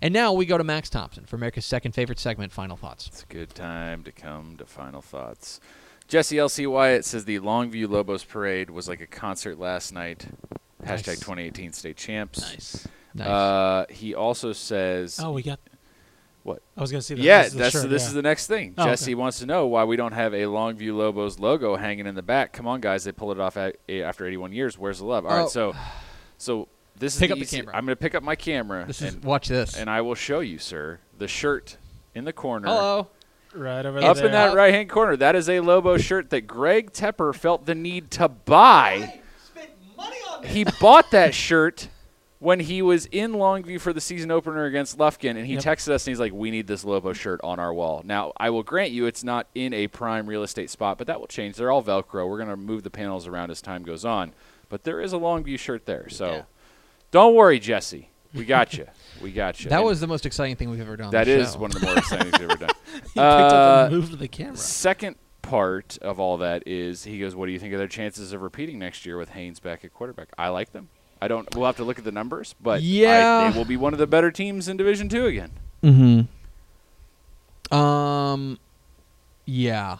And 0.00 0.14
now 0.14 0.32
we 0.32 0.46
go 0.46 0.56
to 0.56 0.62
Max 0.62 0.88
Thompson 0.88 1.24
for 1.24 1.34
America's 1.34 1.66
second 1.66 1.92
favorite 1.96 2.20
segment, 2.20 2.52
Final 2.52 2.76
Thoughts. 2.76 3.08
It's 3.08 3.22
a 3.24 3.26
good 3.26 3.52
time 3.56 4.04
to 4.04 4.12
come 4.12 4.56
to 4.58 4.64
final 4.64 5.02
thoughts. 5.02 5.58
Jesse 6.06 6.38
L.C. 6.38 6.64
Wyatt 6.68 7.04
says 7.04 7.24
the 7.24 7.40
Longview 7.40 7.88
Lobos 7.90 8.22
Parade 8.22 8.70
was 8.70 8.88
like 8.88 9.00
a 9.00 9.06
concert 9.08 9.58
last 9.58 9.92
night. 9.92 10.26
Hashtag 10.84 11.06
Nice. 11.06 11.18
2018 11.20 11.72
state 11.72 11.96
champs. 11.96 12.40
Nice. 12.40 12.88
Nice. 13.14 13.28
Uh, 13.28 13.86
he 13.90 14.14
also 14.14 14.52
says, 14.52 15.20
Oh, 15.22 15.32
we 15.32 15.42
got 15.42 15.60
What? 16.42 16.62
I 16.76 16.80
was 16.80 16.90
gonna 16.90 17.00
see. 17.02 17.14
That. 17.14 17.22
yeah, 17.22 17.42
This 17.42 17.46
is 17.48 17.52
the 17.54 17.58
that's 17.60 17.72
shirt, 17.72 17.90
this 17.90 18.02
yeah. 18.02 18.08
is 18.08 18.14
the 18.14 18.22
next 18.22 18.46
thing. 18.48 18.74
Oh, 18.76 18.84
Jesse 18.84 19.10
okay. 19.10 19.14
wants 19.14 19.38
to 19.38 19.46
know 19.46 19.66
why 19.66 19.84
we 19.84 19.96
don't 19.96 20.12
have 20.12 20.34
a 20.34 20.42
Longview 20.42 20.94
Lobos 20.96 21.38
logo 21.38 21.76
hanging 21.76 22.06
in 22.06 22.14
the 22.14 22.22
back. 22.22 22.52
Come 22.52 22.66
on, 22.66 22.80
guys, 22.80 23.04
they 23.04 23.12
pulled 23.12 23.36
it 23.36 23.40
off 23.40 23.56
at, 23.56 23.76
after 23.88 24.26
81 24.26 24.52
years. 24.52 24.76
Where's 24.78 24.98
the 24.98 25.06
love? 25.06 25.24
All 25.26 25.32
Oh. 25.32 25.40
right, 25.42 25.48
so 25.48 25.74
so 26.38 26.68
this 26.96 27.14
is 27.14 27.20
Pick 27.20 27.30
the 27.30 27.34
up 27.34 27.38
the 27.40 27.46
camera. 27.46 27.74
I'm 27.76 27.84
going 27.86 27.96
to 27.96 28.00
pick 28.00 28.14
up 28.14 28.22
my 28.22 28.36
camera 28.36 28.84
this 28.86 29.00
is 29.02 29.14
and, 29.14 29.24
watch 29.24 29.48
this. 29.48 29.76
and 29.76 29.88
I 29.88 30.00
will 30.00 30.14
show 30.14 30.40
you, 30.40 30.58
sir, 30.58 31.00
the 31.18 31.26
shirt 31.28 31.76
in 32.14 32.24
the 32.24 32.32
corner. 32.32 32.68
Hello. 32.68 33.08
right 33.54 33.84
over 33.86 34.00
there. 34.00 34.10
Up 34.10 34.16
there. 34.16 34.26
in 34.26 34.32
that 34.32 34.54
right 34.54 34.74
hand 34.74 34.90
corner, 34.90 35.16
that 35.16 35.34
is 35.36 35.48
a 35.48 35.60
Lobo 35.60 35.96
shirt 35.98 36.30
that 36.30 36.42
Greg 36.42 36.92
Tepper 36.92 37.34
felt 37.34 37.66
the 37.66 37.74
need 37.74 38.10
to 38.12 38.28
buy. 38.28 39.20
He 40.44 40.64
bought 40.80 41.10
that 41.10 41.34
shirt 41.34 41.88
when 42.38 42.60
he 42.60 42.82
was 42.82 43.06
in 43.06 43.32
Longview 43.32 43.80
for 43.80 43.92
the 43.92 44.00
season 44.00 44.30
opener 44.30 44.64
against 44.66 44.98
Lufkin, 44.98 45.30
and 45.36 45.46
he 45.46 45.54
Yep. 45.54 45.62
texted 45.62 45.88
us 45.90 46.06
and 46.06 46.12
he's 46.12 46.20
like, 46.20 46.32
"We 46.32 46.50
need 46.50 46.66
this 46.66 46.84
Lobo 46.84 47.12
shirt 47.12 47.40
on 47.42 47.58
our 47.58 47.72
wall." 47.72 48.02
Now, 48.04 48.32
I 48.36 48.50
will 48.50 48.62
grant 48.62 48.90
you, 48.92 49.06
it's 49.06 49.24
not 49.24 49.46
in 49.54 49.72
a 49.72 49.86
prime 49.88 50.26
real 50.26 50.42
estate 50.42 50.68
spot, 50.70 50.98
but 50.98 51.06
that 51.06 51.20
will 51.20 51.26
change. 51.26 51.56
They're 51.56 51.70
all 51.70 51.82
Velcro. 51.82 52.28
We're 52.28 52.38
gonna 52.38 52.56
move 52.56 52.82
the 52.82 52.90
panels 52.90 53.26
around 53.26 53.50
as 53.50 53.62
time 53.62 53.82
goes 53.82 54.04
on, 54.04 54.32
but 54.68 54.84
there 54.84 55.00
is 55.00 55.12
a 55.12 55.16
Longview 55.16 55.58
shirt 55.58 55.86
there. 55.86 56.08
So, 56.10 56.26
Yeah. 56.26 56.42
don't 57.10 57.34
worry, 57.34 57.58
Jesse. 57.58 58.10
We 58.34 58.44
got 58.44 58.74
you. 58.74 58.86
We 59.22 59.30
got 59.30 59.62
you. 59.62 59.70
That 59.70 59.76
And 59.76 59.84
was 59.86 60.00
the 60.00 60.08
most 60.08 60.26
exciting 60.26 60.56
thing 60.56 60.68
we've 60.68 60.80
ever 60.80 60.96
done. 60.96 61.06
on 61.06 61.12
that 61.12 61.24
the 61.26 61.32
is 61.38 61.52
show. 61.52 61.58
one 61.60 61.70
of 61.72 61.80
the 61.80 61.86
more 61.86 61.96
exciting 61.96 62.30
things 62.32 62.40
we've 62.40 62.50
ever 62.50 62.66
done. 62.66 62.70
He 62.94 63.00
picked 63.00 63.16
up 63.16 63.52
Uh, 63.52 63.84
and 63.86 63.94
moved 63.94 64.18
the 64.18 64.28
camera. 64.28 64.56
Second 64.56 65.16
part 65.44 65.98
of 66.02 66.18
all 66.18 66.38
that 66.38 66.62
is 66.66 67.04
he 67.04 67.18
goes, 67.20 67.34
"What 67.36 67.46
do 67.46 67.52
you 67.52 67.58
think 67.58 67.72
of 67.72 67.78
their 67.78 67.86
chances 67.88 68.32
of 68.32 68.42
repeating 68.42 68.78
next 68.78 69.04
year 69.06 69.16
with 69.18 69.30
Haynes 69.30 69.60
back 69.60 69.84
at 69.84 69.92
quarterback?" 69.94 70.28
I 70.36 70.48
like 70.48 70.72
them. 70.72 70.88
I 71.22 71.28
don't. 71.28 71.54
We'll 71.54 71.66
have 71.66 71.76
to 71.76 71.84
look 71.84 71.98
at 71.98 72.04
the 72.04 72.12
numbers, 72.12 72.54
but 72.60 72.76
I- 72.80 72.82
Yeah. 72.82 73.50
they 73.50 73.56
will 73.58 73.64
be 73.64 73.76
one 73.76 73.92
of 73.92 73.98
the 73.98 74.06
better 74.06 74.30
teams 74.30 74.68
in 74.68 74.76
Division 74.76 75.08
Two 75.08 75.26
again. 75.26 75.50
Mm-hmm. 75.82 77.74
Um, 77.74 78.58
yeah, 79.46 79.98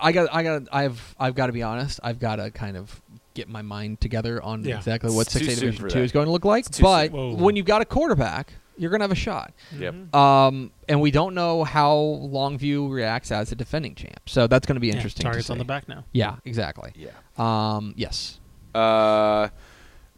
I 0.00 0.12
got, 0.12 0.28
I 0.32 0.42
got, 0.42 0.62
I've, 0.72 1.14
I've 1.18 1.34
got 1.34 1.46
to 1.46 1.52
be 1.52 1.62
honest. 1.62 2.00
I've 2.02 2.18
got 2.18 2.36
to 2.36 2.50
kind 2.50 2.76
of 2.76 3.00
get 3.34 3.48
my 3.48 3.62
mind 3.62 4.00
together 4.00 4.42
on 4.42 4.64
Yeah. 4.64 4.76
exactly 4.78 5.10
what 5.14 5.22
It's 5.26 5.32
six 5.32 5.46
A 5.46 5.60
Division 5.60 5.88
Two 5.88 5.98
that. 5.98 6.04
is 6.04 6.12
going 6.12 6.26
to 6.26 6.32
look 6.32 6.44
like. 6.44 6.66
But 6.80 7.12
when 7.12 7.56
you've 7.56 7.66
got 7.66 7.82
a 7.82 7.84
quarterback, 7.84 8.52
you're 8.76 8.90
going 8.90 9.00
to 9.00 9.04
have 9.04 9.12
a 9.12 9.14
shot. 9.14 9.52
Yep. 9.78 10.14
Um, 10.14 10.70
and 10.88 11.00
we 11.00 11.10
don't 11.10 11.34
know 11.34 11.64
how 11.64 11.94
Longview 12.22 12.90
reacts 12.90 13.30
as 13.30 13.52
a 13.52 13.54
defending 13.54 13.94
champ, 13.94 14.28
so 14.28 14.46
that's 14.46 14.66
going 14.66 14.76
to 14.76 14.80
be 14.80 14.88
Yeah, 14.88 14.94
interesting. 14.94 15.24
targets 15.24 15.46
to 15.46 15.52
on 15.52 15.58
the 15.58 15.64
back 15.64 15.88
now. 15.88 16.04
Yeah, 16.12 16.36
exactly. 16.44 16.92
Yeah. 16.94 17.10
Um, 17.38 17.94
yes. 17.96 18.40
Uh, 18.74 19.48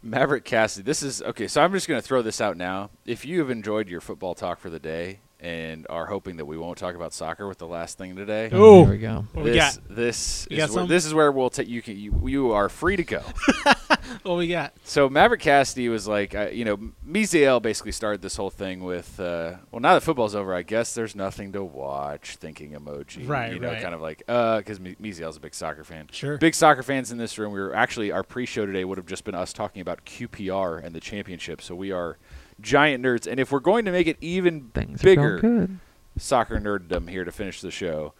Maverick 0.01 0.45
Cassidy. 0.45 0.83
This 0.85 1.01
is 1.03 1.21
okay. 1.21 1.47
So 1.47 1.61
I'm 1.61 1.71
just 1.73 1.87
going 1.87 1.99
to 1.99 2.07
throw 2.07 2.21
this 2.21 2.39
out 2.39 2.57
now. 2.57 2.91
If 3.05 3.25
you 3.25 3.39
have 3.39 3.49
enjoyed 3.49 3.89
your 3.89 4.01
football 4.01 4.35
talk 4.35 4.59
for 4.59 4.69
the 4.69 4.79
day 4.79 5.19
and 5.45 5.85
are 5.91 6.07
hoping 6.07 6.37
that 6.37 6.45
we 6.45 6.57
won't 6.57 6.75
talk 6.75 6.95
about 6.95 7.13
soccer 7.13 7.47
with 7.47 7.59
the 7.59 7.67
last 7.67 7.99
thing 7.99 8.15
today, 8.15 8.49
Ooh. 8.51 8.65
Oh, 8.65 8.83
here 8.85 8.93
we 8.93 8.97
go. 8.97 9.25
What 9.33 9.45
we 9.45 9.51
this 9.51 9.77
got? 9.77 9.95
this 9.95 10.47
You 10.49 10.57
is 10.57 10.63
got 10.63 10.69
where, 10.71 10.81
some? 10.81 10.87
this 10.89 11.05
is 11.05 11.13
where 11.13 11.31
we'll 11.31 11.51
take 11.51 11.67
you. 11.67 11.83
Can, 11.83 11.97
you 11.97 12.19
you 12.25 12.51
are 12.53 12.67
free 12.67 12.95
to 12.95 13.03
go. 13.03 13.21
what 14.23 14.37
we 14.37 14.47
got? 14.47 14.73
So 14.85 15.07
Maverick 15.07 15.41
Cassidy 15.41 15.87
was 15.87 16.07
like, 16.07 16.33
uh, 16.33 16.47
you 16.51 16.65
know, 16.65 16.77
Miziel 17.07 17.61
basically 17.61 17.91
started 17.91 18.23
this 18.23 18.35
whole 18.35 18.49
thing 18.49 18.83
with, 18.83 19.19
uh, 19.19 19.57
well, 19.71 19.81
now 19.81 19.93
that 19.93 20.01
football's 20.01 20.33
over, 20.33 20.51
I 20.51 20.63
guess 20.63 20.95
there's 20.95 21.15
nothing 21.15 21.51
to 21.53 21.63
watch. 21.63 22.37
Thinking 22.37 22.71
emoji, 22.71 23.27
Right, 23.29 23.53
You 23.53 23.59
know, 23.59 23.69
right. 23.69 23.81
kind 23.83 23.93
of 23.93 24.01
like, 24.01 24.23
uh, 24.27 24.57
because 24.57 24.79
Miziel's 24.79 25.37
a 25.37 25.39
big 25.39 25.53
soccer 25.53 25.83
fan. 25.83 26.07
Sure. 26.11 26.39
Big 26.39 26.55
soccer 26.55 26.81
fans 26.81 27.11
in 27.11 27.19
this 27.19 27.37
room. 27.37 27.53
We 27.53 27.59
were 27.59 27.75
actually 27.75 28.11
our 28.11 28.23
pre-show 28.23 28.65
today 28.65 28.83
would 28.83 28.97
have 28.97 29.05
just 29.05 29.23
been 29.23 29.35
us 29.35 29.53
talking 29.53 29.81
about 29.83 30.05
QPR 30.05 30.83
and 30.83 30.95
the 30.95 30.99
championship. 30.99 31.61
So 31.61 31.75
we 31.75 31.91
are 31.91 32.17
giant 32.61 33.03
nerds, 33.03 33.27
and 33.27 33.39
if 33.39 33.51
we're 33.51 33.59
going 33.59 33.85
to 33.85 33.91
make 33.91 34.07
it 34.07 34.17
even 34.21 34.61
bigger, 34.61 35.69
soccer 36.17 36.59
nerddom 36.59 37.09
here 37.09 37.23
to 37.25 37.31
finish 37.31 37.61
the 37.61 37.71
show. 37.71 38.13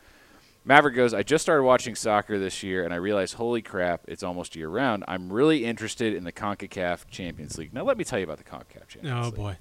Maverick 0.67 0.95
goes, 0.95 1.13
I 1.13 1.21
just 1.21 1.43
started 1.43 1.61
watching 1.63 1.93
soccer 1.93 2.39
this 2.39 2.63
year, 2.63 2.83
and 2.83 2.91
I 2.91 2.97
realized, 2.97 3.35
holy 3.35 3.61
crap, 3.61 4.01
it's 4.07 4.23
almost 4.23 4.55
year 4.55 4.67
round. 4.67 5.03
I'm 5.07 5.31
really 5.31 5.63
interested 5.63 6.15
in 6.15 6.23
the 6.23 6.31
CONCACAF 6.31 7.07
Champions 7.11 7.57
League. 7.59 7.71
Now, 7.71 7.83
let 7.83 7.97
me 7.99 8.03
tell 8.03 8.17
you 8.17 8.25
about 8.25 8.39
the 8.39 8.43
CONCACAF 8.45 8.87
Champions 8.87 9.15
Oh 9.25 9.25
League. 9.27 9.35
boy. 9.35 9.57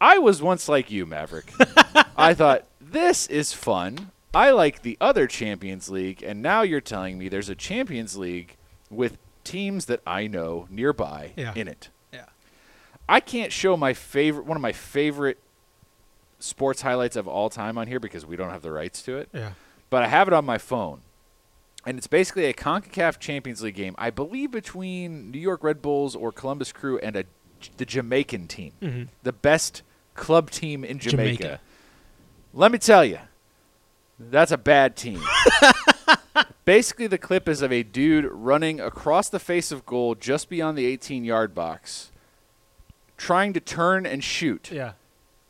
I 0.00 0.18
was 0.18 0.42
once 0.42 0.68
like 0.68 0.90
you, 0.90 1.06
Maverick. 1.06 1.52
I 2.16 2.34
thought, 2.34 2.66
this 2.80 3.28
is 3.28 3.52
fun. 3.52 4.10
I 4.34 4.50
like 4.50 4.82
the 4.82 4.98
other 5.00 5.28
Champions 5.28 5.88
League, 5.88 6.22
and 6.24 6.42
now 6.42 6.62
you're 6.62 6.80
telling 6.80 7.18
me 7.18 7.28
there's 7.28 7.48
a 7.48 7.54
Champions 7.54 8.16
League 8.18 8.56
with 8.90 9.18
teams 9.44 9.84
that 9.86 10.00
I 10.04 10.26
know 10.26 10.66
nearby 10.68 11.34
Yeah. 11.36 11.52
in 11.54 11.68
it. 11.68 11.88
I 13.08 13.20
can't 13.20 13.52
show 13.52 13.76
my 13.76 13.94
favorite, 13.94 14.46
one 14.46 14.56
of 14.56 14.60
my 14.62 14.72
favorite 14.72 15.38
sports 16.38 16.82
highlights 16.82 17.16
of 17.16 17.26
all 17.28 17.48
time 17.50 17.78
on 17.78 17.86
here 17.86 18.00
because 18.00 18.26
we 18.26 18.36
don't 18.36 18.50
have 18.50 18.62
the 18.62 18.70
rights 18.72 19.02
to 19.02 19.16
it 19.16 19.28
Yeah. 19.32 19.52
but 19.90 20.02
I 20.02 20.08
have 20.08 20.28
it 20.28 20.34
on 20.34 20.44
my 20.44 20.58
phone. 20.58 21.00
And 21.86 21.96
it's 21.98 22.08
basically 22.08 22.44
a 22.46 22.52
CONCACAF 22.52 23.18
Champions 23.20 23.62
League 23.62 23.76
game, 23.76 23.94
I 23.96 24.10
believe 24.10 24.50
between 24.50 25.30
New 25.30 25.38
York 25.38 25.62
Red 25.62 25.80
Bulls 25.80 26.16
or 26.16 26.32
Columbus 26.32 26.72
Crew 26.72 26.98
and 26.98 27.14
a, 27.16 27.24
the 27.76 27.86
Jamaican 27.86 28.48
team, 28.48 28.72
Mhm. 28.82 29.08
the 29.22 29.32
best 29.32 29.82
club 30.14 30.50
team 30.50 30.84
in 30.84 30.98
Jamaica. 30.98 31.42
Jamaica. 31.42 31.60
Let 32.52 32.72
me 32.72 32.78
tell 32.78 33.04
you, 33.04 33.20
that's 34.18 34.50
a 34.50 34.58
bad 34.58 34.96
team. 34.96 35.22
basically, 36.64 37.06
the 37.06 37.18
clip 37.18 37.48
is 37.48 37.62
of 37.62 37.72
a 37.72 37.82
dude 37.82 38.24
running 38.30 38.80
across 38.80 39.28
the 39.28 39.38
face 39.38 39.70
of 39.72 39.86
goal 39.86 40.14
just 40.14 40.48
beyond 40.48 40.76
the 40.76 40.86
18 40.86 41.24
yard 41.24 41.54
box, 41.54 42.10
trying 43.16 43.52
to 43.54 43.60
turn 43.60 44.06
and 44.06 44.22
shoot 44.22 44.70
Yeah. 44.72 44.92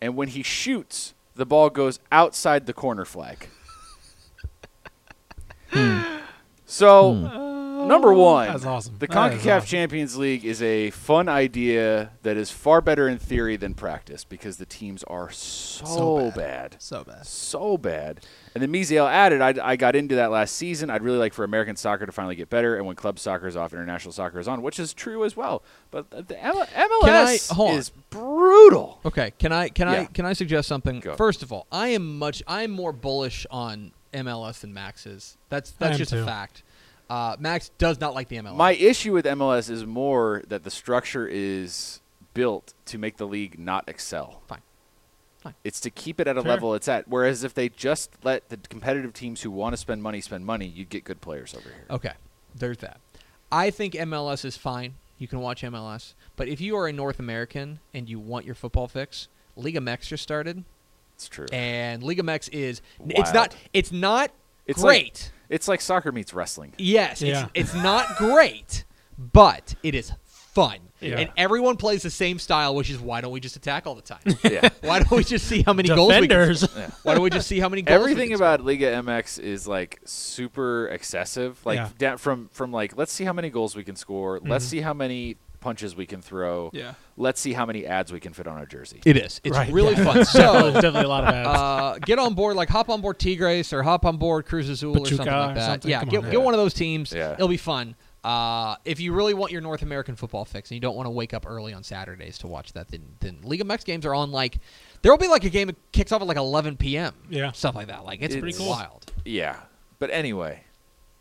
and 0.00 0.16
when 0.16 0.28
he 0.28 0.42
shoots, 0.42 1.14
the 1.34 1.44
ball 1.46 1.68
goes 1.70 1.98
outside 2.12 2.66
the 2.66 2.72
corner 2.72 3.04
flag. 3.04 3.48
Hmm. 5.70 6.00
So, 6.64 7.12
hmm. 7.14 7.26
Number 7.86 8.12
one, 8.12 8.48
That's 8.48 8.64
awesome. 8.64 8.96
the 8.98 9.06
That 9.06 9.32
is 9.34 9.42
CONCACAF 9.42 9.56
awesome. 9.58 9.66
Champions 9.66 10.16
League 10.16 10.44
is 10.44 10.60
a 10.62 10.90
fun 10.90 11.28
idea 11.28 12.10
that 12.22 12.36
is 12.36 12.50
far 12.50 12.80
better 12.80 13.08
in 13.08 13.18
theory 13.18 13.56
than 13.56 13.74
practice 13.74 14.24
because 14.24 14.56
the 14.56 14.66
teams 14.66 15.02
are 15.04 15.30
so, 15.30 15.84
So 15.86 16.24
bad. 16.30 16.34
bad. 16.36 16.76
So 16.78 17.04
bad. 17.04 17.26
So 17.26 17.78
bad. 17.78 18.20
And 18.54 18.62
then 18.62 18.72
Miziel 18.72 19.06
added, 19.10 19.40
I, 19.42 19.54
I 19.72 19.76
got 19.76 19.94
into 19.94 20.14
that 20.14 20.30
last 20.30 20.56
season. 20.56 20.88
I'd 20.88 21.02
really 21.02 21.18
like 21.18 21.34
for 21.34 21.44
American 21.44 21.76
soccer 21.76 22.06
to 22.06 22.12
finally 22.12 22.36
get 22.36 22.48
better, 22.48 22.76
and 22.76 22.86
when 22.86 22.96
club 22.96 23.18
soccer 23.18 23.46
is 23.46 23.56
off, 23.56 23.72
international 23.74 24.12
soccer 24.12 24.38
is 24.40 24.48
on, 24.48 24.62
which 24.62 24.78
is 24.78 24.94
true 24.94 25.24
as 25.24 25.36
well. 25.36 25.62
But 25.90 26.10
the 26.28 26.42
M- 26.42 26.54
MLS 26.54 27.52
hold 27.52 27.72
on? 27.72 27.76
is 27.76 27.90
brutal. 28.10 29.00
Okay, 29.04 29.32
can 29.38 29.52
I 29.52 29.68
can 29.68 29.88
I 29.88 30.04
can 30.06 30.24
I 30.24 30.32
suggest 30.32 30.68
something? 30.68 31.00
Go. 31.00 31.16
First 31.16 31.42
of 31.42 31.52
all, 31.52 31.66
I 31.70 31.88
am 31.88 32.18
much 32.18 32.42
I 32.46 32.62
am 32.62 32.70
more 32.70 32.92
bullish 32.92 33.46
on 33.50 33.92
MLS 34.14 34.60
than 34.60 34.72
Max 34.72 35.04
is. 35.06 35.36
That's 35.50 35.70
that's 35.72 35.92
am 35.92 35.98
just 35.98 36.12
too. 36.12 36.22
a 36.22 36.26
fact. 36.26 36.62
Uh, 37.08 37.36
Max 37.38 37.70
does 37.78 38.00
not 38.00 38.14
like 38.14 38.28
the 38.28 38.36
MLS. 38.36 38.56
My 38.56 38.72
issue 38.72 39.12
with 39.12 39.24
MLS 39.26 39.70
is 39.70 39.86
more 39.86 40.42
that 40.48 40.64
the 40.64 40.70
structure 40.70 41.26
is 41.28 42.00
built 42.34 42.74
to 42.86 42.98
make 42.98 43.16
the 43.16 43.26
league 43.26 43.58
not 43.58 43.88
excel. 43.88 44.42
Fine. 44.48 44.62
Fine. 45.38 45.54
It's 45.62 45.78
to 45.80 45.90
keep 45.90 46.18
it 46.20 46.26
at 46.26 46.36
a 46.36 46.42
Fair. 46.42 46.50
level 46.50 46.74
it's 46.74 46.88
at. 46.88 47.06
Whereas 47.06 47.44
if 47.44 47.54
they 47.54 47.68
just 47.68 48.10
let 48.24 48.48
the 48.48 48.56
competitive 48.56 49.12
teams 49.12 49.42
who 49.42 49.50
want 49.52 49.72
to 49.72 49.76
spend 49.76 50.02
money 50.02 50.20
spend 50.20 50.44
money, 50.44 50.66
you'd 50.66 50.88
get 50.88 51.04
good 51.04 51.20
players 51.20 51.54
over 51.54 51.68
here. 51.68 51.84
Okay, 51.90 52.12
there's 52.54 52.78
that. 52.78 52.98
I 53.52 53.70
think 53.70 53.94
MLS 53.94 54.44
is 54.44 54.56
fine. 54.56 54.94
You 55.18 55.28
can 55.28 55.38
watch 55.40 55.62
MLS, 55.62 56.14
but 56.34 56.48
if 56.48 56.60
you 56.60 56.76
are 56.76 56.88
a 56.88 56.92
North 56.92 57.18
American 57.20 57.78
and 57.94 58.08
you 58.08 58.18
want 58.18 58.44
your 58.44 58.54
football 58.56 58.88
fix, 58.88 59.28
Liga 59.54 59.78
MX 59.80 60.08
just 60.08 60.22
started, 60.22 60.64
It's 61.14 61.28
true. 61.28 61.46
and 61.52 62.02
Liga 62.02 62.22
MX 62.22 62.50
is 62.52 62.82
it's 63.08 63.32
not 63.32 63.54
it's 63.72 63.92
not 63.92 64.30
It's 64.66 64.82
great. 64.82 65.30
Like, 65.32 65.32
it's 65.48 65.68
like 65.68 65.80
soccer 65.80 66.12
meets 66.12 66.34
wrestling. 66.34 66.72
Yes, 66.78 67.22
Yeah. 67.22 67.48
it's, 67.54 67.72
it's 67.72 67.82
not 67.82 68.16
great, 68.16 68.84
but 69.16 69.74
it 69.82 69.94
is 69.94 70.12
fun. 70.26 70.78
Yeah. 71.00 71.18
And 71.18 71.30
everyone 71.36 71.76
plays 71.76 72.02
the 72.02 72.10
same 72.10 72.38
style, 72.38 72.74
which 72.74 72.88
is 72.88 72.98
why 72.98 73.20
don't 73.20 73.30
we 73.30 73.38
just 73.38 73.54
attack 73.54 73.86
all 73.86 73.94
the 73.94 74.00
time? 74.02 74.20
yeah. 74.44 74.70
why 74.80 74.98
don't 75.00 75.10
we 75.16 75.24
just 75.24 75.46
see 75.46 75.62
how 75.62 75.74
many 75.74 75.88
goals 75.90 76.08
we 76.08 76.26
can 76.26 76.28
Defenders. 76.28 76.68
Yeah. 76.74 76.90
Why 77.02 77.14
don't 77.14 77.22
we 77.22 77.28
just 77.30 77.46
see 77.46 77.60
how 77.60 77.68
many 77.68 77.82
goals 77.82 77.98
we 77.98 78.10
Everything 78.12 78.28
can 78.30 78.36
about 78.36 78.62
Liga 78.64 78.86
MX 79.02 79.38
is 79.38 79.68
like 79.68 80.00
super 80.06 80.88
excessive. 80.88 81.60
Like 81.66 81.76
Yeah. 81.76 81.88
da- 81.98 82.16
from 82.16 82.48
from 82.52 82.72
like 82.72 82.96
let's 82.96 83.12
see 83.12 83.24
how 83.24 83.34
many 83.34 83.50
goals 83.50 83.76
we 83.76 83.84
can 83.84 83.94
score. 83.94 84.40
Let's 84.42 84.64
Mhm. 84.66 84.68
see 84.70 84.80
how 84.80 84.94
many 84.94 85.36
punches 85.66 85.96
we 85.96 86.06
can 86.06 86.22
throw. 86.22 86.70
yeah. 86.72 86.94
Let's 87.16 87.40
see 87.40 87.52
how 87.52 87.66
many 87.66 87.86
ads 87.86 88.12
we 88.12 88.20
can 88.20 88.32
fit 88.32 88.46
on 88.46 88.56
our 88.56 88.66
jersey. 88.66 89.00
It 89.04 89.16
is. 89.16 89.40
It's 89.42 89.56
Right, 89.56 89.72
really 89.72 89.94
yeah. 89.94 90.04
fun. 90.04 90.14
There's 90.14 90.28
So 90.30 90.70
definitely 90.72 91.02
a 91.02 91.08
lot 91.08 91.24
of 91.24 91.34
ads. 91.34 91.48
uh, 91.48 91.98
get 92.04 92.18
on 92.20 92.34
board, 92.34 92.54
like 92.56 92.68
hop 92.68 92.88
on 92.88 93.00
board 93.00 93.18
Tigres 93.18 93.72
or 93.72 93.82
hop 93.82 94.04
on 94.04 94.16
board 94.16 94.46
Cruz 94.46 94.68
Azul 94.68 94.96
or 95.00 95.06
something 95.06 95.26
like 95.26 95.54
that. 95.56 95.66
something. 95.66 95.90
Yeah, 95.90 96.04
get, 96.04 96.18
on, 96.18 96.24
get 96.26 96.32
yeah. 96.34 96.38
one 96.38 96.54
of 96.54 96.58
those 96.58 96.72
teams. 96.74 97.12
Yeah. 97.12 97.32
It'll 97.32 97.48
be 97.48 97.56
fun. 97.56 97.96
Uh, 98.22 98.76
if 98.84 99.00
you 99.00 99.12
really 99.12 99.34
want 99.34 99.50
your 99.52 99.60
North 99.60 99.82
American 99.82 100.14
football 100.16 100.44
fix 100.44 100.70
and 100.70 100.76
you 100.76 100.80
don't 100.80 100.96
want 100.96 101.06
to 101.06 101.10
wake 101.10 101.32
up 101.34 101.46
early 101.48 101.72
on 101.72 101.82
Saturdays 101.82 102.38
to 102.38 102.46
watch 102.46 102.72
that, 102.74 102.88
then 102.88 103.02
then 103.20 103.38
Liga 103.42 103.64
MX 103.64 103.84
games 103.84 104.04
are 104.06 104.14
on 104.14 104.30
like 104.32 104.58
there 105.02 105.12
will 105.12 105.18
be 105.18 105.28
like 105.28 105.44
a 105.44 105.50
game 105.50 105.66
that 105.68 105.76
kicks 105.92 106.12
off 106.12 106.20
at 106.22 106.26
like 106.28 106.36
11 106.36 106.76
p.m. 106.76 107.14
Yeah. 107.30 107.52
stuff 107.52 107.74
like 107.74 107.86
that. 107.88 108.04
Like 108.04 108.20
it's, 108.22 108.34
It's 108.34 108.40
pretty 108.40 108.56
pretty 108.56 108.64
cool. 108.68 108.76
wild. 108.76 109.12
Yeah. 109.24 109.56
But 109.98 110.10
anyway, 110.10 110.62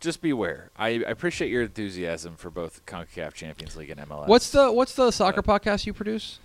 just 0.00 0.20
beware. 0.20 0.70
I, 0.76 0.88
I 0.88 1.10
appreciate 1.10 1.50
your 1.50 1.62
enthusiasm 1.62 2.36
for 2.36 2.50
both 2.50 2.84
CONCACAF 2.86 3.32
Champions 3.34 3.76
League 3.76 3.90
and 3.90 4.00
MLS. 4.00 4.26
What's 4.28 4.50
the 4.50 4.70
what's 4.72 4.94
the 4.94 5.10
soccer 5.10 5.42
podcast 5.42 5.86
you 5.86 5.92
produce? 5.92 6.38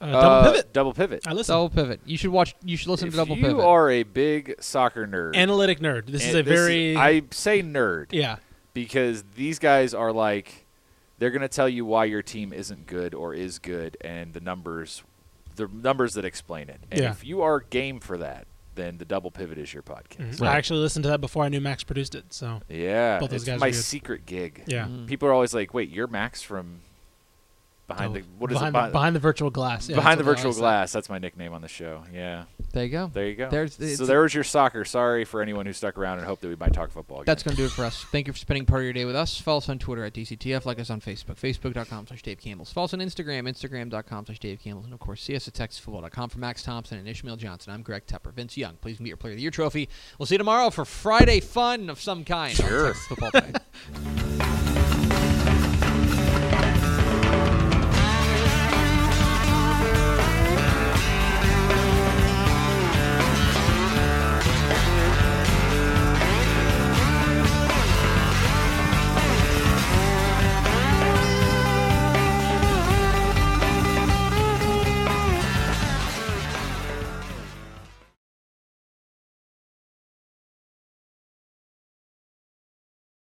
Uh, 0.00 0.04
Uh, 0.06 0.20
double 0.20 0.52
pivot. 0.52 0.72
Double 0.72 0.92
pivot. 0.94 1.26
I 1.28 1.32
listen. 1.32 1.52
Double 1.54 1.70
Pivot. 1.70 2.00
You 2.04 2.16
should 2.16 2.30
watch. 2.30 2.54
You 2.64 2.76
should 2.76 2.88
listen 2.88 3.08
if 3.08 3.14
to 3.14 3.18
Double 3.18 3.36
you 3.36 3.42
Pivot. 3.42 3.56
You 3.58 3.62
are 3.62 3.90
a 3.90 4.02
big 4.02 4.54
soccer 4.60 5.06
nerd, 5.06 5.36
Analytic 5.36 5.78
nerd. 5.78 6.06
This 6.06 6.22
is 6.26 6.34
and 6.34 6.38
a 6.38 6.42
very. 6.42 6.96
I 6.96 7.22
say 7.30 7.62
nerd 7.62 8.06
yeah. 8.10 8.36
because 8.74 9.22
these 9.36 9.58
guys 9.60 9.94
are 9.94 10.12
like 10.12 10.66
they're 11.18 11.30
going 11.30 11.42
to 11.42 11.48
tell 11.48 11.68
you 11.68 11.84
why 11.84 12.06
your 12.06 12.22
team 12.22 12.52
isn't 12.52 12.86
good 12.88 13.14
or 13.14 13.32
is 13.32 13.60
good, 13.60 13.96
and 14.00 14.32
the 14.34 14.40
numbers, 14.40 15.04
the 15.54 15.68
numbers 15.68 16.14
that 16.14 16.24
explain 16.24 16.68
it. 16.68 16.80
And 16.90 17.00
Yeah. 17.00 17.10
if 17.12 17.24
you 17.24 17.42
are 17.42 17.60
game 17.60 18.00
for 18.00 18.18
that, 18.18 18.48
then 18.74 18.98
the 18.98 19.04
Double 19.04 19.30
Pivot 19.30 19.58
is 19.58 19.72
your 19.72 19.82
podcast. 19.82 20.36
Mhm. 20.38 20.46
I 20.46 20.56
actually 20.56 20.80
listened 20.80 21.02
to 21.04 21.08
that 21.10 21.20
before 21.20 21.44
I 21.44 21.48
knew 21.48 21.60
Max 21.60 21.84
produced 21.84 22.14
it. 22.14 22.32
So 22.32 22.60
Yeah, 22.68 23.18
Both 23.18 23.30
those 23.30 23.42
it's 23.42 23.48
guys 23.50 23.60
my 23.60 23.70
secret 23.70 24.26
gig. 24.26 24.64
yeah. 24.66 24.86
Mm. 24.86 25.06
People 25.06 25.28
are 25.28 25.32
always 25.32 25.52
like, 25.54 25.74
"Wait, 25.74 25.90
you're 25.90 26.06
Max 26.06 26.42
from 26.42 26.80
behind 27.94 28.10
oh, 28.10 28.14
the 28.20 28.24
what 28.38 28.50
is 28.50 28.58
behind 28.58 28.76
it? 28.76 28.80
The, 28.80 28.88
behind 28.92 29.16
the 29.16 29.20
virtual 29.20 29.50
glass. 29.50 29.88
Yeah, 29.88 29.96
behind 29.96 30.18
the 30.20 30.24
that's 30.24 30.28
what 30.28 30.38
I 30.38 30.42
virtual 30.42 30.60
glass. 30.60 30.92
That's 30.92 31.08
my 31.08 31.18
nickname 31.18 31.52
on 31.52 31.60
the 31.62 31.68
show. 31.68 32.02
Yeah, 32.12 32.44
There 32.72 32.84
you 32.84 32.90
go. 32.90 33.10
there 33.12 33.28
you 33.28 33.34
go. 33.34 33.48
There's- 33.50 33.76
so 33.96 34.06
there 34.06 34.20
was 34.22 34.34
your 34.34 34.44
soccer. 34.44 34.84
Sorry 34.84 35.24
for 35.24 35.42
anyone 35.42 35.66
who 35.66 35.72
stuck 35.72 35.98
around 35.98 36.18
and 36.18 36.26
hoped 36.26 36.42
that 36.42 36.48
we 36.48 36.56
might 36.56 36.72
talk 36.72 36.90
football. 36.90 37.18
Again. 37.18 37.26
That's 37.26 37.42
going 37.42 37.56
to 37.56 37.62
do 37.62 37.66
it 37.66 37.72
for 37.72 37.84
us. 37.84 38.04
Thank 38.04 38.26
you 38.26 38.32
for 38.32 38.38
spending 38.38 38.66
part 38.66 38.80
of 38.80 38.84
your 38.84 38.92
day 38.92 39.04
with 39.04 39.16
us. 39.16 39.40
Follow 39.40 39.58
us 39.58 39.68
on 39.68 39.78
Twitter 39.78 40.04
at 40.04 40.12
DCTF. 40.14 40.64
Like 40.64 40.78
us 40.78 40.90
on 40.90 41.00
Facebook, 41.00 41.36
facebook.com 41.36 42.06
slash 42.06 42.22
Dave 42.22 42.40
Campbell's. 42.40 42.72
Follow 42.72 42.84
us 42.86 42.94
on 42.94 43.00
Instagram, 43.00 43.48
instagram.com 43.48 44.26
slash 44.26 44.38
Dave 44.38 44.60
Campbell's. 44.60 44.84
And, 44.86 44.94
of 44.94 45.00
course, 45.00 45.22
see 45.22 45.36
us 45.36 45.48
at 45.48 45.54
texasfootball.com 45.54 46.28
for 46.30 46.38
Max 46.38 46.62
Thompson 46.62 46.98
and 46.98 47.08
Ishmael 47.08 47.36
Johnson. 47.36 47.72
I'm 47.72 47.82
Greg 47.82 48.06
Tepper. 48.06 48.32
Vince 48.32 48.56
Young, 48.56 48.76
please 48.80 49.00
meet 49.00 49.08
your 49.08 49.16
Player 49.16 49.32
of 49.32 49.36
the 49.36 49.42
Year 49.42 49.50
trophy. 49.50 49.88
We'll 50.18 50.26
see 50.26 50.34
you 50.34 50.38
tomorrow 50.38 50.70
for 50.70 50.84
Friday 50.84 51.40
fun 51.40 51.90
of 51.90 52.00
some 52.00 52.24
kind. 52.24 52.54
Sure. 52.54 52.94
Football. 52.94 53.30